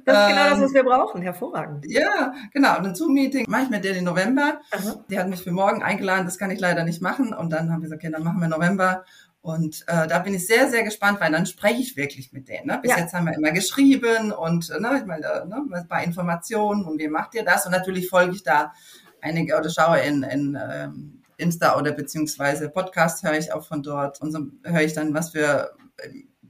Das 0.05 0.23
ist 0.23 0.29
genau 0.29 0.49
das, 0.49 0.61
was 0.61 0.73
wir 0.73 0.83
brauchen. 0.83 1.21
Hervorragend. 1.21 1.85
Ja, 1.87 2.33
genau. 2.53 2.77
Und 2.77 2.87
ein 2.87 2.95
Zoom-Meeting 2.95 3.45
mache 3.49 3.63
ich 3.63 3.69
mit 3.69 3.83
denen 3.83 3.99
im 3.99 4.05
November. 4.05 4.61
Aha. 4.71 5.03
Die 5.09 5.19
hat 5.19 5.29
mich 5.29 5.43
für 5.43 5.51
morgen 5.51 5.83
eingeladen, 5.83 6.25
das 6.25 6.37
kann 6.37 6.51
ich 6.51 6.59
leider 6.59 6.83
nicht 6.83 7.01
machen. 7.01 7.33
Und 7.33 7.51
dann 7.51 7.71
haben 7.71 7.81
wir 7.81 7.89
gesagt, 7.89 8.03
okay, 8.03 8.11
dann 8.11 8.23
machen 8.23 8.39
wir 8.39 8.47
November. 8.47 9.03
Und 9.41 9.83
äh, 9.87 10.07
da 10.07 10.19
bin 10.19 10.35
ich 10.35 10.45
sehr, 10.45 10.69
sehr 10.69 10.83
gespannt, 10.83 11.19
weil 11.19 11.31
dann 11.31 11.47
spreche 11.47 11.81
ich 11.81 11.97
wirklich 11.97 12.31
mit 12.31 12.47
denen. 12.47 12.67
Ne? 12.67 12.79
Bis 12.79 12.91
ja. 12.91 12.99
jetzt 12.99 13.13
haben 13.13 13.25
wir 13.25 13.33
immer 13.33 13.51
geschrieben 13.51 14.31
und 14.31 14.69
äh, 14.69 14.79
ne, 14.79 14.99
ich 14.99 15.05
meine, 15.05 15.45
ne, 15.47 15.85
bei 15.89 16.03
Informationen 16.03 16.85
und 16.85 16.99
wie 16.99 17.07
macht 17.07 17.33
ihr 17.33 17.43
das? 17.43 17.65
Und 17.65 17.71
natürlich 17.71 18.07
folge 18.07 18.35
ich 18.35 18.43
da 18.43 18.71
einige 19.19 19.57
oder 19.57 19.69
schaue 19.71 19.99
in, 20.01 20.21
in 20.21 20.57
ähm, 20.61 21.23
Insta 21.37 21.77
oder 21.79 21.91
beziehungsweise 21.91 22.69
Podcast 22.69 23.23
höre 23.23 23.37
ich 23.37 23.51
auch 23.51 23.65
von 23.65 23.81
dort 23.81 24.21
und 24.21 24.31
so 24.31 24.45
höre 24.63 24.83
ich 24.83 24.93
dann, 24.93 25.15
was 25.15 25.31
für 25.31 25.75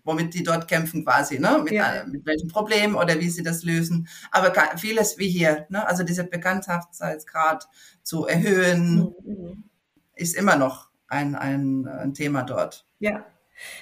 womit 0.03 0.33
die 0.33 0.43
dort 0.43 0.67
kämpfen 0.67 1.03
quasi, 1.03 1.39
ne? 1.39 1.61
Mit, 1.63 1.73
ja. 1.73 2.03
mit 2.05 2.25
welchem 2.25 2.49
Problem 2.49 2.95
oder 2.95 3.19
wie 3.19 3.29
sie 3.29 3.43
das 3.43 3.63
lösen. 3.63 4.07
Aber 4.31 4.53
vieles 4.77 5.17
wie 5.17 5.29
hier, 5.29 5.65
ne? 5.69 5.87
Also 5.87 6.03
diese 6.03 6.23
Bekanntheitsgrad 6.23 7.67
zu 8.03 8.25
erhöhen, 8.25 9.13
mhm. 9.23 9.63
ist 10.15 10.35
immer 10.35 10.55
noch 10.55 10.90
ein, 11.11 11.35
ein, 11.35 11.87
ein 11.87 12.13
Thema 12.13 12.43
dort. 12.43 12.85
Ja. 12.99 13.25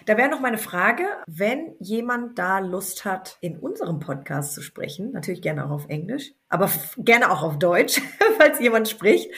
Da 0.05 0.17
wäre 0.17 0.29
noch 0.29 0.41
meine 0.41 0.57
Frage, 0.57 1.05
wenn 1.25 1.75
jemand 1.79 2.37
da 2.37 2.59
Lust 2.59 3.05
hat, 3.05 3.37
in 3.39 3.57
unserem 3.57 3.99
Podcast 3.99 4.53
zu 4.53 4.61
sprechen, 4.61 5.13
natürlich 5.13 5.41
gerne 5.41 5.65
auch 5.65 5.69
auf 5.69 5.87
Englisch, 5.87 6.33
aber 6.49 6.69
gerne 6.97 7.31
auch 7.31 7.43
auf 7.43 7.59
Deutsch, 7.59 8.01
falls 8.37 8.59
jemand 8.59 8.89
spricht, 8.89 9.31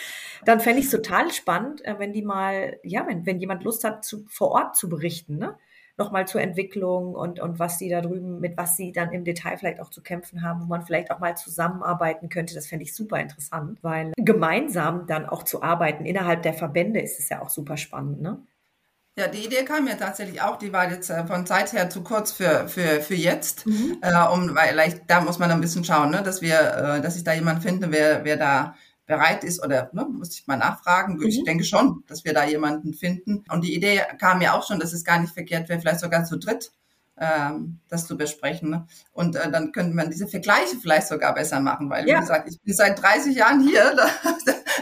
dann 0.43 0.59
fände 0.59 0.79
ich 0.79 0.85
es 0.85 0.91
total 0.91 1.31
spannend, 1.31 1.85
äh, 1.85 1.99
wenn 1.99 2.13
die 2.13 2.23
mal, 2.23 2.79
ja, 2.83 3.05
wenn, 3.05 3.25
wenn 3.27 3.39
jemand 3.39 3.63
Lust 3.63 3.83
hat, 3.83 4.03
zu, 4.03 4.25
vor 4.27 4.49
Ort 4.49 4.75
zu 4.75 4.89
berichten, 4.89 5.37
ne? 5.37 5.57
Nochmal 5.97 6.27
zur 6.27 6.41
Entwicklung 6.41 7.15
und, 7.15 7.39
und 7.39 7.59
was 7.59 7.77
sie 7.77 7.89
da 7.89 8.01
drüben, 8.01 8.39
mit 8.39 8.57
was 8.57 8.75
sie 8.75 8.91
dann 8.91 9.11
im 9.11 9.23
Detail 9.23 9.57
vielleicht 9.57 9.79
auch 9.79 9.89
zu 9.89 10.01
kämpfen 10.01 10.41
haben, 10.41 10.61
wo 10.61 10.65
man 10.65 10.83
vielleicht 10.83 11.11
auch 11.11 11.19
mal 11.19 11.35
zusammenarbeiten 11.35 12.29
könnte. 12.29 12.55
Das 12.55 12.67
fände 12.67 12.83
ich 12.83 12.95
super 12.95 13.19
interessant, 13.19 13.79
weil 13.81 14.11
gemeinsam 14.17 15.07
dann 15.07 15.25
auch 15.25 15.43
zu 15.43 15.61
arbeiten 15.61 16.05
innerhalb 16.05 16.43
der 16.43 16.53
Verbände 16.53 16.99
ist 16.99 17.19
es 17.19 17.29
ja 17.29 17.41
auch 17.41 17.49
super 17.49 17.77
spannend, 17.77 18.21
ne? 18.21 18.41
Ja, 19.17 19.27
die 19.27 19.45
Idee 19.45 19.65
kam 19.65 19.83
mir 19.83 19.97
tatsächlich 19.97 20.41
auch, 20.41 20.57
die 20.57 20.71
war 20.71 20.89
jetzt 20.89 21.09
äh, 21.09 21.25
von 21.25 21.45
Zeit 21.45 21.73
her 21.73 21.89
zu 21.89 22.01
kurz 22.01 22.31
für, 22.31 22.69
für, 22.69 23.01
für 23.01 23.13
jetzt, 23.13 23.65
mhm. 23.67 23.97
äh, 24.01 24.27
um, 24.27 24.55
weil 24.55 24.69
vielleicht, 24.69 25.01
da 25.07 25.19
muss 25.19 25.37
man 25.37 25.51
ein 25.51 25.59
bisschen 25.59 25.83
schauen, 25.83 26.11
ne, 26.11 26.23
dass 26.23 26.41
wir, 26.41 26.57
äh, 26.57 27.01
dass 27.01 27.17
ich 27.17 27.25
da 27.25 27.33
jemand 27.33 27.61
finde, 27.61 27.91
wer, 27.91 28.23
wer 28.23 28.37
da 28.37 28.75
bereit 29.11 29.43
ist 29.43 29.63
oder 29.63 29.89
ne, 29.93 30.05
muss 30.05 30.33
ich 30.37 30.47
mal 30.47 30.57
nachfragen. 30.57 31.17
Mhm. 31.17 31.27
Ich 31.27 31.43
denke 31.43 31.65
schon, 31.65 32.03
dass 32.07 32.23
wir 32.23 32.33
da 32.33 32.45
jemanden 32.45 32.93
finden. 32.93 33.43
Und 33.51 33.63
die 33.63 33.75
Idee 33.75 34.01
kam 34.19 34.41
ja 34.41 34.53
auch 34.53 34.65
schon, 34.65 34.79
dass 34.79 34.93
es 34.93 35.03
gar 35.03 35.19
nicht 35.19 35.33
verkehrt 35.33 35.67
wäre, 35.67 35.79
vielleicht 35.79 35.99
sogar 35.99 36.23
zu 36.23 36.37
dritt 36.37 36.71
ähm, 37.21 37.79
das 37.89 38.07
zu 38.07 38.17
besprechen. 38.17 38.69
Ne? 38.69 38.87
Und 39.11 39.35
äh, 39.35 39.51
dann 39.51 39.71
könnte 39.71 39.95
man 39.95 40.09
diese 40.09 40.27
Vergleiche 40.27 40.77
vielleicht 40.81 41.07
sogar 41.07 41.33
besser 41.33 41.59
machen, 41.59 41.89
weil, 41.89 42.07
ja. 42.07 42.15
wie 42.15 42.21
gesagt, 42.21 42.49
ich 42.49 42.59
bin 42.61 42.73
seit 42.73 43.01
30 43.01 43.35
Jahren 43.35 43.61
hier, 43.61 43.93
da, 43.95 44.07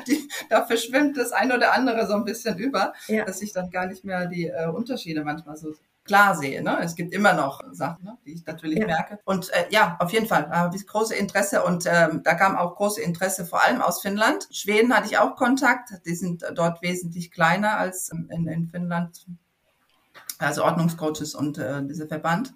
die, 0.07 0.29
da 0.49 0.65
verschwimmt 0.65 1.17
das 1.17 1.31
ein 1.31 1.51
oder 1.51 1.73
andere 1.73 2.07
so 2.07 2.13
ein 2.13 2.23
bisschen 2.23 2.57
über, 2.57 2.93
ja. 3.07 3.25
dass 3.25 3.41
ich 3.41 3.51
dann 3.51 3.69
gar 3.69 3.87
nicht 3.87 4.05
mehr 4.05 4.27
die 4.27 4.45
äh, 4.45 4.67
Unterschiede 4.67 5.23
manchmal 5.23 5.57
so 5.57 5.73
klar 6.09 6.35
sehe. 6.35 6.63
Ne? 6.63 6.79
Es 6.81 6.95
gibt 6.95 7.13
immer 7.13 7.33
noch 7.33 7.61
Sachen, 7.71 8.03
ne, 8.03 8.17
die 8.25 8.33
ich 8.33 8.45
natürlich 8.45 8.79
ja. 8.79 8.87
merke. 8.87 9.19
Und 9.25 9.53
äh, 9.53 9.65
ja, 9.69 9.95
auf 9.99 10.11
jeden 10.11 10.25
Fall 10.25 10.49
habe 10.49 10.75
ich 10.75 10.87
große 10.87 11.13
Interesse 11.13 11.63
und 11.63 11.85
ähm, 11.85 12.21
da 12.23 12.33
kam 12.33 12.57
auch 12.57 12.75
große 12.75 12.99
Interesse 12.99 13.45
vor 13.45 13.63
allem 13.63 13.79
aus 13.79 14.01
Finnland. 14.01 14.47
Schweden 14.51 14.91
hatte 14.91 15.07
ich 15.07 15.19
auch 15.19 15.35
Kontakt. 15.35 15.91
Die 16.07 16.15
sind 16.15 16.43
dort 16.55 16.81
wesentlich 16.81 17.29
kleiner 17.29 17.77
als 17.77 18.09
in, 18.09 18.47
in 18.47 18.67
Finnland. 18.67 19.27
Also 20.39 20.63
Ordnungscoaches 20.63 21.35
und 21.35 21.59
äh, 21.59 21.85
dieser 21.85 22.07
Verband. 22.07 22.55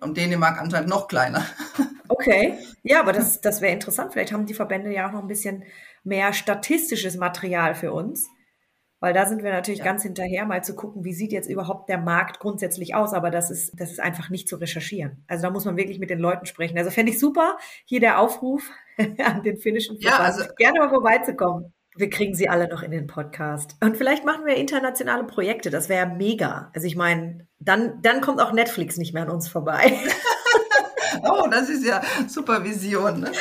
Und 0.00 0.16
Dänemark 0.16 0.60
anscheinend 0.60 0.90
noch 0.90 1.08
kleiner. 1.08 1.46
Okay, 2.10 2.58
ja, 2.82 3.00
aber 3.00 3.12
das, 3.12 3.42
das 3.42 3.60
wäre 3.60 3.74
interessant. 3.74 4.14
Vielleicht 4.14 4.32
haben 4.32 4.46
die 4.46 4.54
Verbände 4.54 4.90
ja 4.90 5.06
auch 5.06 5.12
noch 5.12 5.20
ein 5.20 5.28
bisschen 5.28 5.62
mehr 6.04 6.32
statistisches 6.32 7.18
Material 7.18 7.74
für 7.74 7.92
uns 7.92 8.28
weil 9.00 9.12
da 9.12 9.26
sind 9.26 9.42
wir 9.42 9.52
natürlich 9.52 9.78
ja. 9.78 9.84
ganz 9.84 10.02
hinterher, 10.02 10.44
mal 10.44 10.64
zu 10.64 10.74
gucken, 10.74 11.04
wie 11.04 11.12
sieht 11.12 11.32
jetzt 11.32 11.48
überhaupt 11.48 11.88
der 11.88 11.98
Markt 11.98 12.40
grundsätzlich 12.40 12.94
aus. 12.94 13.12
Aber 13.12 13.30
das 13.30 13.50
ist, 13.50 13.78
das 13.78 13.90
ist 13.90 14.00
einfach 14.00 14.28
nicht 14.28 14.48
zu 14.48 14.56
recherchieren. 14.56 15.24
Also 15.28 15.42
da 15.42 15.50
muss 15.50 15.64
man 15.64 15.76
wirklich 15.76 15.98
mit 15.98 16.10
den 16.10 16.18
Leuten 16.18 16.46
sprechen. 16.46 16.76
Also 16.78 16.90
fände 16.90 17.12
ich 17.12 17.18
super, 17.18 17.58
hier 17.84 18.00
der 18.00 18.18
Aufruf 18.18 18.68
an 19.24 19.42
den 19.42 19.58
finnischen 19.58 19.98
ja, 20.00 20.18
also, 20.18 20.44
gerne 20.56 20.80
mal 20.80 20.88
vorbeizukommen. 20.88 21.72
Wir 21.96 22.10
kriegen 22.10 22.34
sie 22.34 22.48
alle 22.48 22.68
noch 22.68 22.82
in 22.82 22.92
den 22.92 23.08
Podcast. 23.08 23.76
Und 23.82 23.96
vielleicht 23.96 24.24
machen 24.24 24.46
wir 24.46 24.56
internationale 24.56 25.24
Projekte. 25.24 25.70
Das 25.70 25.88
wäre 25.88 26.06
mega. 26.06 26.70
Also 26.72 26.86
ich 26.86 26.94
meine, 26.94 27.48
dann, 27.58 28.00
dann 28.02 28.20
kommt 28.20 28.40
auch 28.40 28.52
Netflix 28.52 28.98
nicht 28.98 29.14
mehr 29.14 29.24
an 29.24 29.30
uns 29.30 29.48
vorbei. 29.48 29.92
Oh, 31.30 31.46
das 31.50 31.68
ist 31.68 31.84
ja 31.84 32.02
Supervision. 32.26 33.20
Ne? 33.20 33.32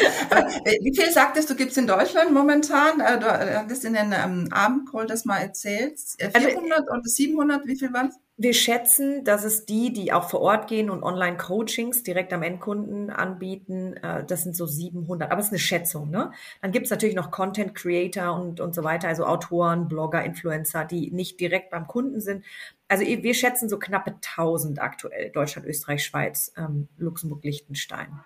Äh, 0.66 0.78
wie 0.82 0.96
viel 0.96 1.12
sagtest 1.12 1.50
du, 1.50 1.56
gibt 1.56 1.72
es 1.72 1.78
in 1.78 1.88
Deutschland 1.88 2.32
momentan? 2.32 3.00
Äh, 3.00 3.20
du 3.20 3.26
äh, 3.26 3.56
hattest 3.56 3.86
in 3.86 3.94
den 3.94 4.14
ähm, 4.14 4.50
Abendcall 4.52 5.08
das 5.08 5.26
mal 5.26 5.40
erzählt. 5.40 6.00
400 6.20 6.80
also, 6.80 6.92
oder 6.92 7.02
700, 7.04 7.66
wie 7.66 7.78
viel 7.78 7.94
waren 7.94 8.08
es? 8.08 8.16
Wir 8.40 8.54
schätzen, 8.54 9.24
dass 9.24 9.44
es 9.44 9.66
die, 9.66 9.92
die 9.92 10.14
auch 10.14 10.30
vor 10.30 10.42
Ort 10.42 10.68
gehen 10.68 10.92
und 10.92 11.02
Online-Coachings 11.02 12.04
direkt 12.04 12.32
am 12.34 12.44
Endkunden 12.44 13.10
anbieten, 13.10 13.96
das 14.28 14.44
sind 14.44 14.56
so 14.56 14.68
700. 14.68 15.32
Aber 15.32 15.40
es 15.40 15.48
ist 15.48 15.54
eine 15.54 15.60
Schätzung. 15.60 16.12
Ne? 16.12 16.32
Dann 16.62 16.72
gibt 16.72 16.86
es 16.86 16.92
natürlich 16.92 17.16
noch 17.16 17.32
Content-Creator 17.32 18.40
und, 18.40 18.60
und 18.60 18.76
so 18.76 18.84
weiter, 18.84 19.08
also 19.08 19.26
Autoren, 19.26 19.88
Blogger, 19.88 20.24
Influencer, 20.24 20.86
die 20.86 21.10
nicht 21.10 21.40
direkt 21.40 21.72
beim 21.72 21.88
Kunden 21.88 22.22
sind 22.22 22.44
also 22.88 23.06
wir 23.06 23.34
schätzen 23.34 23.70
so 23.70 23.80
knappe 23.80 24.12
1000 24.12 24.82
aktuell, 24.82 25.30
Deutschland, 25.32 25.68
Österreich, 25.68 26.06
Schweiz, 26.06 26.54
ähm, 26.58 26.88
Luxemburg, 26.98 27.44
Liechtenstein. 27.44 28.20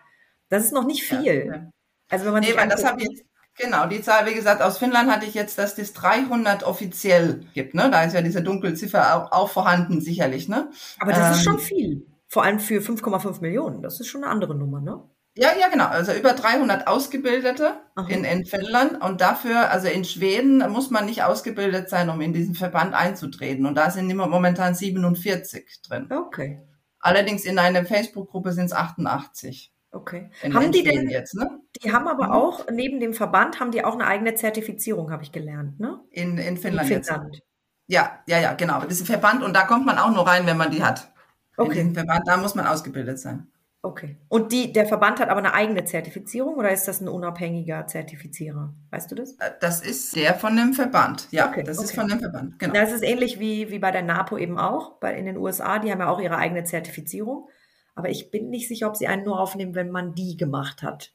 Das 0.49 0.63
ist 0.63 0.73
noch 0.73 0.85
nicht 0.85 1.03
viel. 1.03 1.23
Ja, 1.25 1.33
ja. 1.33 1.71
Also 2.09 2.25
wenn 2.25 2.33
man 2.33 2.43
nee, 2.43 2.55
weil 2.55 2.67
das 2.67 2.83
habe 2.83 3.01
ich 3.01 3.23
genau, 3.55 3.87
die 3.87 4.01
Zahl, 4.01 4.25
wie 4.25 4.33
gesagt, 4.33 4.61
aus 4.61 4.77
Finnland 4.77 5.11
hatte 5.11 5.25
ich 5.25 5.33
jetzt, 5.33 5.57
dass 5.57 5.75
das 5.75 5.93
300 5.93 6.63
offiziell 6.63 7.45
gibt, 7.53 7.73
ne? 7.73 7.89
Da 7.91 8.03
ist 8.03 8.13
ja 8.13 8.21
diese 8.21 8.41
Dunkelziffer 8.43 9.15
auch, 9.15 9.31
auch 9.31 9.49
vorhanden, 9.49 10.01
sicherlich, 10.01 10.49
ne? 10.49 10.69
Aber 10.99 11.11
das 11.11 11.27
ähm, 11.27 11.33
ist 11.33 11.43
schon 11.43 11.59
viel. 11.59 12.07
Vor 12.27 12.43
allem 12.43 12.59
für 12.59 12.79
5,5 12.79 13.41
Millionen. 13.41 13.81
Das 13.81 13.99
ist 13.99 14.07
schon 14.07 14.23
eine 14.23 14.31
andere 14.31 14.55
Nummer, 14.55 14.79
ne? 14.79 15.03
Ja, 15.35 15.49
ja, 15.57 15.69
genau. 15.69 15.85
Also 15.85 16.11
über 16.11 16.33
300 16.33 16.87
Ausgebildete 16.87 17.75
in, 18.09 18.25
in 18.25 18.45
Finnland 18.45 19.01
und 19.01 19.21
dafür, 19.21 19.69
also 19.69 19.87
in 19.87 20.03
Schweden 20.03 20.57
muss 20.69 20.89
man 20.89 21.05
nicht 21.05 21.23
ausgebildet 21.23 21.89
sein, 21.89 22.09
um 22.09 22.19
in 22.19 22.33
diesen 22.33 22.53
Verband 22.53 22.93
einzutreten. 22.93 23.65
Und 23.65 23.75
da 23.75 23.91
sind 23.91 24.09
immer 24.09 24.27
momentan 24.27 24.75
47 24.75 25.81
drin. 25.87 26.11
Okay. 26.11 26.61
Allerdings 26.99 27.45
in 27.45 27.59
einer 27.59 27.85
Facebook-Gruppe 27.85 28.51
sind 28.51 28.65
es 28.65 28.73
88. 28.73 29.70
Okay. 29.93 30.29
In 30.41 30.53
haben 30.53 30.71
die 30.71 30.83
denn 30.83 31.09
jetzt, 31.09 31.35
ne? 31.35 31.59
Die 31.83 31.91
haben 31.91 32.07
aber 32.07 32.27
Mhm. 32.27 32.31
auch, 32.31 32.67
neben 32.71 32.99
dem 32.99 33.13
Verband, 33.13 33.59
haben 33.59 33.71
die 33.71 33.83
auch 33.83 33.93
eine 33.93 34.07
eigene 34.07 34.35
Zertifizierung, 34.35 35.11
habe 35.11 35.23
ich 35.23 35.31
gelernt, 35.31 35.79
ne? 35.79 35.99
In, 36.11 36.37
in 36.37 36.55
In 36.55 36.57
Finnland, 36.57 36.89
jetzt. 36.89 37.09
Finnland. 37.09 37.39
Ja, 37.87 38.19
ja, 38.27 38.39
ja, 38.39 38.53
genau. 38.53 38.79
Das 38.81 38.93
ist 38.93 39.01
ein 39.01 39.05
Verband 39.07 39.43
und 39.43 39.53
da 39.55 39.63
kommt 39.65 39.85
man 39.85 39.97
auch 39.97 40.11
nur 40.11 40.25
rein, 40.25 40.45
wenn 40.45 40.57
man 40.57 40.71
die 40.71 40.83
hat. 40.83 41.11
In 41.57 41.65
Okay, 41.65 41.75
den 41.75 41.93
Verband, 41.93 42.27
da 42.27 42.37
muss 42.37 42.55
man 42.55 42.65
ausgebildet 42.67 43.19
sein. 43.19 43.51
okay. 43.83 44.17
Und 44.29 44.51
die, 44.51 44.71
der 44.73 44.85
Verband 44.85 45.19
hat 45.19 45.29
aber 45.29 45.39
eine 45.39 45.53
eigene 45.53 45.83
Zertifizierung 45.85 46.55
oder 46.55 46.71
ist 46.71 46.87
das 46.87 47.01
ein 47.01 47.07
unabhängiger 47.09 47.85
Zertifizierer? 47.87 48.73
Weißt 48.91 49.11
du 49.11 49.15
das? 49.15 49.33
Äh, 49.39 49.51
Das 49.59 49.81
ist 49.81 50.15
der 50.15 50.35
von 50.35 50.55
dem 50.55 50.73
Verband. 50.73 51.27
Ja, 51.31 51.49
Okay, 51.49 51.63
das 51.63 51.81
ist 51.81 51.91
okay. 51.91 51.95
von 51.99 52.07
dem 52.07 52.19
Verband. 52.19 52.59
Genau. 52.59 52.73
Das 52.73 52.91
ist 52.91 53.03
ähnlich 53.03 53.39
wie, 53.39 53.69
wie 53.71 53.79
bei 53.79 53.91
der 53.91 54.03
NAPO 54.03 54.37
eben 54.37 54.57
auch, 54.57 54.99
bei, 54.99 55.15
in 55.15 55.25
den 55.25 55.37
USA. 55.37 55.79
Die 55.79 55.91
haben 55.91 55.99
ja 55.99 56.09
auch 56.09 56.19
ihre 56.21 56.37
eigene 56.37 56.63
Zertifizierung. 56.63 57.49
Aber 57.95 58.09
ich 58.09 58.31
bin 58.31 58.49
nicht 58.49 58.67
sicher, 58.67 58.87
ob 58.87 58.95
sie 58.95 59.07
einen 59.07 59.23
nur 59.23 59.39
aufnehmen, 59.39 59.75
wenn 59.75 59.91
man 59.91 60.15
die 60.15 60.37
gemacht 60.37 60.81
hat. 60.83 61.13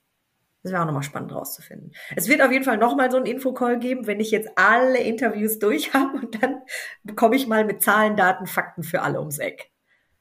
Das 0.62 0.72
wäre 0.72 0.83
auch 0.83 0.87
nochmal 0.87 1.05
spannend 1.05 1.33
rauszufinden. 1.33 1.93
Es 2.16 2.29
wird 2.29 2.43
auf 2.43 2.51
jeden 2.51 2.64
Fall 2.64 2.77
nochmal 2.77 3.11
so 3.11 3.16
einen 3.16 3.27
Infocall 3.27 3.79
geben, 3.79 4.07
wenn 4.09 4.18
ich 4.20 4.33
jetzt 4.33 4.51
alle 4.57 4.99
Interviews 4.99 5.59
durch 5.59 5.95
habe 5.95 6.18
und 6.18 6.43
dann 6.43 6.62
bekomme 7.05 7.37
ich 7.37 7.47
mal 7.47 7.64
mit 7.64 7.83
Zahlen, 7.83 8.16
Daten, 8.16 8.47
Fakten 8.47 8.83
für 8.83 9.03
alle 9.03 9.20
ums 9.20 9.39
Eck. 9.39 9.70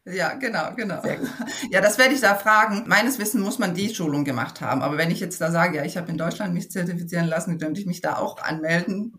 Ja, 0.08 0.34
genau, 0.36 0.76
genau. 0.76 1.02
Ja, 1.72 1.82
das 1.82 1.98
werde 1.98 2.14
ich 2.14 2.22
da 2.22 2.36
fragen. 2.36 2.84
Meines 2.88 3.18
Wissens 3.18 3.44
muss 3.44 3.58
man 3.58 3.74
die 3.74 3.94
Schulung 3.94 4.24
gemacht 4.24 4.62
haben. 4.62 4.84
Aber 4.84 4.98
wenn 4.98 5.10
ich 5.10 5.20
jetzt 5.20 5.42
da 5.42 5.50
sage, 5.50 5.78
ja, 5.78 5.84
ich 5.84 5.98
habe 5.98 6.12
in 6.12 6.18
Deutschland 6.20 6.54
mich 6.54 6.70
zertifizieren 6.70 7.26
lassen, 7.26 7.58
könnte 7.58 7.82
ich 7.82 7.88
mich 7.88 8.02
da 8.02 8.18
auch 8.18 8.38
anmelden. 8.40 9.14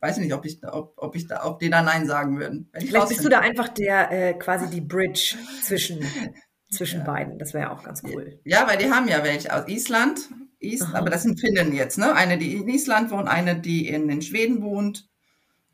Weiß 0.00 0.18
ich 0.18 0.24
nicht, 0.24 0.34
ob 0.34 0.44
ich, 0.44 0.60
da- 0.60 0.74
ob, 0.74 0.92
ob 0.98 1.16
ich 1.16 1.28
da, 1.28 1.46
ob 1.46 1.60
die 1.60 1.70
da 1.70 1.80
Nein 1.80 2.06
sagen 2.06 2.38
würden. 2.38 2.68
Vielleicht 2.74 3.08
bist 3.08 3.24
du 3.24 3.30
da 3.30 3.38
einfach 3.38 3.68
der 3.68 4.10
äh, 4.10 4.34
quasi 4.34 4.68
die 4.68 4.82
Bridge 4.82 5.36
zwischen, 5.62 6.00
zwischen 6.72 7.00
Ja. 7.00 7.04
beiden. 7.06 7.38
Das 7.38 7.54
wäre 7.54 7.70
auch 7.70 7.82
ganz 7.84 8.02
cool. 8.04 8.40
Ja, 8.44 8.66
weil 8.66 8.78
die 8.78 8.90
haben 8.90 9.08
ja 9.08 9.22
welche 9.24 9.54
aus 9.54 9.68
Island. 9.68 10.28
Is, 10.58 10.80
Aha. 10.82 10.98
aber 10.98 11.10
das 11.10 11.22
sind 11.24 11.40
Finnen 11.40 11.72
jetzt, 11.72 11.98
ne? 11.98 12.14
Eine, 12.14 12.38
die 12.38 12.54
in 12.54 12.68
Island 12.68 13.10
wohnt, 13.10 13.26
eine, 13.28 13.58
die 13.58 13.88
in, 13.88 14.08
in 14.08 14.22
Schweden 14.22 14.62
wohnt 14.62 15.08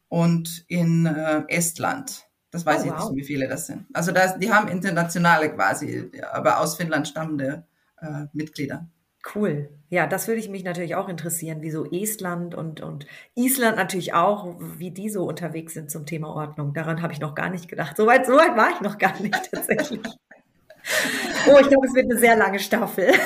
und 0.09 0.65
in 0.69 1.05
äh, 1.07 1.43
Estland. 1.49 2.25
Das 2.51 2.65
weiß 2.65 2.83
Oh, 2.83 2.87
ich 2.87 2.93
wow. 2.93 3.11
nicht, 3.11 3.17
wie 3.23 3.27
viele 3.27 3.49
das 3.49 3.67
sind. 3.67 3.85
Also 3.93 4.13
das, 4.13 4.39
die 4.39 4.51
haben 4.51 4.69
internationale 4.69 5.51
quasi, 5.53 6.11
aber 6.33 6.61
aus 6.61 6.77
Finnland 6.77 7.07
stammende 7.07 7.67
äh, 8.01 8.25
Mitglieder. 8.33 8.89
Cool. 9.35 9.69
Ja, 9.91 10.07
das 10.07 10.27
würde 10.29 10.41
ich 10.41 10.49
mich 10.49 10.65
natürlich 10.65 10.95
auch 10.95 11.09
interessieren, 11.11 11.59
wieso 11.61 11.85
Estland 11.91 12.55
und, 12.55 12.81
und 12.81 13.07
Island 13.35 13.77
natürlich 13.77 14.15
auch, 14.15 14.57
wie 14.79 14.91
die 14.91 15.11
so 15.11 15.27
unterwegs 15.29 15.75
sind 15.75 15.91
zum 15.91 16.07
Thema 16.07 16.29
Ordnung. 16.29 16.73
Daran 16.73 17.03
habe 17.03 17.13
ich 17.13 17.21
noch 17.21 17.35
gar 17.35 17.51
nicht 17.51 17.69
gedacht. 17.69 17.97
Soweit 17.97 18.25
so 18.27 18.33
weit 18.35 18.57
war 18.57 18.71
ich 18.71 18.81
noch 18.81 18.97
gar 18.97 19.21
nicht 19.21 19.35
tatsächlich. 19.53 20.01
Oh, 21.47 21.59
ich 21.61 21.69
glaube, 21.69 21.87
es 21.87 21.95
wird 21.95 22.11
eine 22.11 22.19
sehr 22.19 22.37
lange 22.37 22.59
Staffel. 22.59 23.13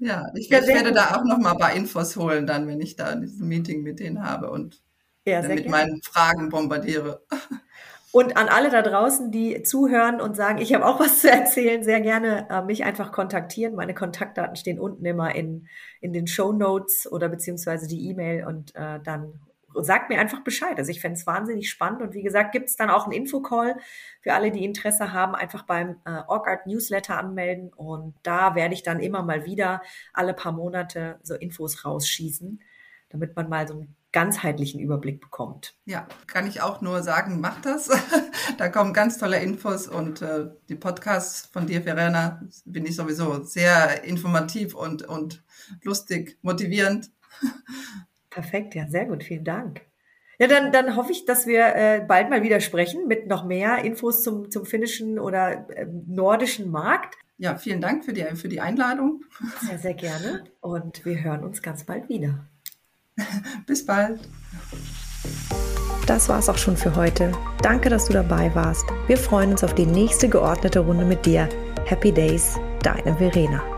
Ja, 0.00 0.26
ich, 0.34 0.48
Ja, 0.48 0.60
ich 0.60 0.66
werde 0.68 0.92
da 0.92 1.16
auch 1.16 1.24
noch 1.24 1.38
mal 1.38 1.52
ein 1.52 1.58
paar 1.58 1.72
Infos 1.72 2.16
holen, 2.16 2.46
dann, 2.46 2.68
wenn 2.68 2.80
ich 2.80 2.96
da 2.96 3.14
dieses 3.14 3.40
Meeting 3.40 3.82
mit 3.82 3.98
denen 4.00 4.22
habe 4.24 4.50
und 4.50 4.82
Ja, 5.24 5.40
mit 5.42 5.50
gerne. 5.50 5.70
meinen 5.70 6.02
Fragen 6.02 6.48
bombardiere. 6.50 7.22
Und 8.10 8.38
an 8.38 8.48
alle 8.48 8.70
da 8.70 8.80
draußen, 8.80 9.30
die 9.30 9.62
zuhören 9.64 10.22
und 10.22 10.34
sagen, 10.34 10.58
ich 10.62 10.72
habe 10.72 10.86
auch 10.86 10.98
was 10.98 11.20
zu 11.20 11.30
erzählen, 11.30 11.84
sehr 11.84 12.00
gerne 12.00 12.48
äh, 12.48 12.62
mich 12.62 12.82
einfach 12.84 13.12
kontaktieren. 13.12 13.74
Meine 13.74 13.92
Kontaktdaten 13.94 14.56
stehen 14.56 14.80
unten 14.80 15.04
immer 15.04 15.34
in, 15.34 15.68
in 16.00 16.14
den 16.14 16.26
Show 16.26 16.52
Notes 16.52 17.06
oder 17.12 17.28
beziehungsweise 17.28 17.86
die 17.86 18.08
E-Mail 18.08 18.46
und 18.46 18.74
äh, 18.74 18.98
dann 19.04 19.40
sagt 19.82 20.10
mir 20.10 20.18
einfach 20.18 20.42
Bescheid. 20.42 20.78
Also 20.78 20.90
ich 20.90 21.00
fände 21.00 21.18
es 21.18 21.26
wahnsinnig 21.26 21.70
spannend 21.70 22.02
und 22.02 22.14
wie 22.14 22.22
gesagt, 22.22 22.52
gibt 22.52 22.68
es 22.68 22.76
dann 22.76 22.90
auch 22.90 23.04
einen 23.04 23.12
Infocall 23.12 23.76
für 24.20 24.34
alle, 24.34 24.50
die 24.50 24.64
Interesse 24.64 25.12
haben, 25.12 25.34
einfach 25.34 25.64
beim 25.64 25.96
äh, 26.04 26.20
OrgArt 26.26 26.66
Newsletter 26.66 27.18
anmelden 27.18 27.72
und 27.72 28.14
da 28.22 28.54
werde 28.54 28.74
ich 28.74 28.82
dann 28.82 29.00
immer 29.00 29.22
mal 29.22 29.44
wieder 29.44 29.82
alle 30.12 30.34
paar 30.34 30.52
Monate 30.52 31.18
so 31.22 31.34
Infos 31.34 31.84
rausschießen, 31.84 32.60
damit 33.10 33.36
man 33.36 33.48
mal 33.48 33.66
so 33.66 33.74
einen 33.74 33.96
ganzheitlichen 34.12 34.80
Überblick 34.80 35.20
bekommt. 35.20 35.74
Ja, 35.84 36.08
kann 36.26 36.46
ich 36.46 36.62
auch 36.62 36.80
nur 36.80 37.02
sagen, 37.02 37.40
mach 37.40 37.60
das. 37.60 37.90
da 38.58 38.68
kommen 38.68 38.92
ganz 38.92 39.18
tolle 39.18 39.40
Infos 39.40 39.86
und 39.86 40.22
äh, 40.22 40.46
die 40.68 40.76
Podcasts 40.76 41.46
von 41.52 41.66
dir, 41.66 41.82
Verena, 41.82 42.40
bin 42.64 42.86
ich 42.86 42.96
sowieso 42.96 43.42
sehr 43.42 44.04
informativ 44.04 44.74
und, 44.74 45.02
und 45.02 45.44
lustig, 45.82 46.38
motivierend. 46.42 47.10
Perfekt, 48.30 48.74
ja, 48.74 48.86
sehr 48.88 49.06
gut, 49.06 49.24
vielen 49.24 49.44
Dank. 49.44 49.82
Ja, 50.38 50.46
dann, 50.46 50.70
dann 50.70 50.94
hoffe 50.94 51.10
ich, 51.12 51.24
dass 51.24 51.46
wir 51.46 51.74
äh, 51.74 52.04
bald 52.06 52.30
mal 52.30 52.42
wieder 52.42 52.60
sprechen 52.60 53.08
mit 53.08 53.26
noch 53.26 53.44
mehr 53.44 53.84
Infos 53.84 54.22
zum, 54.22 54.50
zum 54.50 54.66
finnischen 54.66 55.18
oder 55.18 55.66
ähm, 55.74 56.04
nordischen 56.06 56.70
Markt. 56.70 57.16
Ja, 57.38 57.56
vielen 57.56 57.80
Dank 57.80 58.04
für 58.04 58.12
die, 58.12 58.24
für 58.36 58.48
die 58.48 58.60
Einladung. 58.60 59.22
Sehr, 59.60 59.78
sehr 59.78 59.94
gerne. 59.94 60.44
Und 60.60 61.04
wir 61.04 61.22
hören 61.22 61.44
uns 61.44 61.62
ganz 61.62 61.84
bald 61.84 62.08
wieder. 62.08 62.46
Bis 63.66 63.84
bald. 63.84 64.20
Das 66.06 66.28
war's 66.28 66.48
auch 66.48 66.58
schon 66.58 66.76
für 66.76 66.94
heute. 66.96 67.32
Danke, 67.62 67.90
dass 67.90 68.06
du 68.06 68.12
dabei 68.12 68.54
warst. 68.54 68.86
Wir 69.08 69.18
freuen 69.18 69.50
uns 69.50 69.62
auf 69.62 69.74
die 69.74 69.86
nächste 69.86 70.28
geordnete 70.28 70.80
Runde 70.80 71.04
mit 71.04 71.26
dir. 71.26 71.48
Happy 71.84 72.12
Days, 72.12 72.58
deine 72.82 73.16
Verena. 73.16 73.77